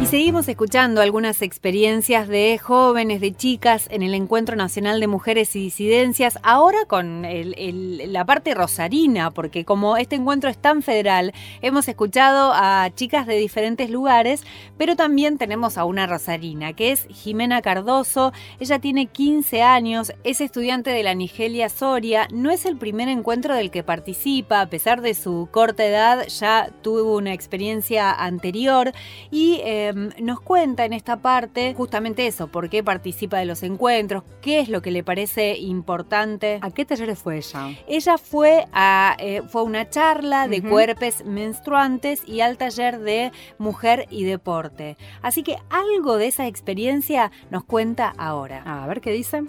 Seguimos 0.10 0.48
escuchando 0.48 1.02
algunas 1.02 1.42
experiencias 1.42 2.30
de 2.30 2.58
jóvenes, 2.58 3.20
de 3.20 3.36
chicas 3.36 3.90
en 3.92 4.04
el 4.04 4.14
Encuentro 4.14 4.56
Nacional 4.56 5.02
de 5.02 5.08
Mujeres 5.08 5.54
y 5.58 5.60
Disidencias, 5.60 6.40
ahora 6.44 6.86
con 6.88 7.24
la 7.24 8.26
parte 8.26 8.56
rosarina, 8.56 9.32
porque 9.32 9.66
como 9.66 9.98
este 9.98 10.16
encuentro 10.16 10.50
es 10.50 10.58
tan 10.58 10.82
federal, 10.82 11.34
hemos 11.62 11.90
escuchado 11.90 12.54
a 12.56 12.90
chicas 12.96 13.28
de 13.28 13.36
diferentes 13.36 13.90
lugares, 13.90 14.46
pero 14.78 14.96
también 14.96 15.38
tenemos 15.38 15.78
a 15.78 15.84
una 15.84 16.08
rosarina, 16.08 16.72
que 16.72 16.94
es 16.94 17.06
Jimena 17.10 17.62
Cardoso. 17.62 18.32
Ella 18.62 18.80
tiene 18.80 19.08
15 19.08 19.62
años, 19.62 20.14
es 20.24 20.40
estudiante 20.40 20.92
de 20.92 21.04
la 21.04 21.16
Nigelia 21.16 21.68
Soria, 21.68 22.30
no 22.32 22.50
es 22.50 22.66
el 22.66 22.78
primer 22.78 23.10
encuentro 23.10 23.54
del 23.56 23.72
que 23.72 23.84
participa, 23.84 24.62
a 24.62 24.70
pesar 24.70 25.02
de 25.02 25.14
su 25.14 25.50
corta 25.52 25.86
edad, 25.86 26.26
ya 26.30 26.70
tuvo 26.82 27.18
una 27.18 27.34
experiencia 27.34 28.10
anterior 28.14 28.94
y 29.32 29.60
eh, 29.66 29.96
nos 30.20 30.42
cuenta 30.42 30.86
en 30.86 30.94
esta 30.94 31.18
parte 31.18 31.74
justamente 31.76 32.28
eso, 32.28 32.48
por 32.48 32.70
qué 32.70 32.84
participa 32.84 33.38
de 33.38 33.46
los 33.46 33.64
encuentros, 33.64 34.24
qué 34.42 34.60
es 34.60 34.70
lo 34.70 34.82
que 34.82 34.92
le 34.92 35.04
parece 35.04 35.58
importante. 35.58 36.60
¿A 36.62 36.72
qué 36.72 36.86
talleres 36.86 37.20
fue 37.20 37.38
ella? 37.38 37.70
Ella 37.88 38.18
fue 38.18 38.68
a, 38.74 39.16
eh, 39.20 39.42
fue 39.48 39.62
a 39.62 39.64
una 39.64 39.90
charla 39.90 40.48
de 40.48 40.62
cuerpos 40.62 41.26
menstruantes 41.26 42.28
y 42.28 42.42
al 42.42 42.58
taller 42.58 43.00
de 43.00 43.32
mujer 43.58 44.06
y 44.10 44.24
deporte. 44.24 44.98
Así 45.22 45.44
que 45.44 45.58
algo 45.70 46.18
de 46.18 46.28
esa 46.28 46.48
experiencia 46.48 47.32
nos 47.50 47.64
cuenta 47.64 48.14
ahora. 48.18 48.64
A 48.66 48.88
ver 48.88 49.02
qué 49.02 49.12
dice. 49.12 49.44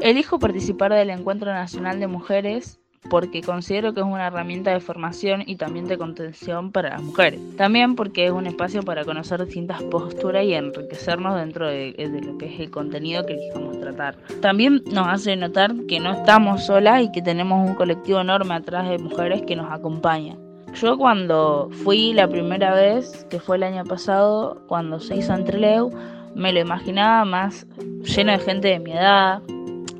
Elijo 0.00 0.38
participar 0.38 0.92
del 0.92 1.10
Encuentro 1.10 1.52
Nacional 1.52 1.98
de 1.98 2.06
Mujeres 2.06 2.80
porque 3.08 3.40
considero 3.42 3.94
que 3.94 4.00
es 4.00 4.06
una 4.06 4.26
herramienta 4.26 4.70
de 4.72 4.80
formación 4.80 5.42
y 5.46 5.56
también 5.56 5.86
de 5.86 5.98
contención 5.98 6.72
para 6.72 6.90
las 6.90 7.02
mujeres. 7.02 7.40
También 7.56 7.94
porque 7.94 8.26
es 8.26 8.32
un 8.32 8.46
espacio 8.46 8.82
para 8.82 9.04
conocer 9.04 9.44
distintas 9.44 9.82
posturas 9.84 10.44
y 10.44 10.54
enriquecernos 10.54 11.36
dentro 11.36 11.68
de, 11.68 11.92
de 11.92 12.20
lo 12.22 12.38
que 12.38 12.46
es 12.46 12.60
el 12.60 12.70
contenido 12.70 13.24
que 13.24 13.34
elijamos 13.34 13.78
tratar. 13.80 14.16
También 14.40 14.82
nos 14.92 15.06
hace 15.08 15.36
notar 15.36 15.74
que 15.88 16.00
no 16.00 16.12
estamos 16.12 16.66
solas 16.66 17.02
y 17.02 17.12
que 17.12 17.22
tenemos 17.22 17.68
un 17.68 17.74
colectivo 17.74 18.20
enorme 18.20 18.54
atrás 18.54 18.88
de 18.88 18.98
mujeres 18.98 19.42
que 19.42 19.56
nos 19.56 19.70
acompañan. 19.70 20.38
Yo 20.74 20.98
cuando 20.98 21.70
fui 21.84 22.12
la 22.12 22.28
primera 22.28 22.74
vez, 22.74 23.26
que 23.30 23.40
fue 23.40 23.56
el 23.56 23.62
año 23.62 23.84
pasado, 23.84 24.62
cuando 24.66 25.00
se 25.00 25.16
hizo 25.16 25.32
Entreleu, 25.32 25.90
me 26.34 26.52
lo 26.52 26.60
imaginaba 26.60 27.24
más 27.24 27.66
lleno 28.02 28.32
de 28.32 28.38
gente 28.38 28.68
de 28.68 28.78
mi 28.78 28.92
edad, 28.92 29.40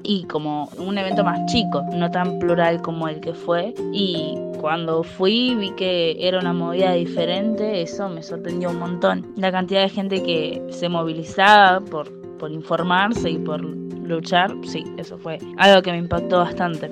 y 0.06 0.24
como 0.24 0.70
un 0.78 0.96
evento 0.98 1.24
más 1.24 1.44
chico, 1.46 1.82
no 1.92 2.10
tan 2.10 2.38
plural 2.38 2.80
como 2.80 3.08
el 3.08 3.20
que 3.20 3.34
fue. 3.34 3.74
Y 3.92 4.34
cuando 4.60 5.02
fui 5.02 5.54
vi 5.54 5.70
que 5.72 6.16
era 6.20 6.38
una 6.38 6.52
movida 6.52 6.92
diferente, 6.92 7.82
eso 7.82 8.08
me 8.08 8.22
sorprendió 8.22 8.70
un 8.70 8.78
montón. 8.78 9.26
La 9.36 9.50
cantidad 9.50 9.82
de 9.82 9.88
gente 9.88 10.22
que 10.22 10.62
se 10.70 10.88
movilizaba 10.88 11.80
por, 11.80 12.10
por 12.38 12.52
informarse 12.52 13.30
y 13.30 13.38
por 13.38 13.62
luchar, 13.62 14.54
sí, 14.64 14.84
eso 14.96 15.18
fue 15.18 15.38
algo 15.58 15.82
que 15.82 15.90
me 15.90 15.98
impactó 15.98 16.38
bastante. 16.38 16.88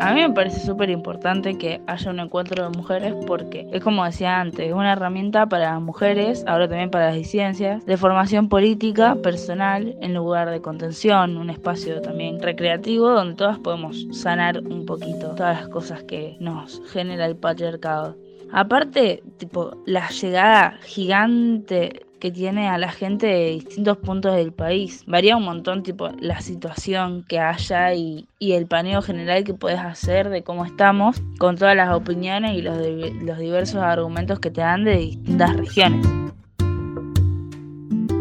A 0.00 0.14
mí 0.14 0.20
me 0.20 0.30
parece 0.30 0.60
súper 0.60 0.90
importante 0.90 1.56
que 1.58 1.80
haya 1.86 2.10
un 2.10 2.20
encuentro 2.20 2.62
de 2.64 2.76
mujeres 2.76 3.14
porque 3.26 3.68
es 3.72 3.82
como 3.82 4.04
decía 4.04 4.40
antes, 4.40 4.68
es 4.68 4.72
una 4.72 4.92
herramienta 4.92 5.46
para 5.46 5.72
las 5.72 5.80
mujeres, 5.80 6.44
ahora 6.46 6.68
también 6.68 6.90
para 6.90 7.06
las 7.06 7.16
disidencias, 7.16 7.84
de 7.84 7.96
formación 7.96 8.48
política, 8.48 9.16
personal, 9.16 9.96
en 10.00 10.14
lugar 10.14 10.50
de 10.50 10.60
contención, 10.60 11.36
un 11.36 11.50
espacio 11.50 12.00
también 12.00 12.40
recreativo 12.40 13.10
donde 13.10 13.34
todas 13.34 13.58
podemos 13.58 14.06
sanar 14.12 14.58
un 14.58 14.86
poquito 14.86 15.34
todas 15.34 15.60
las 15.60 15.68
cosas 15.68 16.02
que 16.04 16.36
nos 16.40 16.80
genera 16.90 17.26
el 17.26 17.36
patriarcado. 17.36 18.16
Aparte, 18.52 19.22
tipo, 19.38 19.78
la 19.86 20.08
llegada 20.10 20.78
gigante 20.82 22.06
que 22.22 22.30
tiene 22.30 22.68
a 22.68 22.78
la 22.78 22.92
gente 22.92 23.26
de 23.26 23.50
distintos 23.50 23.98
puntos 23.98 24.36
del 24.36 24.52
país. 24.52 25.02
Varía 25.08 25.36
un 25.36 25.42
montón, 25.42 25.82
tipo, 25.82 26.08
la 26.20 26.40
situación 26.40 27.24
que 27.28 27.40
haya 27.40 27.94
y, 27.94 28.28
el 28.38 28.68
paneo 28.68 29.02
general 29.02 29.42
que 29.42 29.54
puedes 29.54 29.80
hacer 29.80 30.28
de 30.28 30.44
cómo 30.44 30.64
estamos, 30.64 31.20
con 31.40 31.56
todas 31.56 31.74
las 31.74 31.92
opiniones 31.92 32.56
y 32.56 32.62
los, 32.62 32.78
los 33.24 33.38
diversos 33.38 33.82
argumentos 33.82 34.38
que 34.38 34.52
te 34.52 34.60
dan 34.60 34.84
de 34.84 34.98
distintas 34.98 35.56
regiones. 35.56 36.06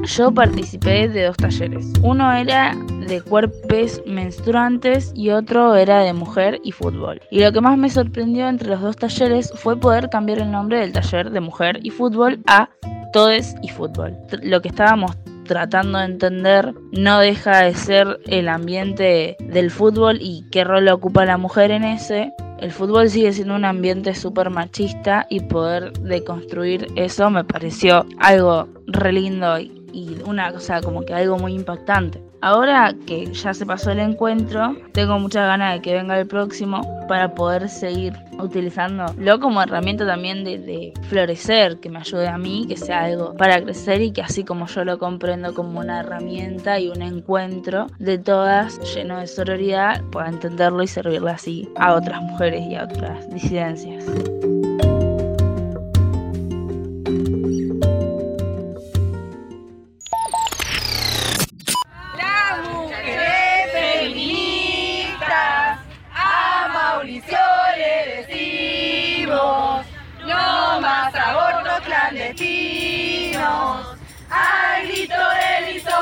Yo 0.05 0.31
participé 0.31 1.07
de 1.07 1.25
dos 1.25 1.37
talleres. 1.37 1.93
Uno 2.01 2.33
era 2.33 2.75
de 3.07 3.21
cuerpos 3.21 4.01
menstruantes 4.07 5.11
y 5.15 5.29
otro 5.29 5.75
era 5.75 5.99
de 5.99 6.13
mujer 6.13 6.59
y 6.63 6.71
fútbol. 6.71 7.21
Y 7.29 7.41
lo 7.41 7.51
que 7.51 7.61
más 7.61 7.77
me 7.77 7.91
sorprendió 7.91 8.49
entre 8.49 8.69
los 8.69 8.81
dos 8.81 8.95
talleres 8.95 9.53
fue 9.57 9.79
poder 9.79 10.09
cambiar 10.09 10.39
el 10.39 10.49
nombre 10.51 10.79
del 10.79 10.91
taller 10.91 11.29
de 11.29 11.39
mujer 11.39 11.79
y 11.83 11.91
fútbol 11.91 12.41
a 12.47 12.67
Todes 13.13 13.55
y 13.61 13.69
fútbol. 13.69 14.17
Lo 14.41 14.61
que 14.61 14.69
estábamos 14.69 15.11
tratando 15.45 15.99
de 15.99 16.05
entender 16.05 16.73
no 16.91 17.19
deja 17.19 17.63
de 17.63 17.73
ser 17.73 18.19
el 18.27 18.47
ambiente 18.47 19.35
del 19.39 19.69
fútbol 19.69 20.17
y 20.21 20.45
qué 20.51 20.63
rol 20.63 20.87
ocupa 20.87 21.25
la 21.25 21.37
mujer 21.37 21.71
en 21.71 21.83
ese. 21.83 22.31
El 22.59 22.71
fútbol 22.71 23.09
sigue 23.09 23.33
siendo 23.33 23.55
un 23.55 23.65
ambiente 23.65 24.13
súper 24.15 24.49
machista 24.49 25.25
y 25.29 25.41
poder 25.41 25.91
deconstruir 25.93 26.87
eso 26.95 27.29
me 27.29 27.43
pareció 27.43 28.05
algo 28.19 28.69
re 28.87 29.11
lindo 29.11 29.59
y, 29.59 29.83
y 29.91 30.21
una 30.25 30.51
cosa 30.53 30.79
como 30.79 31.01
que 31.01 31.13
algo 31.13 31.37
muy 31.37 31.53
impactante. 31.53 32.21
Ahora 32.39 32.95
que 33.05 33.25
ya 33.33 33.53
se 33.53 33.65
pasó 33.65 33.91
el 33.91 33.99
encuentro, 33.99 34.75
tengo 34.93 35.19
muchas 35.19 35.47
ganas 35.47 35.73
de 35.73 35.81
que 35.81 35.93
venga 35.93 36.19
el 36.19 36.27
próximo 36.27 37.00
para 37.11 37.35
poder 37.35 37.67
seguir 37.67 38.13
utilizándolo 38.39 39.41
como 39.41 39.61
herramienta 39.61 40.07
también 40.07 40.45
de, 40.45 40.57
de 40.59 40.93
florecer, 41.09 41.77
que 41.81 41.89
me 41.89 41.99
ayude 41.99 42.29
a 42.29 42.37
mí, 42.37 42.65
que 42.69 42.77
sea 42.77 43.01
algo 43.03 43.33
para 43.35 43.61
crecer 43.61 44.01
y 44.01 44.13
que 44.13 44.21
así 44.21 44.45
como 44.45 44.65
yo 44.67 44.85
lo 44.85 44.97
comprendo 44.97 45.53
como 45.53 45.81
una 45.81 45.99
herramienta 45.99 46.79
y 46.79 46.87
un 46.87 47.01
encuentro 47.01 47.87
de 47.99 48.17
todas 48.17 48.79
lleno 48.95 49.19
de 49.19 49.27
sororidad, 49.27 50.01
pueda 50.05 50.29
entenderlo 50.29 50.83
y 50.83 50.87
servirle 50.87 51.31
así 51.31 51.67
a 51.75 51.95
otras 51.95 52.21
mujeres 52.21 52.65
y 52.65 52.75
a 52.75 52.85
otras 52.85 53.29
disidencias. 53.29 54.05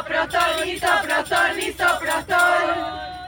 Isoprostol, 0.10 0.66
isoprostol, 0.66 1.54
isoprostol. 1.60 2.74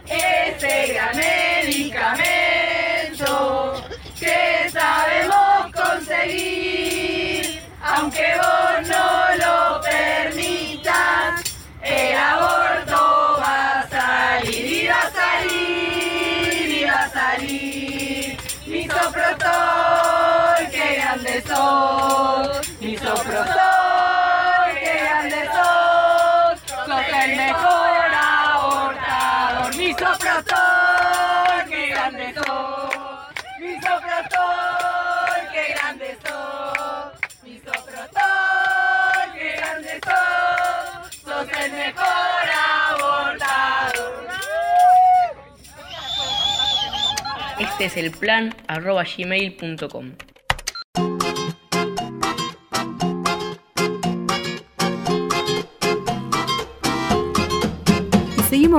Ese 0.08 0.94
gran 0.94 1.16
medicamento 1.16 3.84
que 4.20 4.68
sabemos 4.72 5.72
conseguir, 5.74 7.62
aunque 7.84 8.36
vos 8.36 8.88
no 8.88 9.36
lo 9.38 9.80
permitas, 9.82 11.44
el 11.84 12.18
aborto 12.18 13.38
va 13.40 13.82
a 13.82 13.88
salir 13.88 14.66
y 14.66 14.88
va 14.88 15.02
a 15.02 15.12
salir 15.12 16.78
y 16.78 16.84
va 16.84 17.04
a 17.04 17.10
salir. 17.10 18.38
Misoprostol, 18.66 20.68
qué 20.72 20.96
grande 20.96 21.44
sos, 21.48 22.62
misoprostol, 22.82 23.81
misoprostol, 30.02 31.70
qué 31.70 31.88
grande 31.89 32.34
sos, 32.34 32.95
misoprostol, 33.60 35.41
qué 35.54 35.74
grande 35.74 36.18
sos, 36.26 37.43
misoprostol, 37.43 39.34
qué 39.36 39.52
grande 39.58 40.02
sos, 40.04 41.16
sos 41.24 41.47
el 41.64 41.72
mejor 41.72 42.45
abortador. 42.89 44.28
Este 47.60 47.86
es 47.86 47.97
el 47.97 48.10
plan 48.12 48.56
arroba 48.68 49.04
gmail.com. 49.04 50.14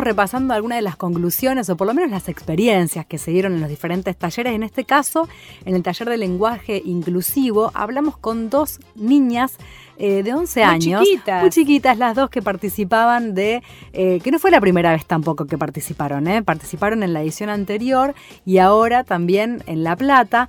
Repasando 0.01 0.55
algunas 0.55 0.79
de 0.79 0.83
las 0.83 0.97
conclusiones 0.97 1.69
o 1.69 1.77
por 1.77 1.87
lo 1.87 1.95
menos 1.95 2.11
las 2.11 2.29
experiencias 2.29 3.07
que 3.07 3.19
se 3.19 3.31
dieron 3.31 3.55
en 3.55 3.61
los 3.61 3.69
diferentes 3.69 4.17
talleres. 4.17 4.55
En 4.55 4.63
este 4.63 4.85
caso, 4.85 5.29
en 5.65 5.75
el 5.75 5.83
taller 5.83 6.09
de 6.09 6.17
lenguaje 6.17 6.83
inclusivo, 6.85 7.71
hablamos 7.75 8.17
con 8.17 8.51
dos 8.51 8.81
niñas 8.95 9.59
eh, 9.99 10.23
de 10.23 10.33
11 10.35 10.61
Muy 10.61 10.69
años. 10.69 11.03
chiquitas. 11.05 11.41
Muy 11.43 11.51
chiquitas, 11.51 11.99
las 11.99 12.15
dos 12.17 12.31
que 12.31 12.43
participaban 12.43 13.35
de. 13.35 13.63
eh, 13.93 14.21
que 14.23 14.31
no 14.31 14.39
fue 14.39 14.51
la 14.51 14.61
primera 14.61 14.93
vez 14.93 15.05
tampoco 15.07 15.47
que 15.47 15.59
participaron, 15.59 16.27
¿eh? 16.29 16.43
participaron 16.43 17.03
en 17.03 17.13
la 17.13 17.23
edición 17.23 17.51
anterior 17.51 18.15
y 18.45 18.59
ahora 18.59 19.05
también 19.05 19.63
en 19.67 19.85
La 19.85 19.97
Plata. 19.97 20.49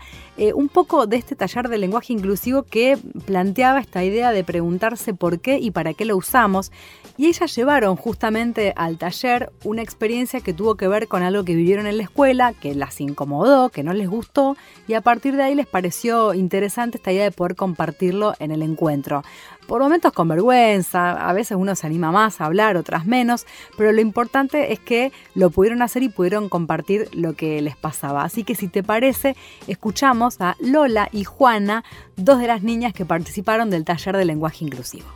un 0.55 0.67
poco 0.67 1.05
de 1.05 1.17
este 1.17 1.35
taller 1.35 1.69
de 1.69 1.77
lenguaje 1.77 2.11
inclusivo 2.13 2.63
que 2.63 2.97
planteaba 3.25 3.79
esta 3.79 4.03
idea 4.03 4.31
de 4.31 4.43
preguntarse 4.43 5.13
por 5.13 5.39
qué 5.39 5.59
y 5.59 5.69
para 5.71 5.93
qué 5.93 6.05
lo 6.05 6.17
usamos. 6.17 6.71
Y 7.17 7.27
ellas 7.27 7.55
llevaron 7.55 7.95
justamente 7.95 8.73
al 8.75 8.97
taller 8.97 9.51
una 9.63 9.83
experiencia 9.83 10.41
que 10.41 10.53
tuvo 10.53 10.75
que 10.75 10.87
ver 10.87 11.07
con 11.07 11.21
algo 11.21 11.43
que 11.43 11.53
vivieron 11.53 11.85
en 11.85 11.97
la 11.97 12.03
escuela, 12.03 12.53
que 12.53 12.73
las 12.73 12.99
incomodó, 12.99 13.69
que 13.69 13.83
no 13.83 13.93
les 13.93 14.09
gustó, 14.09 14.57
y 14.87 14.95
a 14.95 15.01
partir 15.01 15.35
de 15.35 15.43
ahí 15.43 15.53
les 15.53 15.67
pareció 15.67 16.33
interesante 16.33 16.97
esta 16.97 17.11
idea 17.11 17.23
de 17.25 17.31
poder 17.31 17.55
compartirlo 17.55 18.33
en 18.39 18.49
el 18.51 18.63
encuentro. 18.63 19.23
Por 19.67 19.81
momentos 19.81 20.11
con 20.11 20.27
vergüenza, 20.27 21.11
a 21.11 21.33
veces 21.33 21.57
uno 21.57 21.75
se 21.75 21.87
anima 21.87 22.11
más 22.11 22.41
a 22.41 22.45
hablar, 22.45 22.77
otras 22.77 23.05
menos, 23.05 23.45
pero 23.77 23.91
lo 23.91 24.01
importante 24.01 24.73
es 24.73 24.79
que 24.79 25.11
lo 25.35 25.49
pudieron 25.49 25.81
hacer 25.81 26.03
y 26.03 26.09
pudieron 26.09 26.49
compartir 26.49 27.09
lo 27.13 27.33
que 27.33 27.61
les 27.61 27.75
pasaba. 27.75 28.23
Así 28.23 28.43
que 28.43 28.55
si 28.55 28.67
te 28.67 28.83
parece, 28.83 29.35
escuchamos 29.67 30.41
a 30.41 30.55
Lola 30.59 31.09
y 31.11 31.23
Juana, 31.23 31.83
dos 32.17 32.39
de 32.39 32.47
las 32.47 32.63
niñas 32.63 32.93
que 32.93 33.05
participaron 33.05 33.69
del 33.69 33.85
taller 33.85 34.17
de 34.17 34.25
lenguaje 34.25 34.65
inclusivo. 34.65 35.07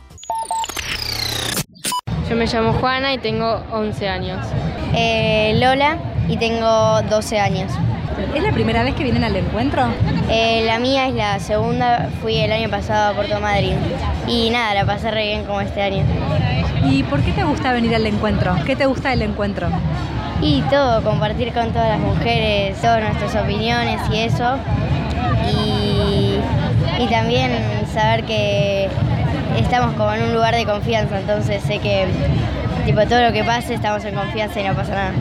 Yo 2.28 2.36
me 2.36 2.46
llamo 2.46 2.74
Juana 2.74 3.14
y 3.14 3.18
tengo 3.18 3.62
11 3.72 4.08
años. 4.08 4.46
Eh, 4.94 5.58
Lola 5.58 5.98
y 6.28 6.36
tengo 6.36 7.02
12 7.08 7.38
años. 7.38 7.72
¿Es 8.34 8.42
la 8.42 8.52
primera 8.52 8.82
vez 8.82 8.94
que 8.94 9.04
vienen 9.04 9.24
al 9.24 9.36
encuentro? 9.36 9.86
Eh, 10.28 10.64
la 10.66 10.78
mía 10.78 11.06
es 11.06 11.14
la 11.14 11.38
segunda, 11.38 12.08
fui 12.20 12.36
el 12.36 12.52
año 12.52 12.68
pasado 12.68 13.12
a 13.12 13.14
Puerto 13.14 13.40
Madryn. 13.40 13.76
Y 14.26 14.50
nada, 14.50 14.74
la 14.74 14.84
pasé 14.84 15.10
re 15.10 15.26
bien 15.26 15.44
como 15.44 15.60
este 15.60 15.82
año. 15.82 16.04
¿Y 16.84 17.02
por 17.04 17.20
qué 17.22 17.32
te 17.32 17.44
gusta 17.44 17.72
venir 17.72 17.94
al 17.94 18.06
encuentro? 18.06 18.56
¿Qué 18.66 18.76
te 18.76 18.86
gusta 18.86 19.10
del 19.10 19.22
encuentro? 19.22 19.68
Y 20.40 20.62
todo, 20.62 21.02
compartir 21.02 21.52
con 21.52 21.72
todas 21.72 21.88
las 21.88 22.00
mujeres, 22.00 22.80
todas 22.80 23.02
nuestras 23.02 23.42
opiniones 23.42 24.00
y 24.12 24.18
eso. 24.18 24.56
Y, 25.50 26.38
y 27.02 27.06
también 27.08 27.52
saber 27.92 28.24
que 28.24 28.88
estamos 29.56 29.94
como 29.94 30.12
en 30.12 30.22
un 30.22 30.34
lugar 30.34 30.54
de 30.54 30.64
confianza, 30.64 31.20
entonces 31.20 31.62
sé 31.62 31.78
que 31.78 32.06
tipo 32.84 33.00
todo 33.06 33.22
lo 33.22 33.32
que 33.32 33.44
pase 33.44 33.74
estamos 33.74 34.04
en 34.04 34.14
confianza 34.14 34.60
y 34.60 34.64
no 34.64 34.74
pasa 34.74 34.94
nada. 34.94 35.12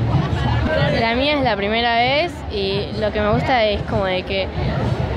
La 0.99 1.15
mía 1.15 1.37
es 1.37 1.43
la 1.43 1.55
primera 1.55 1.95
vez 1.95 2.33
y 2.51 2.87
lo 2.99 3.11
que 3.11 3.21
me 3.21 3.31
gusta 3.31 3.63
es 3.65 3.81
como 3.83 4.05
de 4.05 4.23
que 4.23 4.47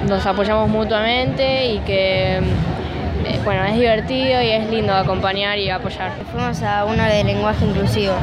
nos 0.08 0.24
apoyamos 0.26 0.68
mutuamente 0.68 1.66
y 1.66 1.78
que 1.80 2.36
eh, 2.38 3.40
bueno, 3.44 3.64
es 3.64 3.74
divertido 3.76 4.42
y 4.42 4.50
es 4.50 4.68
lindo 4.70 4.94
acompañar 4.94 5.58
y 5.58 5.70
apoyar. 5.70 6.12
Fuimos 6.32 6.62
a 6.62 6.84
uno 6.84 7.02
de 7.04 7.24
lenguaje 7.24 7.64
inclusivo 7.64 8.14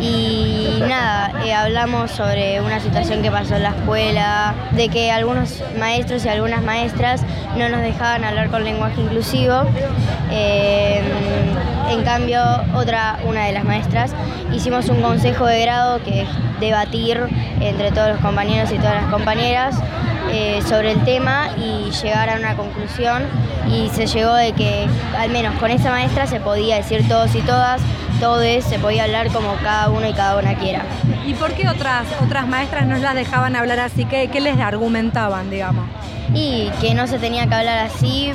y 0.00 0.80
nada, 0.88 1.32
eh, 1.44 1.52
hablamos 1.52 2.10
sobre 2.10 2.60
una 2.60 2.80
situación 2.80 3.22
que 3.22 3.30
pasó 3.30 3.56
en 3.56 3.64
la 3.64 3.70
escuela, 3.70 4.54
de 4.72 4.88
que 4.88 5.10
algunos 5.10 5.62
maestros 5.78 6.24
y 6.24 6.28
algunas 6.28 6.62
maestras 6.62 7.22
no 7.56 7.68
nos 7.68 7.80
dejaban 7.80 8.24
hablar 8.24 8.50
con 8.50 8.64
lenguaje 8.64 9.00
inclusivo. 9.00 9.62
Eh, 10.30 11.02
en 11.90 12.02
cambio, 12.04 12.42
otra, 12.74 13.18
una 13.24 13.46
de 13.46 13.52
las 13.52 13.64
maestras, 13.64 14.12
hicimos 14.52 14.88
un 14.88 15.00
consejo 15.00 15.46
de 15.46 15.62
grado 15.62 16.02
que 16.02 16.22
es 16.22 16.28
debatir 16.60 17.20
entre 17.60 17.90
todos 17.92 18.10
los 18.10 18.18
compañeros 18.20 18.70
y 18.72 18.76
todas 18.76 19.02
las 19.02 19.10
compañeras 19.10 19.76
eh, 20.30 20.60
sobre 20.68 20.92
el 20.92 21.02
tema 21.04 21.48
y 21.56 21.90
llegar 22.02 22.28
a 22.28 22.36
una 22.36 22.54
conclusión 22.54 23.22
y 23.70 23.88
se 23.88 24.06
llegó 24.06 24.34
de 24.34 24.52
que 24.52 24.86
al 25.16 25.30
menos 25.30 25.54
con 25.58 25.70
esa 25.70 25.90
maestra 25.90 26.26
se 26.26 26.40
podía 26.40 26.76
decir 26.76 27.06
todos 27.08 27.34
y 27.34 27.40
todas, 27.40 27.80
todos, 28.20 28.64
se 28.64 28.78
podía 28.78 29.04
hablar 29.04 29.30
como 29.32 29.54
cada 29.62 29.90
uno 29.90 30.08
y 30.08 30.12
cada 30.12 30.38
una 30.38 30.54
quiera. 30.54 30.82
¿Y 31.26 31.34
por 31.34 31.52
qué 31.52 31.68
otras, 31.68 32.06
otras 32.24 32.46
maestras 32.46 32.86
no 32.86 32.96
las 32.98 33.14
dejaban 33.14 33.56
hablar 33.56 33.80
así? 33.80 34.04
¿Qué, 34.04 34.28
qué 34.28 34.40
les 34.40 34.58
argumentaban, 34.58 35.50
digamos? 35.50 35.84
Y 36.34 36.70
que 36.80 36.94
no 36.94 37.06
se 37.06 37.18
tenía 37.18 37.46
que 37.46 37.54
hablar 37.54 37.78
así 37.78 38.32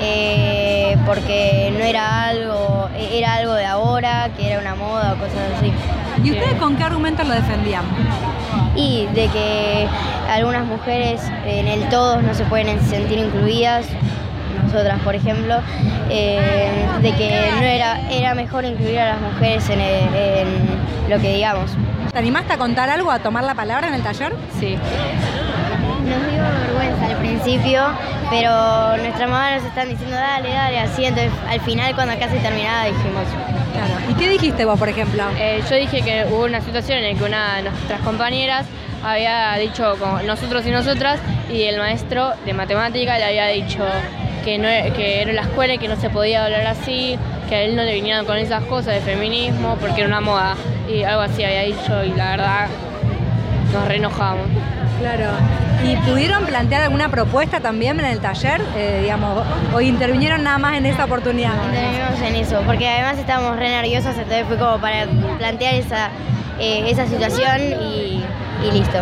eh, 0.00 0.96
porque 1.06 1.72
no 1.76 1.84
era 1.84 2.24
algo, 2.24 2.88
era 2.96 3.34
algo 3.34 3.54
de 3.54 3.66
ahora, 3.66 4.30
que 4.36 4.50
era 4.50 4.60
una 4.60 4.74
moda 4.74 5.14
o 5.14 5.16
cosas 5.16 5.38
así. 5.56 5.72
¿Y 6.22 6.30
ustedes 6.32 6.54
con 6.54 6.76
qué 6.76 6.84
argumento 6.84 7.24
lo 7.24 7.34
defendían? 7.34 7.84
Y 8.76 9.06
de 9.14 9.28
que 9.28 9.86
algunas 10.28 10.64
mujeres 10.66 11.20
en 11.46 11.68
el 11.68 11.88
todos 11.88 12.22
no 12.22 12.34
se 12.34 12.44
pueden 12.44 12.80
sentir 12.86 13.18
incluidas, 13.18 13.86
nosotras 14.74 15.00
por 15.02 15.14
ejemplo, 15.14 15.56
eh, 16.10 16.84
de 17.00 17.12
que 17.12 17.48
no 17.54 17.62
era, 17.62 18.00
era 18.10 18.34
mejor 18.34 18.64
incluir 18.64 18.98
a 18.98 19.10
las 19.10 19.20
mujeres 19.20 19.68
en, 19.70 19.80
el- 19.80 20.14
en 20.14 21.10
lo 21.10 21.18
que 21.20 21.34
digamos. 21.34 21.70
¿Te 22.12 22.18
animaste 22.18 22.52
a 22.52 22.58
contar 22.58 22.90
algo, 22.90 23.10
a 23.10 23.18
tomar 23.20 23.44
la 23.44 23.54
palabra 23.54 23.88
en 23.88 23.94
el 23.94 24.02
taller? 24.02 24.32
Sí. 24.58 24.76
Nos 24.76 26.30
dio 26.30 26.42
vergüenza 26.42 27.06
al 27.06 27.16
principio, 27.16 27.82
pero 28.30 28.96
nuestra 28.98 29.26
mamá 29.26 29.54
nos 29.56 29.64
están 29.64 29.88
diciendo 29.88 30.16
dale, 30.16 30.50
dale, 30.50 30.78
así, 30.80 31.04
entonces 31.04 31.32
al 31.48 31.60
final 31.60 31.94
cuando 31.94 32.18
casi 32.18 32.36
terminaba 32.38 32.84
dijimos. 32.84 33.24
¿Y 34.10 34.14
qué 34.14 34.28
dijiste 34.28 34.64
vos, 34.64 34.78
por 34.78 34.88
ejemplo? 34.88 35.22
Eh, 35.38 35.62
yo 35.68 35.76
dije 35.76 36.02
que 36.02 36.26
hubo 36.30 36.44
una 36.44 36.60
situación 36.60 36.98
en 36.98 37.12
la 37.14 37.18
que 37.18 37.24
una 37.24 37.56
de 37.56 37.62
nuestras 37.64 38.00
compañeras 38.02 38.66
había 39.04 39.54
dicho 39.54 39.96
como 39.98 40.20
nosotros 40.22 40.64
y 40.66 40.70
nosotras 40.70 41.18
y 41.50 41.62
el 41.64 41.78
maestro 41.78 42.32
de 42.46 42.52
matemática 42.54 43.18
le 43.18 43.24
había 43.24 43.46
dicho 43.48 43.82
que, 44.44 44.58
no, 44.58 44.68
que 44.94 45.22
era 45.22 45.32
la 45.32 45.42
escuela 45.42 45.74
y 45.74 45.78
que 45.78 45.88
no 45.88 45.96
se 45.96 46.10
podía 46.10 46.44
hablar 46.44 46.66
así, 46.66 47.18
que 47.48 47.54
a 47.54 47.62
él 47.62 47.76
no 47.76 47.82
le 47.82 47.94
vinieran 47.94 48.24
con 48.26 48.36
esas 48.36 48.62
cosas 48.64 48.94
de 48.94 49.00
feminismo 49.00 49.76
porque 49.80 50.00
era 50.02 50.08
una 50.08 50.20
moda 50.20 50.54
y 50.88 51.02
algo 51.02 51.22
así 51.22 51.42
había 51.44 51.62
dicho 51.62 52.04
y 52.04 52.10
la 52.12 52.30
verdad 52.32 52.66
nos 53.72 53.88
re 53.88 53.96
enojamos. 53.96 54.46
Claro. 55.00 55.26
¿Y 55.84 55.96
pudieron 56.08 56.46
plantear 56.46 56.82
alguna 56.82 57.08
propuesta 57.08 57.60
también 57.60 57.98
en 58.00 58.06
el 58.06 58.20
taller? 58.20 58.62
Eh, 58.76 59.00
digamos, 59.02 59.44
o 59.74 59.80
intervinieron 59.80 60.42
nada 60.44 60.56
más 60.58 60.76
en 60.76 60.86
esa 60.86 61.04
oportunidad. 61.04 61.52
Intervenimos 61.66 62.20
en 62.22 62.36
eso, 62.36 62.62
porque 62.64 62.88
además 62.88 63.18
estábamos 63.18 63.56
re 63.58 63.68
nerviosas, 63.68 64.16
entonces 64.16 64.46
fue 64.46 64.56
como 64.56 64.78
para 64.78 65.06
plantear 65.38 65.74
esa, 65.74 66.08
eh, 66.58 66.84
esa 66.88 67.06
situación 67.06 67.60
y, 67.82 68.22
y 68.66 68.70
listo. 68.72 68.98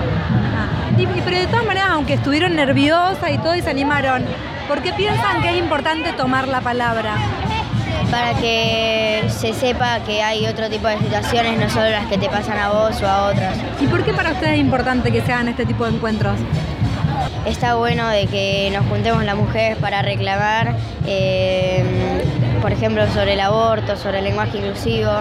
Y- 0.99 1.07
pero 1.25 1.39
de 1.39 1.47
todas 1.47 1.65
maneras, 1.65 1.91
aunque 1.93 2.15
estuvieron 2.15 2.57
nerviosas 2.57 3.31
y 3.31 3.39
todo 3.39 3.55
y 3.55 3.63
se 3.63 3.71
animaron, 3.71 4.25
¿por 4.73 4.81
qué 4.81 4.95
piensan 4.95 5.43
que 5.43 5.51
es 5.51 5.59
importante 5.59 6.15
tomar 6.15 6.49
la 6.49 6.63
palabra? 6.63 7.17
Para 8.11 8.33
que 8.33 9.23
se 9.29 9.53
sepa 9.53 10.01
que 10.01 10.23
hay 10.23 10.47
otro 10.47 10.71
tipo 10.71 10.89
de 10.89 10.97
situaciones, 10.97 11.61
no 11.61 11.69
solo 11.69 11.91
las 11.91 12.07
que 12.07 12.17
te 12.17 12.31
pasan 12.31 12.57
a 12.57 12.71
vos 12.71 13.03
o 13.03 13.07
a 13.07 13.27
otras. 13.27 13.55
¿Y 13.83 13.87
por 13.87 14.03
qué 14.03 14.15
para 14.15 14.31
ustedes 14.31 14.55
es 14.55 14.61
importante 14.61 15.13
que 15.13 15.21
se 15.21 15.31
hagan 15.31 15.49
este 15.49 15.67
tipo 15.67 15.85
de 15.85 15.95
encuentros? 15.95 16.39
Está 17.45 17.75
bueno 17.75 18.09
de 18.09 18.27
que 18.29 18.71
nos 18.73 18.87
juntemos 18.87 19.23
las 19.27 19.37
mujeres 19.37 19.77
para 19.77 20.01
reclamar, 20.01 20.75
eh, 21.07 21.85
por 22.63 22.73
ejemplo, 22.73 23.07
sobre 23.13 23.35
el 23.35 23.41
aborto, 23.41 23.99
sobre 23.99 24.21
el 24.21 24.25
lenguaje 24.25 24.57
inclusivo, 24.57 25.13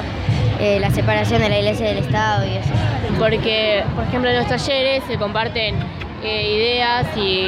eh, 0.61 0.79
la 0.79 0.91
separación 0.91 1.41
de 1.41 1.49
la 1.49 1.57
iglesia 1.59 1.91
y 1.91 1.95
del 1.95 2.05
Estado 2.05 2.45
y 2.45 2.55
eso. 2.55 2.71
Porque, 3.19 3.83
por 3.95 4.05
ejemplo, 4.05 4.29
en 4.29 4.37
los 4.37 4.47
talleres 4.47 5.03
se 5.09 5.17
comparten 5.17 5.75
eh, 6.23 6.53
ideas 6.55 7.05
y 7.17 7.47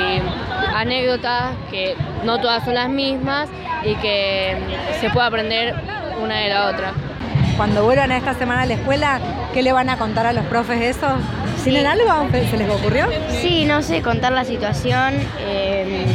anécdotas 0.74 1.56
que 1.70 1.96
no 2.24 2.40
todas 2.40 2.64
son 2.66 2.76
las 2.76 2.90
mismas 2.90 3.50
y 3.84 3.96
que 3.96 4.56
se 5.00 5.10
puede 5.10 5.28
aprender 5.28 5.76
una 6.22 6.38
de 6.40 6.50
la 6.50 6.68
otra. 6.68 6.94
Cuando 7.58 7.84
vuelvan 7.84 8.12
a 8.12 8.18
esta 8.18 8.34
semana 8.34 8.64
a 8.64 8.66
la 8.66 8.74
escuela, 8.74 9.20
¿qué 9.54 9.62
le 9.62 9.72
van 9.72 9.90
a 9.90 9.98
contar 9.98 10.26
a 10.26 10.34
los 10.34 10.46
profes 10.46 10.82
eso? 10.82 11.08
¿Tienen 11.64 11.86
algo? 11.86 12.28
¿Se 12.32 12.58
les 12.58 12.70
ocurrió? 12.70 13.08
Sí, 13.42 13.66
no 13.66 13.82
sé, 13.82 14.02
contar 14.02 14.34
la 14.34 14.44
situación. 14.44 15.14
Eh, 15.40 16.06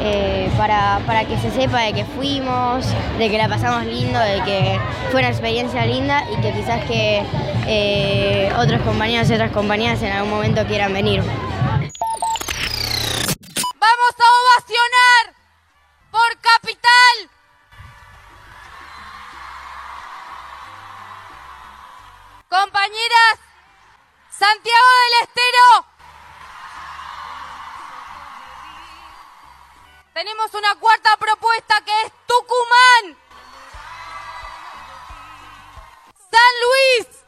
eh, 0.00 0.48
para, 0.56 1.00
para, 1.06 1.24
que 1.24 1.36
se 1.38 1.50
sepa 1.50 1.80
de 1.80 1.92
que 1.92 2.04
fuimos, 2.04 2.86
de 3.18 3.28
que 3.28 3.36
la 3.36 3.48
pasamos 3.48 3.84
lindo, 3.84 4.18
de 4.18 4.40
que 4.44 4.78
fue 5.10 5.20
una 5.20 5.28
experiencia 5.28 5.84
linda 5.84 6.22
y 6.32 6.40
que 6.40 6.52
quizás 6.52 6.84
que 6.84 7.22
eh, 7.66 8.50
otros 8.58 8.80
compañeros 8.82 9.28
y 9.28 9.34
otras 9.34 9.50
compañeras 9.50 10.00
en 10.02 10.12
algún 10.12 10.30
momento 10.30 10.64
quieran 10.66 10.92
venir. 10.92 11.22
Santiago 24.38 24.86
del 25.02 25.28
Estero. 25.28 25.86
Tenemos 30.14 30.54
una 30.54 30.76
cuarta 30.76 31.16
propuesta 31.18 31.74
que 31.84 31.90
es 32.02 32.12
Tucumán. 32.24 33.16
San 36.30 36.52
Luis. 36.62 37.24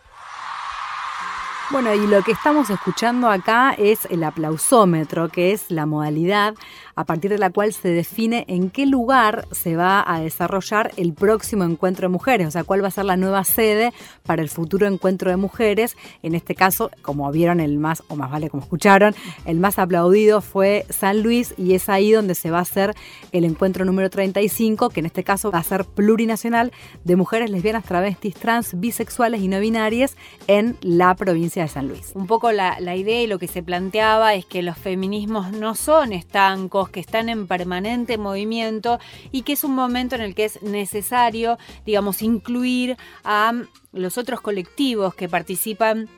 Bueno, 1.70 1.94
y 1.94 2.06
lo 2.06 2.22
que 2.22 2.30
estamos 2.30 2.70
escuchando 2.70 3.28
acá 3.28 3.74
es 3.76 4.04
el 4.04 4.22
aplausómetro, 4.22 5.30
que 5.30 5.52
es 5.52 5.72
la 5.72 5.86
modalidad 5.86 6.54
a 7.00 7.04
partir 7.04 7.30
de 7.30 7.38
la 7.38 7.50
cual 7.50 7.72
se 7.72 7.88
define 7.88 8.44
en 8.48 8.70
qué 8.70 8.86
lugar 8.86 9.46
se 9.52 9.76
va 9.76 10.04
a 10.06 10.20
desarrollar 10.20 10.92
el 10.96 11.14
próximo 11.14 11.64
encuentro 11.64 12.08
de 12.08 12.12
mujeres, 12.12 12.48
o 12.48 12.50
sea, 12.50 12.64
cuál 12.64 12.82
va 12.82 12.88
a 12.88 12.90
ser 12.90 13.06
la 13.06 13.16
nueva 13.16 13.42
sede 13.44 13.92
para 14.24 14.42
el 14.42 14.48
futuro 14.48 14.86
encuentro 14.86 15.30
de 15.30 15.36
mujeres. 15.36 15.96
En 16.22 16.34
este 16.34 16.54
caso, 16.54 16.90
como 17.02 17.30
vieron, 17.32 17.60
el 17.60 17.78
más, 17.78 18.02
o 18.08 18.16
más 18.16 18.30
vale 18.30 18.50
como 18.50 18.62
escucharon, 18.62 19.14
el 19.46 19.58
más 19.58 19.78
aplaudido 19.78 20.40
fue 20.40 20.84
San 20.90 21.22
Luis 21.22 21.54
y 21.56 21.74
es 21.74 21.88
ahí 21.88 22.12
donde 22.12 22.34
se 22.34 22.50
va 22.50 22.58
a 22.58 22.62
hacer 22.62 22.94
el 23.32 23.44
encuentro 23.44 23.84
número 23.84 24.10
35, 24.10 24.90
que 24.90 25.00
en 25.00 25.06
este 25.06 25.24
caso 25.24 25.50
va 25.50 25.58
a 25.58 25.64
ser 25.64 25.84
plurinacional 25.84 26.72
de 27.04 27.16
mujeres 27.16 27.50
lesbianas, 27.50 27.84
travestis, 27.84 28.34
trans, 28.34 28.78
bisexuales 28.78 29.40
y 29.40 29.48
no 29.48 29.58
binarias 29.58 30.16
en 30.46 30.76
la 30.82 31.14
provincia 31.14 31.62
de 31.62 31.68
San 31.68 31.88
Luis. 31.88 32.12
Un 32.14 32.26
poco 32.26 32.52
la, 32.52 32.78
idea 32.94 33.22
y 33.22 33.26
lo 33.26 33.38
que 33.38 33.46
se 33.46 33.62
planteaba 33.62 34.34
es 34.34 34.44
que 34.44 34.62
los 34.62 34.76
feminismos 34.76 35.52
no 35.52 35.74
son 35.74 36.12
estancos, 36.12 36.89
que 36.90 37.00
están 37.00 37.28
en 37.28 37.46
permanente 37.46 38.18
movimiento 38.18 38.98
y 39.32 39.42
que 39.42 39.54
es 39.54 39.64
un 39.64 39.74
momento 39.74 40.14
en 40.14 40.22
el 40.22 40.34
que 40.34 40.44
es 40.44 40.62
necesario, 40.62 41.58
digamos, 41.86 42.22
incluir 42.22 42.96
a 43.24 43.52
los 43.92 44.18
otros 44.18 44.40
colectivos 44.40 45.14
que 45.14 45.28
participan 45.28 46.08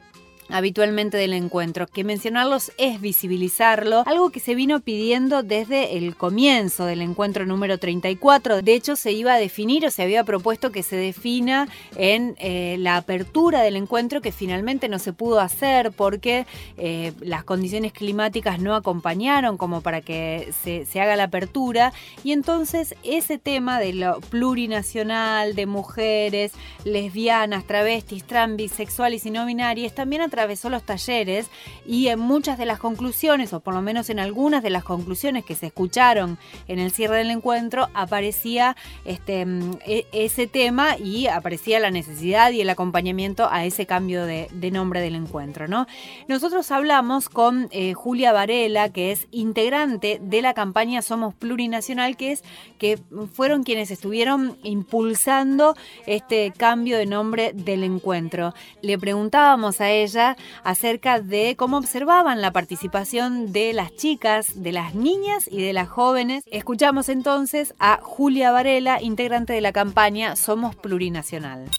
habitualmente 0.53 1.17
del 1.17 1.33
encuentro. 1.33 1.87
Que 1.87 2.05
mencionarlos 2.05 2.73
es 2.79 3.01
visibilizarlo, 3.01 4.05
algo 4.07 4.31
que 4.31 4.41
se 4.41 4.55
vino 4.55 4.81
pidiendo 4.81 5.43
desde 5.43 5.97
el 5.97 6.15
comienzo 6.17 6.85
del 6.85 7.03
encuentro 7.03 7.47
número 7.47 7.79
34. 7.79 8.63
De 8.63 8.75
hecho, 8.75 8.97
se 8.97 9.13
iba 9.13 9.35
a 9.35 9.39
definir 9.39 9.87
o 9.87 9.91
se 9.91 10.03
había 10.03 10.25
propuesto 10.25 10.71
que 10.71 10.83
se 10.83 10.97
defina 10.97 11.69
en 11.97 12.37
eh, 12.39 12.77
la 12.79 12.97
apertura 12.97 13.63
del 13.63 13.77
encuentro 13.77 14.21
que 14.21 14.33
finalmente 14.33 14.89
no 14.89 14.99
se 14.99 15.13
pudo 15.13 15.41
hacer 15.41 15.93
porque 15.93 16.47
eh, 16.77 17.13
las 17.21 17.45
condiciones 17.45 17.93
climáticas 17.93 18.61
no 18.61 18.75
acompañaron 18.75 19.57
como 19.57 19.81
para 19.81 20.01
que 20.01 20.53
se, 20.63 21.01
haga 21.01 21.17
la 21.17 21.25
apertura. 21.25 21.93
Y 22.23 22.33
entonces 22.33 22.95
ese 23.03 23.39
tema 23.39 23.81
de 23.81 23.95
lo 23.95 24.21
plurinacional, 24.21 25.55
de 25.55 25.67
mujeres, 25.67 26.53
lesbianas, 26.85 27.67
travestis, 27.67 28.25
trans, 28.25 28.57
bisexuales 28.57 29.25
y 29.27 29.31
no 29.31 29.47
binarias, 29.47 29.95
también 29.95 30.23
a 30.23 30.29
atravesó 30.43 30.71
los 30.71 30.83
talleres 30.83 31.47
y 31.87 32.09
en 32.09 32.19
muchas 32.19 32.59
de 32.59 32.67
las 32.67 32.81
conclusiones, 32.81 33.53
o 33.53 33.61
por 33.61 33.75
lo 33.75 33.81
menos 33.81 34.11
en 34.11 34.19
algunas 34.19 34.63
de 34.65 34.71
las 34.71 34.83
conclusiones 34.83 35.45
que 35.45 35.55
se 35.55 35.67
escucharon 35.67 36.37
en 36.67 36.81
el 36.81 36.91
cierre 36.91 37.19
del 37.19 37.31
encuentro, 37.31 37.89
aparecía 37.95 38.77
este, 39.05 39.47
e, 39.87 40.07
ese 40.11 40.49
tema 40.49 40.97
y 40.99 41.29
aparecía 41.29 41.79
la 41.79 41.93
necesidad 41.93 42.51
y 42.51 42.61
el 42.61 42.71
acompañamiento 42.71 43.49
a 43.53 43.65
ese 43.65 43.87
cambio 43.87 44.25
de, 44.25 44.49
de 44.53 44.71
nombre 44.73 45.01
del 45.01 45.15
encuentro. 45.15 45.69
¿no? 45.69 45.87
Nosotros 46.27 46.73
hablamos 46.73 47.29
con 47.29 47.69
eh, 47.71 47.95
Julia 47.95 48.33
Varela, 48.33 48.89
que 48.89 49.13
es 49.13 49.29
integrante 49.31 50.19
de 50.21 50.43
la 50.43 50.55
campaña 50.55 51.03
Somos 51.03 51.35
Plurinacional, 51.35 52.17
que 52.17 52.33
es 52.33 52.43
que 52.79 52.99
fueron 53.33 53.63
quienes 53.63 53.93
estuvieron 53.93 54.59
impulsando 54.65 55.77
este 56.07 56.53
cambio 56.57 56.99
de 56.99 57.07
nombre 57.07 57.53
del 57.55 57.85
encuentro. 57.85 58.55
Le 58.81 58.99
preguntábamos 58.99 59.81
a 59.81 59.91
ella 59.91 60.32
acerca 60.65 61.21
de 61.21 61.57
cómo 61.57 61.79
observaban 61.79 62.41
la 62.41 62.53
participación 62.53 63.53
de 63.53 63.73
las 63.73 63.95
chicas, 63.95 64.63
de 64.63 64.73
las 64.73 64.95
niñas 64.95 65.49
y 65.51 65.63
de 65.63 65.73
las 65.73 65.89
jóvenes. 65.89 66.45
Escuchamos 66.51 67.09
entonces 67.09 67.75
a 67.79 68.01
Julia 68.03 68.53
Varela, 68.53 69.03
integrante 69.03 69.53
de 69.53 69.61
la 69.61 69.73
campaña 69.73 70.37
Somos 70.37 70.77
Plurinacional. 70.77 71.71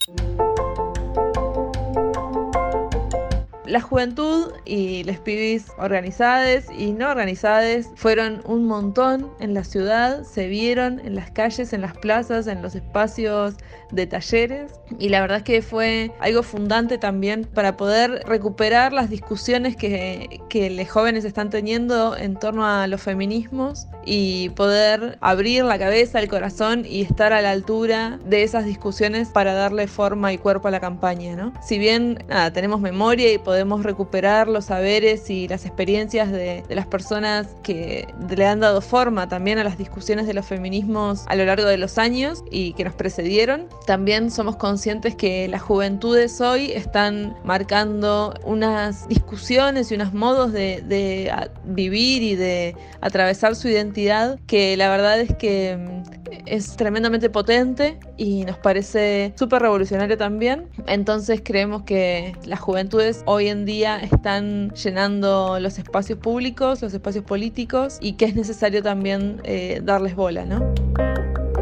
La 3.66 3.80
juventud 3.80 4.52
y 4.66 5.04
los 5.04 5.18
pibis 5.18 5.72
organizadas 5.78 6.66
y 6.76 6.92
no 6.92 7.08
organizadas 7.08 7.88
fueron 7.94 8.42
un 8.44 8.66
montón 8.66 9.30
en 9.40 9.54
la 9.54 9.64
ciudad, 9.64 10.22
se 10.24 10.48
vieron 10.48 11.00
en 11.00 11.14
las 11.14 11.30
calles, 11.30 11.72
en 11.72 11.80
las 11.80 11.96
plazas, 11.96 12.46
en 12.46 12.60
los 12.60 12.74
espacios 12.74 13.54
de 13.90 14.06
talleres 14.06 14.72
y 14.98 15.08
la 15.08 15.22
verdad 15.22 15.38
es 15.38 15.44
que 15.44 15.62
fue 15.62 16.10
algo 16.20 16.42
fundante 16.42 16.98
también 16.98 17.44
para 17.44 17.76
poder 17.76 18.22
recuperar 18.26 18.92
las 18.92 19.08
discusiones 19.08 19.76
que, 19.76 20.40
que 20.50 20.68
los 20.68 20.90
jóvenes 20.90 21.24
están 21.24 21.48
teniendo 21.48 22.16
en 22.16 22.36
torno 22.36 22.66
a 22.66 22.86
los 22.86 23.00
feminismos 23.00 23.86
y 24.04 24.50
poder 24.50 25.16
abrir 25.22 25.64
la 25.64 25.78
cabeza, 25.78 26.18
el 26.18 26.28
corazón 26.28 26.84
y 26.86 27.00
estar 27.00 27.32
a 27.32 27.40
la 27.40 27.52
altura 27.52 28.18
de 28.26 28.42
esas 28.42 28.66
discusiones 28.66 29.28
para 29.28 29.54
darle 29.54 29.86
forma 29.86 30.32
y 30.32 30.38
cuerpo 30.38 30.68
a 30.68 30.70
la 30.70 30.80
campaña. 30.80 31.34
¿no? 31.34 31.54
Si 31.62 31.78
bien 31.78 32.22
nada, 32.28 32.52
tenemos 32.52 32.80
memoria 32.80 33.32
y 33.32 33.38
podemos 33.38 33.53
recuperar 33.82 34.48
los 34.48 34.66
saberes 34.66 35.30
y 35.30 35.48
las 35.48 35.66
experiencias 35.66 36.30
de, 36.30 36.62
de 36.68 36.74
las 36.74 36.86
personas 36.86 37.48
que 37.62 38.06
le 38.28 38.46
han 38.46 38.60
dado 38.60 38.80
forma 38.80 39.28
también 39.28 39.58
a 39.58 39.64
las 39.64 39.78
discusiones 39.78 40.26
de 40.26 40.34
los 40.34 40.46
feminismos 40.46 41.24
a 41.26 41.36
lo 41.36 41.44
largo 41.44 41.66
de 41.66 41.76
los 41.76 41.98
años 41.98 42.42
y 42.50 42.72
que 42.74 42.84
nos 42.84 42.94
precedieron, 42.94 43.68
también 43.86 44.30
somos 44.30 44.56
conscientes 44.56 45.14
que 45.14 45.48
las 45.48 45.62
juventudes 45.62 46.40
hoy 46.40 46.72
están 46.72 47.36
marcando 47.44 48.34
unas 48.44 49.08
discusiones 49.08 49.90
y 49.90 49.94
unos 49.94 50.12
modos 50.14 50.52
de, 50.52 50.82
de 50.86 51.32
vivir 51.64 52.22
y 52.22 52.36
de 52.36 52.76
atravesar 53.00 53.54
su 53.56 53.68
identidad 53.68 54.38
que 54.46 54.76
la 54.76 54.88
verdad 54.88 55.20
es 55.20 55.34
que 55.36 55.76
mm, 55.76 56.24
es 56.46 56.76
tremendamente 56.76 57.30
potente 57.30 57.98
y 58.16 58.44
nos 58.44 58.58
parece 58.58 59.32
súper 59.36 59.62
revolucionario 59.62 60.16
también. 60.16 60.68
Entonces 60.86 61.40
creemos 61.44 61.82
que 61.82 62.36
las 62.44 62.60
juventudes 62.60 63.22
hoy 63.26 63.48
en 63.48 63.64
día 63.64 63.98
están 63.98 64.70
llenando 64.70 65.58
los 65.60 65.78
espacios 65.78 66.18
públicos, 66.18 66.82
los 66.82 66.94
espacios 66.94 67.24
políticos 67.24 67.98
y 68.00 68.14
que 68.14 68.26
es 68.26 68.34
necesario 68.34 68.82
también 68.82 69.40
eh, 69.44 69.80
darles 69.82 70.14
bola, 70.14 70.44
¿no? 70.44 70.74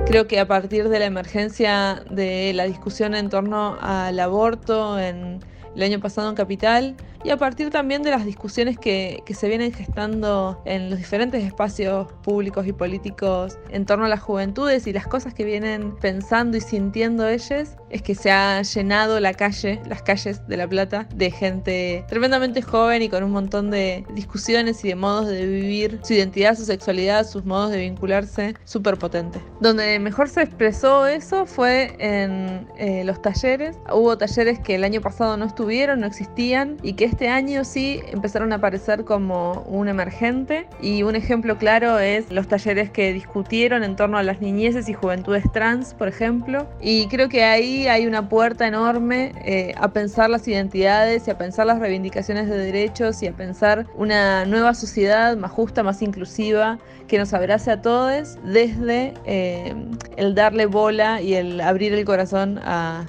Creo 0.06 0.26
que 0.26 0.40
a 0.40 0.46
partir 0.46 0.88
de 0.88 0.98
la 0.98 1.06
emergencia 1.06 2.02
de 2.10 2.52
la 2.54 2.64
discusión 2.64 3.14
en 3.14 3.28
torno 3.30 3.78
al 3.80 4.18
aborto 4.18 4.98
en 4.98 5.40
el 5.74 5.82
año 5.82 6.00
pasado 6.00 6.28
en 6.28 6.34
Capital 6.34 6.96
y 7.24 7.30
a 7.30 7.36
partir 7.36 7.70
también 7.70 8.02
de 8.02 8.10
las 8.10 8.24
discusiones 8.24 8.78
que, 8.78 9.22
que, 9.24 9.34
se 9.34 9.48
vienen 9.48 9.72
gestando 9.72 10.60
en 10.64 10.90
los 10.90 10.98
diferentes 10.98 11.42
espacios 11.44 12.12
públicos 12.22 12.66
y 12.66 12.72
políticos 12.72 13.58
en 13.70 13.86
torno 13.86 14.04
a 14.04 14.08
las 14.08 14.20
juventudes 14.20 14.86
y 14.86 14.92
las 14.92 15.06
cosas 15.06 15.34
que 15.34 15.44
vienen 15.44 15.96
pensando 15.96 16.56
y 16.56 16.60
sintiendo 16.60 17.28
ellas, 17.28 17.76
es 17.90 18.02
que 18.02 18.14
se 18.14 18.30
ha 18.30 18.62
llenado 18.62 19.20
la 19.20 19.34
calle, 19.34 19.80
las 19.86 20.02
calles 20.02 20.46
de 20.48 20.56
La 20.56 20.68
Plata, 20.68 21.08
de 21.14 21.30
gente 21.30 22.04
tremendamente 22.08 22.62
joven 22.62 23.02
y 23.02 23.08
con 23.08 23.22
un 23.22 23.30
montón 23.30 23.70
de 23.70 24.04
discusiones 24.14 24.84
y 24.84 24.88
de 24.88 24.94
modos 24.94 25.28
de 25.28 25.46
vivir 25.46 26.00
su 26.02 26.14
identidad, 26.14 26.56
su 26.56 26.64
sexualidad, 26.64 27.26
sus 27.26 27.44
modos 27.44 27.70
de 27.70 27.78
vincularse, 27.78 28.54
súper 28.64 28.98
potente. 28.98 29.40
Donde 29.60 29.98
mejor 29.98 30.28
se 30.28 30.42
expresó 30.42 31.06
eso 31.06 31.46
fue 31.46 31.94
en 31.98 32.66
eh, 32.78 33.04
los 33.04 33.20
talleres. 33.22 33.76
Hubo 33.92 34.16
talleres 34.16 34.58
que 34.60 34.74
el 34.74 34.84
año 34.84 35.00
pasado 35.00 35.36
no 35.36 35.44
estuvieron, 35.44 36.00
no 36.00 36.06
existían 36.06 36.78
y 36.82 36.94
que 36.94 37.11
este 37.12 37.28
año 37.28 37.62
sí 37.62 38.00
empezaron 38.10 38.52
a 38.52 38.56
aparecer 38.56 39.04
como 39.04 39.64
un 39.66 39.88
emergente 39.88 40.66
y 40.80 41.02
un 41.02 41.14
ejemplo 41.14 41.58
claro 41.58 41.98
es 41.98 42.30
los 42.32 42.48
talleres 42.48 42.90
que 42.90 43.12
discutieron 43.12 43.84
en 43.84 43.96
torno 43.96 44.16
a 44.16 44.22
las 44.22 44.40
niñeces 44.40 44.88
y 44.88 44.94
juventudes 44.94 45.44
trans, 45.52 45.92
por 45.92 46.08
ejemplo. 46.08 46.66
Y 46.80 47.08
creo 47.08 47.28
que 47.28 47.44
ahí 47.44 47.86
hay 47.86 48.06
una 48.06 48.30
puerta 48.30 48.66
enorme 48.66 49.34
eh, 49.44 49.74
a 49.76 49.88
pensar 49.92 50.30
las 50.30 50.48
identidades 50.48 51.28
y 51.28 51.30
a 51.30 51.36
pensar 51.36 51.66
las 51.66 51.80
reivindicaciones 51.80 52.48
de 52.48 52.56
derechos 52.56 53.22
y 53.22 53.26
a 53.26 53.32
pensar 53.34 53.86
una 53.94 54.46
nueva 54.46 54.72
sociedad 54.72 55.36
más 55.36 55.50
justa, 55.50 55.82
más 55.82 56.00
inclusiva, 56.00 56.78
que 57.08 57.18
nos 57.18 57.34
abrace 57.34 57.70
a 57.70 57.82
todos 57.82 58.38
desde 58.42 59.12
eh, 59.26 59.74
el 60.16 60.34
darle 60.34 60.64
bola 60.64 61.20
y 61.20 61.34
el 61.34 61.60
abrir 61.60 61.92
el 61.92 62.06
corazón 62.06 62.58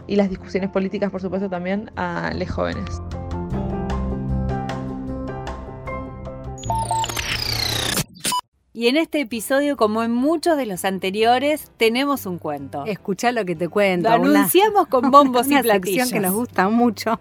y 0.07 0.17
las 0.17 0.29
discusiones 0.29 0.69
políticas, 0.71 1.09
por 1.09 1.21
supuesto, 1.21 1.49
también 1.49 1.89
a 1.95 2.33
los 2.35 2.51
jóvenes. 2.51 3.02
Y 8.76 8.88
en 8.88 8.97
este 8.97 9.21
episodio, 9.21 9.78
como 9.78 10.01
en 10.01 10.11
muchos 10.11 10.57
de 10.57 10.65
los 10.65 10.84
anteriores, 10.84 11.71
tenemos 11.78 12.26
un 12.26 12.39
cuento. 12.39 12.84
Escucha 12.88 13.32
lo 13.32 13.45
que 13.45 13.55
te 13.55 13.69
cuento. 13.69 14.09
Lo 14.09 14.15
anunciamos 14.15 14.88
con 14.88 15.11
bombos 15.11 15.45
una 15.47 15.59
y 15.59 15.61
platillos. 15.61 16.07
sección 16.07 16.09
que 16.09 16.28
nos 16.28 16.36
gusta 16.36 16.69
mucho 16.69 17.19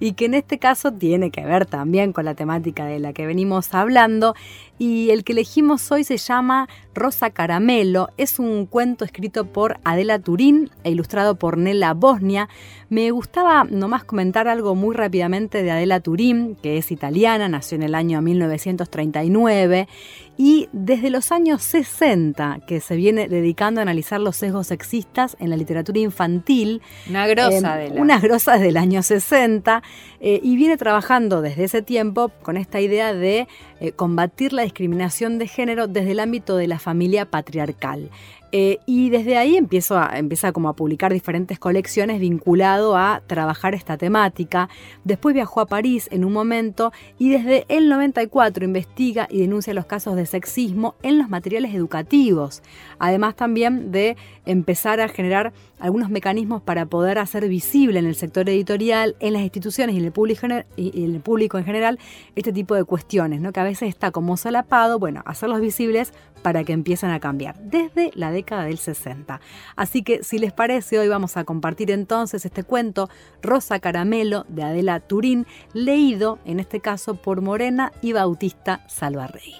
y 0.00 0.14
que 0.14 0.24
en 0.24 0.32
este 0.32 0.58
caso 0.58 0.90
tiene 0.90 1.30
que 1.30 1.44
ver 1.44 1.66
también 1.66 2.14
con 2.14 2.24
la 2.24 2.34
temática 2.34 2.86
de 2.86 2.98
la 2.98 3.12
que 3.12 3.26
venimos 3.26 3.74
hablando. 3.74 4.34
Y 4.78 5.10
el 5.10 5.22
que 5.22 5.32
elegimos 5.32 5.92
hoy 5.92 6.02
se 6.02 6.16
llama 6.16 6.66
Rosa 6.94 7.30
Caramelo. 7.30 8.10
Es 8.16 8.38
un 8.38 8.66
cuento 8.66 9.04
escrito 9.04 9.46
por 9.46 9.78
Adela 9.84 10.18
Turín 10.18 10.70
e 10.84 10.90
ilustrado 10.90 11.36
por 11.36 11.58
Nela 11.58 11.94
Bosnia. 11.94 12.48
Me 12.88 13.10
gustaba 13.10 13.64
nomás 13.64 14.04
comentar 14.04 14.48
algo 14.48 14.74
muy 14.74 14.94
rápidamente 14.94 15.62
de 15.62 15.70
Adela 15.70 16.00
Turín, 16.00 16.56
que 16.62 16.78
es 16.78 16.90
italiana, 16.90 17.48
nació 17.48 17.76
en 17.76 17.82
el 17.82 17.94
año 17.94 18.20
1939 18.20 19.88
y 20.36 20.70
desde 20.72 21.10
los 21.10 21.32
años 21.32 21.62
60 21.62 22.60
que 22.66 22.80
se 22.80 22.96
viene 22.96 23.28
dedicando 23.28 23.80
a 23.80 23.82
analizar 23.82 24.20
los 24.20 24.36
sesgos 24.36 24.68
sexistas 24.68 25.36
en 25.38 25.50
la 25.50 25.56
literatura 25.56 25.98
infantil. 25.98 26.80
Una 27.08 27.26
grosa 27.26 27.76
de 27.76 28.00
Una 28.00 28.18
grosa 28.18 28.54
desde 28.54 28.68
el 28.68 28.78
año 28.78 29.02
60 29.02 29.82
eh, 30.20 30.40
y 30.42 30.56
viene 30.56 30.76
trabajando 30.76 31.42
desde 31.42 31.64
ese 31.64 31.82
tiempo 31.82 32.30
con 32.42 32.56
esta 32.56 32.80
idea 32.80 33.12
de 33.12 33.48
eh, 33.80 33.92
combatir 33.92 34.52
la 34.52 34.62
discriminación 34.62 35.38
de 35.38 35.48
género 35.48 35.86
desde 35.86 36.12
el 36.12 36.20
ámbito 36.20 36.56
de 36.56 36.66
la 36.66 36.78
familia 36.78 37.24
patriarcal. 37.24 38.10
Eh, 38.52 38.78
y 38.84 39.10
desde 39.10 39.36
ahí 39.36 39.56
a, 39.56 40.18
empieza 40.18 40.52
como 40.52 40.68
a 40.68 40.74
publicar 40.74 41.12
diferentes 41.12 41.58
colecciones 41.58 42.20
vinculado 42.20 42.96
a 42.96 43.22
trabajar 43.26 43.74
esta 43.74 43.96
temática. 43.96 44.68
Después 45.04 45.34
viajó 45.34 45.60
a 45.60 45.66
París 45.66 46.08
en 46.10 46.24
un 46.24 46.32
momento 46.32 46.92
y 47.18 47.30
desde 47.30 47.64
el 47.68 47.88
94 47.88 48.64
investiga 48.64 49.28
y 49.30 49.40
denuncia 49.40 49.72
los 49.74 49.86
casos 49.86 50.16
de 50.16 50.26
sexismo 50.26 50.96
en 51.02 51.18
los 51.18 51.28
materiales 51.28 51.74
educativos. 51.74 52.62
Además 52.98 53.36
también 53.36 53.92
de 53.92 54.16
empezar 54.46 55.00
a 55.00 55.08
generar 55.08 55.52
algunos 55.78 56.10
mecanismos 56.10 56.60
para 56.60 56.86
poder 56.86 57.18
hacer 57.18 57.48
visible 57.48 57.98
en 57.98 58.06
el 58.06 58.14
sector 58.14 58.48
editorial, 58.48 59.16
en 59.20 59.32
las 59.32 59.42
instituciones 59.42 59.94
y 59.94 59.98
en 59.98 60.04
el 60.04 60.12
público, 60.12 60.46
y 60.76 61.04
en, 61.04 61.14
el 61.14 61.20
público 61.20 61.58
en 61.58 61.64
general 61.64 61.98
este 62.36 62.52
tipo 62.52 62.74
de 62.74 62.84
cuestiones, 62.84 63.40
¿no? 63.40 63.52
que 63.52 63.60
a 63.60 63.64
veces 63.64 63.88
está 63.88 64.10
como 64.10 64.36
solapado, 64.36 64.98
bueno, 64.98 65.22
hacerlos 65.24 65.60
visibles 65.60 66.12
para 66.42 66.64
que 66.64 66.72
empiecen 66.72 67.10
a 67.10 67.20
cambiar 67.20 67.58
desde 67.60 68.10
la 68.14 68.30
década 68.30 68.64
del 68.64 68.78
60. 68.78 69.40
Así 69.76 70.02
que 70.02 70.22
si 70.22 70.38
les 70.38 70.52
parece, 70.52 70.98
hoy 70.98 71.08
vamos 71.08 71.36
a 71.36 71.44
compartir 71.44 71.90
entonces 71.90 72.44
este 72.44 72.64
cuento 72.64 73.08
Rosa 73.42 73.78
Caramelo 73.78 74.44
de 74.48 74.62
Adela 74.62 75.00
Turín, 75.00 75.46
leído 75.72 76.38
en 76.44 76.60
este 76.60 76.80
caso 76.80 77.14
por 77.14 77.40
Morena 77.40 77.92
y 78.02 78.12
Bautista 78.12 78.84
Salvarrey. 78.88 79.54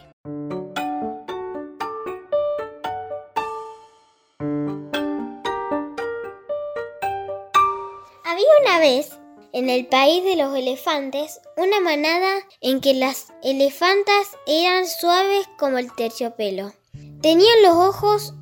Había 8.25 8.47
una 8.63 8.79
vez, 8.79 9.20
en 9.53 9.69
el 9.69 9.87
país 9.87 10.25
de 10.25 10.37
los 10.37 10.57
elefantes, 10.57 11.41
una 11.57 11.81
manada 11.81 12.39
en 12.61 12.81
que 12.81 12.95
las 12.95 13.33
elefantas 13.43 14.29
eran 14.47 14.87
suaves 14.87 15.49
como 15.59 15.79
el 15.79 15.93
terciopelo. 15.95 16.73
Tenían 17.21 17.63
los 17.63 17.75
ojos 17.75 18.35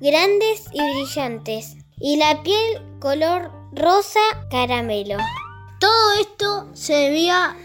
grandes 0.00 0.64
y 0.72 0.80
brillantes 0.80 1.76
y 2.00 2.16
la 2.16 2.42
piel 2.42 2.82
color 3.00 3.50
rosa 3.72 4.20
caramelo. 4.50 5.16
Todo 5.80 6.12
esto 6.20 6.68
se 6.74 6.94
debía 6.94 7.56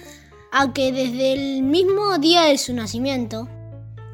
a 0.52 0.74
que 0.74 0.92
desde 0.92 1.34
el 1.34 1.64
mismo 1.64 2.18
día 2.18 2.44
de 2.44 2.58
su 2.58 2.74
nacimiento, 2.74 3.48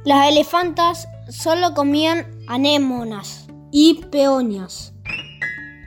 las 0.03 0.29
elefantas 0.29 1.07
solo 1.29 1.73
comían 1.73 2.43
anémonas 2.47 3.47
y 3.71 3.95
peonias. 4.05 4.93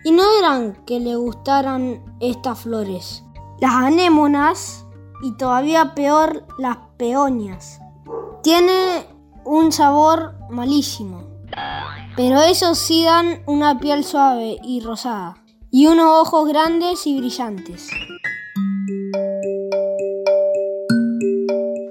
Y 0.04 0.12
no 0.12 0.22
eran 0.38 0.84
que 0.86 1.00
le 1.00 1.16
gustaran 1.16 2.05
estas 2.20 2.60
flores. 2.60 3.24
Las 3.60 3.72
anémonas 3.74 4.86
y 5.22 5.32
todavía 5.36 5.94
peor 5.94 6.46
las 6.58 6.76
peonías. 6.96 7.80
Tiene 8.42 9.06
un 9.44 9.72
sabor 9.72 10.34
malísimo. 10.50 11.24
Pero 12.16 12.40
esos 12.40 12.78
sí 12.78 13.04
dan 13.04 13.42
una 13.46 13.78
piel 13.78 14.04
suave 14.04 14.58
y 14.62 14.80
rosada. 14.80 15.42
Y 15.70 15.86
unos 15.86 16.26
ojos 16.26 16.48
grandes 16.48 17.06
y 17.06 17.18
brillantes. 17.18 17.88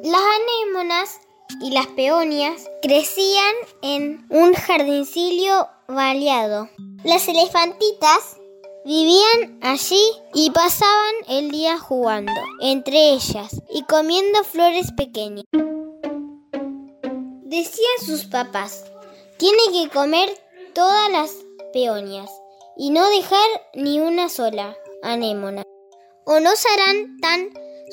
Las 0.04 0.22
anémonas 0.40 1.20
y 1.62 1.72
las 1.72 1.88
peonias 1.88 2.70
crecían 2.82 3.54
en 3.82 4.26
un 4.30 4.54
jardincillo 4.54 5.68
baleado. 5.88 6.70
Las 7.04 7.28
elefantitas 7.28 8.38
vivían 8.86 9.58
allí 9.62 10.02
y 10.36 10.52
pasaban 10.52 11.16
el 11.28 11.50
día 11.50 11.80
jugando 11.80 12.32
entre 12.62 13.10
ellas 13.14 13.62
y 13.74 13.82
comiendo 13.84 14.44
flores 14.44 14.92
pequeñas. 14.96 15.46
Decían 17.44 18.06
sus 18.06 18.26
papás, 18.26 18.86
tiene 19.38 19.58
que 19.74 19.90
comer 19.90 20.30
todas 20.74 21.12
las 21.12 21.32
peonias 21.74 22.30
y 22.78 22.92
no 22.92 23.10
dejar 23.10 23.50
ni 23.74 24.00
una 24.00 24.30
sola 24.30 24.78
anémona. 25.02 25.64
O 26.26 26.40
no 26.40 26.56
serán 26.56 27.18
tan 27.20 27.50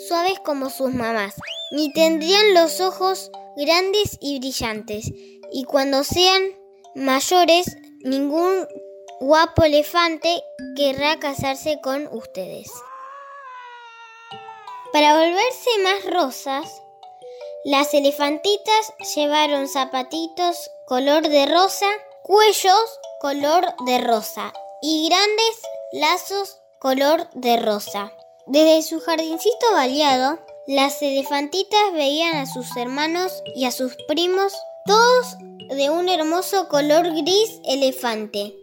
suaves 0.09 0.39
como 0.45 0.69
sus 0.69 0.93
mamás, 0.93 1.35
ni 1.71 1.93
tendrían 1.93 2.55
los 2.55 2.81
ojos 2.81 3.31
grandes 3.57 4.19
y 4.21 4.39
brillantes, 4.41 5.11
y 5.53 5.65
cuando 5.65 6.03
sean 6.05 6.43
mayores 6.95 7.77
ningún 8.01 8.67
guapo 9.23 9.63
elefante 9.63 10.43
querrá 10.75 11.21
casarse 11.21 11.81
con 11.81 12.09
ustedes. 12.11 12.69
Para 14.93 15.15
volverse 15.15 15.71
más 15.85 16.13
rosas, 16.13 16.83
las 17.65 17.95
elefantitas 17.95 18.93
llevaron 19.15 19.69
zapatitos 19.69 20.73
color 20.87 21.29
de 21.29 21.47
rosa, 21.47 21.87
cuellos 22.25 22.99
color 23.21 23.65
de 23.87 23.99
rosa 23.99 24.53
y 24.83 25.09
grandes 25.09 25.63
lazos 25.93 26.59
color 26.81 27.31
de 27.35 27.59
rosa. 27.59 28.13
Desde 28.47 28.83
su 28.83 28.99
jardincito 28.99 29.67
baleado, 29.71 30.41
las 30.67 31.01
elefantitas 31.01 31.93
veían 31.93 32.35
a 32.39 32.47
sus 32.47 32.77
hermanos 32.77 33.45
y 33.55 33.67
a 33.67 33.71
sus 33.71 33.95
primos, 34.09 34.53
todos 34.85 35.37
de 35.69 35.91
un 35.91 36.09
hermoso 36.09 36.67
color 36.67 37.09
gris 37.15 37.61
elefante, 37.65 38.62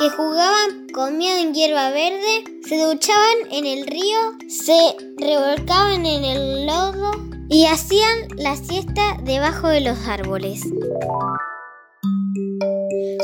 que 0.00 0.08
jugaban, 0.08 0.88
comían 0.94 1.52
hierba 1.52 1.90
verde, 1.90 2.44
se 2.66 2.82
duchaban 2.82 3.52
en 3.52 3.66
el 3.66 3.86
río, 3.86 4.18
se 4.48 4.96
revolcaban 5.18 6.06
en 6.06 6.24
el 6.24 6.64
lodo 6.64 7.10
y 7.50 7.66
hacían 7.66 8.28
la 8.38 8.56
siesta 8.56 9.18
debajo 9.24 9.68
de 9.68 9.82
los 9.82 9.98
árboles. 10.08 10.62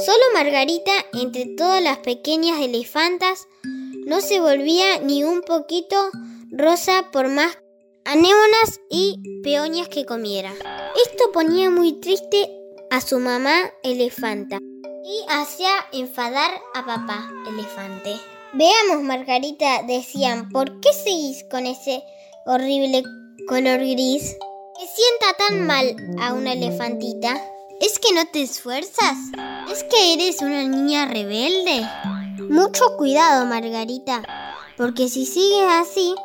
Solo 0.05 0.25
Margarita, 0.35 0.93
entre 1.15 1.47
todas 1.57 1.83
las 1.83 1.97
pequeñas 2.01 2.61
elefantas, 2.61 3.49
no 4.05 4.21
se 4.21 4.41
volvía 4.41 4.99
ni 4.99 5.25
un 5.25 5.41
poquito 5.41 5.97
rosa 6.51 7.09
por 7.11 7.29
más 7.29 7.57
anémonas 8.05 8.81
y 8.91 9.41
peonías 9.43 9.89
que 9.89 10.05
comiera. 10.05 10.53
Esto 11.11 11.33
ponía 11.33 11.71
muy 11.71 11.95
triste 12.01 12.51
a 12.91 13.01
su 13.01 13.19
mamá 13.19 13.73
elefanta 13.83 14.59
y 15.07 15.25
hacía 15.29 15.71
enfadar 15.93 16.51
a 16.75 16.85
papá 16.85 17.31
elefante. 17.47 18.17
Veamos, 18.53 19.05
Margarita, 19.05 19.85
decían, 19.85 20.49
¿por 20.49 20.81
qué 20.81 20.93
seguís 20.93 21.45
con 21.49 21.65
ese 21.65 22.03
horrible 22.45 23.05
color 23.47 23.79
gris? 23.79 24.37
¿Qué 24.77 24.87
sienta 24.87 25.47
tan 25.47 25.65
mal 25.65 25.97
a 26.21 26.35
una 26.35 26.55
elefantita? 26.55 27.41
¿Es 27.81 28.01
que 28.01 28.13
no 28.15 28.27
te 28.27 28.43
esfuerzas? 28.43 29.17
¿Es 29.71 29.85
que 29.85 30.15
eres 30.15 30.43
una 30.43 30.65
niña 30.65 31.07
rebelde? 31.07 31.89
Mucho 32.51 32.97
cuidado, 32.97 33.47
Margarita, 33.47 34.23
porque 34.77 35.09
si 35.09 35.25
sigues 35.25 35.69
así, 35.69 36.17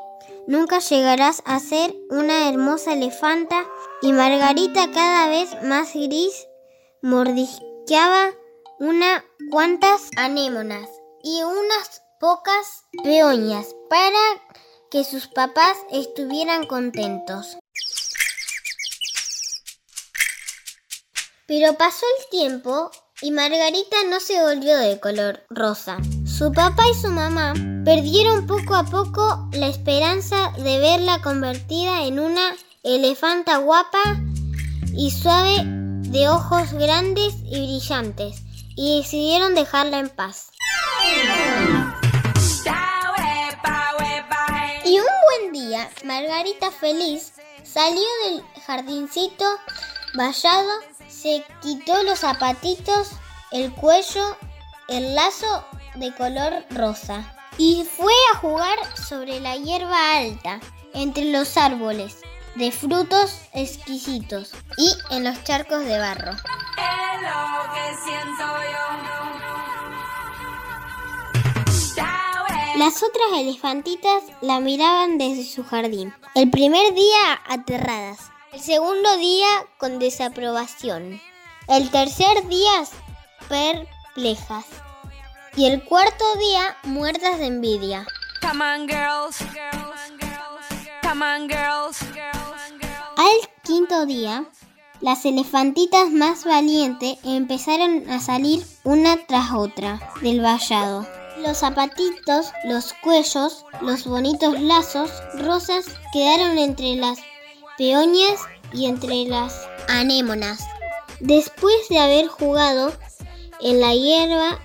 nunca 0.48 0.80
llegarás 0.80 1.44
a 1.46 1.60
ser 1.60 1.96
una 2.10 2.50
hermosa 2.50 2.94
elefanta 2.94 3.64
y 4.02 4.12
Margarita 4.12 4.90
cada 4.90 5.30
vez 5.30 5.50
más 5.62 5.94
gris 5.94 6.48
mordisqueaba 7.04 8.32
unas 8.82 9.22
cuantas 9.52 10.10
anémonas 10.18 10.90
y 11.24 11.44
unas 11.44 12.02
pocas 12.20 12.86
peoñas 13.04 13.76
para 13.92 14.18
que 14.90 15.04
sus 15.04 15.28
papás 15.28 15.78
estuvieran 15.92 16.66
contentos. 16.66 17.60
Pero 21.46 21.78
pasó 21.78 22.08
el 22.18 22.30
tiempo 22.32 22.90
y 23.22 23.30
Margarita 23.30 23.98
no 24.10 24.20
se 24.20 24.42
volvió 24.42 24.76
de 24.76 25.00
color 25.00 25.46
rosa. 25.52 26.00
Su 26.26 26.52
papá 26.52 26.82
y 26.90 27.00
su 27.00 27.10
mamá 27.10 27.54
perdieron 27.86 28.48
poco 28.48 28.74
a 28.74 28.86
poco 28.86 29.48
la 29.52 29.68
esperanza 29.68 30.54
de 30.58 30.80
verla 30.80 31.22
convertida 31.22 32.06
en 32.06 32.20
una 32.20 32.56
elefanta 32.82 33.58
guapa 33.58 34.20
y 34.92 35.12
suave 35.12 35.66
de 35.66 36.30
ojos 36.30 36.74
grandes 36.74 37.36
y 37.46 37.60
brillantes 37.60 38.42
y 38.82 38.98
decidieron 38.98 39.54
dejarla 39.54 40.00
en 40.00 40.10
paz. 40.10 40.50
Y 44.84 45.00
un 45.00 45.06
buen 45.06 45.54
día, 45.54 45.88
Margarita 46.04 46.72
feliz 46.72 47.34
salió 47.64 48.02
del 48.26 48.44
jardincito 48.66 49.46
vallado, 50.16 50.72
se 51.08 51.44
quitó 51.62 52.02
los 52.02 52.22
zapatitos, 52.22 53.10
el 53.52 53.72
cuello, 53.72 54.36
el 54.88 55.14
lazo 55.14 55.64
de 55.94 56.12
color 56.16 56.66
rosa 56.72 57.36
y 57.60 57.86
fue 57.86 58.14
a 58.34 58.38
jugar 58.38 58.80
sobre 58.98 59.40
la 59.42 59.58
hierba 59.58 60.18
alta, 60.18 60.60
entre 60.96 61.26
los 61.26 61.56
árboles 61.56 62.18
de 62.56 62.72
frutos 62.72 63.42
exquisitos 63.54 64.54
y 64.76 64.92
en 65.12 65.24
los 65.24 65.44
charcos 65.44 65.86
de 65.86 66.00
barro. 66.00 66.32
Las 72.78 73.04
otras 73.04 73.32
elefantitas 73.36 74.24
la 74.42 74.60
miraban 74.60 75.18
desde 75.20 75.46
su 75.46 75.64
jardín. 75.64 76.14
El 76.34 76.50
primer 76.50 76.94
día 76.96 77.40
aterradas, 77.48 78.32
el 78.54 78.60
segundo 78.60 79.18
día 79.18 79.48
con 79.78 80.00
desaprobación, 80.00 81.22
el 81.68 81.92
tercer 81.92 82.48
día 82.48 82.72
perplejas. 83.48 84.66
Y 85.56 85.68
el 85.68 85.84
cuarto 85.84 86.26
día 86.40 86.78
muertas 86.84 87.38
de 87.38 87.48
envidia. 87.48 88.08
Al 93.18 93.50
quinto 93.64 94.06
día, 94.06 94.46
las 95.02 95.26
elefantitas 95.26 96.12
más 96.12 96.46
valientes 96.46 97.18
empezaron 97.24 98.10
a 98.10 98.20
salir 98.20 98.64
una 98.84 99.18
tras 99.26 99.52
otra 99.52 100.00
del 100.22 100.42
vallado. 100.42 101.08
Los 101.40 101.58
zapatitos, 101.58 102.52
los 102.66 102.94
cuellos, 103.02 103.66
los 103.82 104.06
bonitos 104.06 104.60
lazos 104.62 105.10
rosas 105.40 105.86
quedaron 106.14 106.60
entre 106.60 106.96
las 106.96 107.18
peoñas 107.78 108.40
y 108.74 108.86
entre 108.86 109.26
las 109.26 109.68
anémonas. 109.88 110.64
Después 111.20 111.76
de 111.90 112.00
haber 112.00 112.28
jugado 112.28 112.94
en 113.60 113.80
la 113.80 113.96
hierba, 113.96 114.60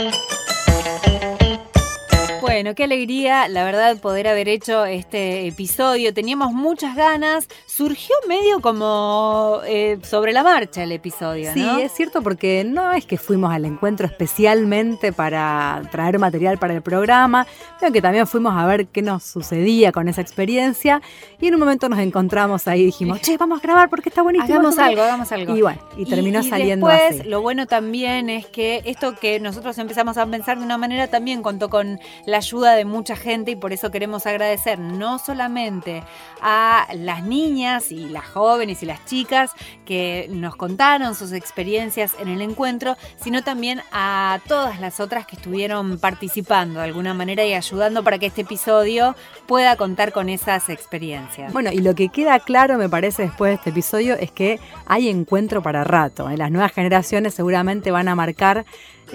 Bueno, 2.55 2.77
qué 2.77 2.85
alegría, 2.85 3.49
la 3.49 3.65
verdad, 3.65 3.99
poder 3.99 4.29
haber 4.29 4.49
hecho 4.49 4.85
este 4.85 5.49
episodio. 5.49 6.15
Teníamos 6.15 6.53
muchas 6.53 6.95
ganas. 6.95 7.49
Surgió 7.67 8.15
medio 8.29 8.61
como 8.61 9.59
eh, 9.67 9.99
sobre 10.05 10.33
la 10.33 10.45
marcha 10.45 10.85
el 10.85 10.93
episodio, 10.93 11.53
¿no? 11.53 11.75
Sí, 11.75 11.83
es 11.83 11.91
cierto, 11.91 12.23
porque 12.23 12.63
no 12.65 12.93
es 12.93 13.07
que 13.07 13.19
fuimos 13.19 13.53
al 13.53 13.65
encuentro 13.65 14.07
especialmente 14.07 15.13
para 15.13 15.83
traer 15.91 16.21
material 16.21 16.57
para 16.59 16.75
el 16.75 16.81
programa, 16.81 17.45
pero 17.81 17.93
que 17.93 18.01
también 18.01 18.25
fuimos 18.29 18.55
a 18.57 18.65
ver 18.67 18.87
qué 18.87 19.03
nos 19.03 19.25
sucedía 19.25 19.91
con 19.91 20.09
esa 20.09 20.21
experiencia. 20.21 21.03
Y 21.41 21.49
en 21.49 21.55
un 21.55 21.61
momento 21.61 21.89
nos 21.89 21.99
encontramos 21.99 22.69
ahí 22.69 22.83
y 22.83 22.87
dijimos, 22.87 23.21
che, 23.23 23.37
vamos 23.37 23.59
a 23.59 23.63
grabar 23.65 23.91
porque 23.91 24.11
está 24.11 24.23
buenísimo. 24.23 24.55
Hagamos 24.55 24.79
algo, 24.79 25.03
hagamos 25.03 25.33
algo. 25.33 25.57
Y 25.57 25.63
bueno, 25.63 25.81
y 25.97 26.05
terminó 26.05 26.39
y, 26.39 26.49
saliendo 26.49 26.87
después, 26.87 27.27
Lo 27.27 27.43
bueno 27.43 27.67
también 27.67 28.31
es 28.31 28.47
que 28.47 28.81
esto 28.85 29.17
que 29.17 29.41
nosotros 29.41 29.77
empezamos 29.79 30.19
a 30.19 30.27
pensar 30.27 30.57
de 30.57 30.65
una 30.65 30.79
manera 30.79 31.09
también 31.09 31.43
contó 31.43 31.69
con 31.69 31.99
la 32.27 32.44
ayuda 32.45 32.75
de 32.75 32.85
mucha 32.85 33.17
gente 33.17 33.53
y 33.53 33.57
por 33.57 33.73
eso 33.73 33.91
queremos 33.91 34.27
agradecer 34.27 34.79
no 34.79 35.19
solamente 35.19 36.03
a 36.43 36.87
las 36.95 37.25
niñas 37.25 37.91
y 37.91 38.07
las 38.09 38.27
jóvenes 38.27 38.83
y 38.83 38.87
las 38.87 39.03
chicas 39.07 39.53
que 39.87 40.27
nos 40.31 40.55
contaron 40.55 41.15
sus 41.15 41.33
experiencias 41.33 42.13
en 42.21 42.29
el 42.29 42.43
encuentro, 42.43 42.97
sino 43.17 43.43
también 43.43 43.81
a 43.93 44.41
todas 44.47 44.79
las 44.79 45.01
otras 45.01 45.27
que 45.27 45.37
estuvieron 45.37 45.99
participando 45.99 46.81
de 46.81 46.85
alguna 46.85 47.15
manera 47.15 47.45
y 47.47 47.55
ayudando 47.55 48.05
para 48.05 48.19
que 48.19 48.27
este 48.27 48.43
episodio 48.43 49.17
pueda 49.47 49.77
contar 49.77 50.13
con 50.13 50.29
esas 50.29 50.69
experiencias. 50.69 51.51
Bueno, 51.53 51.73
y 51.73 51.79
lo 51.79 51.95
que 51.95 52.11
queda 52.11 52.39
claro, 52.41 52.77
me 52.77 52.91
parece, 52.91 53.23
después 53.23 53.51
de 53.51 53.55
este 53.55 53.71
episodio 53.71 54.17
es 54.17 54.31
que 54.31 54.61
hay 54.85 55.09
encuentro 55.09 55.63
para 55.63 55.83
rato. 55.83 56.29
¿eh? 56.29 56.37
Las 56.37 56.51
nuevas 56.51 56.73
generaciones 56.73 57.33
seguramente 57.33 57.91
van 57.91 58.09
a 58.09 58.15
marcar 58.15 58.67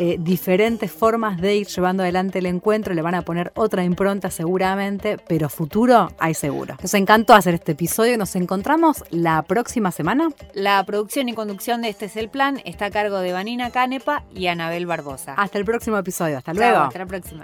eh, 0.01 0.15
diferentes 0.17 0.89
formas 0.89 1.41
de 1.41 1.57
ir 1.57 1.67
llevando 1.67 2.03
adelante 2.03 2.39
el 2.39 2.45
encuentro, 2.45 2.93
le 2.93 3.01
van 3.01 3.15
a 3.15 3.23
poner 3.23 3.51
otra 3.55 3.83
impronta 3.83 4.31
seguramente, 4.31 5.17
pero 5.27 5.49
futuro 5.49 6.09
hay 6.17 6.33
seguro. 6.33 6.77
Nos 6.81 6.93
encantó 6.93 7.33
hacer 7.33 7.53
este 7.55 7.73
episodio, 7.73 8.17
nos 8.17 8.33
encontramos 8.37 9.03
la 9.09 9.41
próxima 9.41 9.91
semana. 9.91 10.29
La 10.53 10.81
producción 10.85 11.27
y 11.27 11.33
conducción 11.33 11.81
de 11.81 11.89
Este 11.89 12.05
es 12.05 12.15
el 12.15 12.29
Plan 12.29 12.61
está 12.63 12.85
a 12.85 12.91
cargo 12.91 13.19
de 13.19 13.33
Vanina 13.33 13.71
Canepa 13.71 14.23
y 14.33 14.47
Anabel 14.47 14.85
Barbosa. 14.85 15.33
Hasta 15.33 15.57
el 15.57 15.65
próximo 15.65 15.97
episodio, 15.97 16.37
hasta 16.37 16.53
luego. 16.53 16.77
hasta 16.77 16.99
la 16.99 17.05
próxima. 17.05 17.43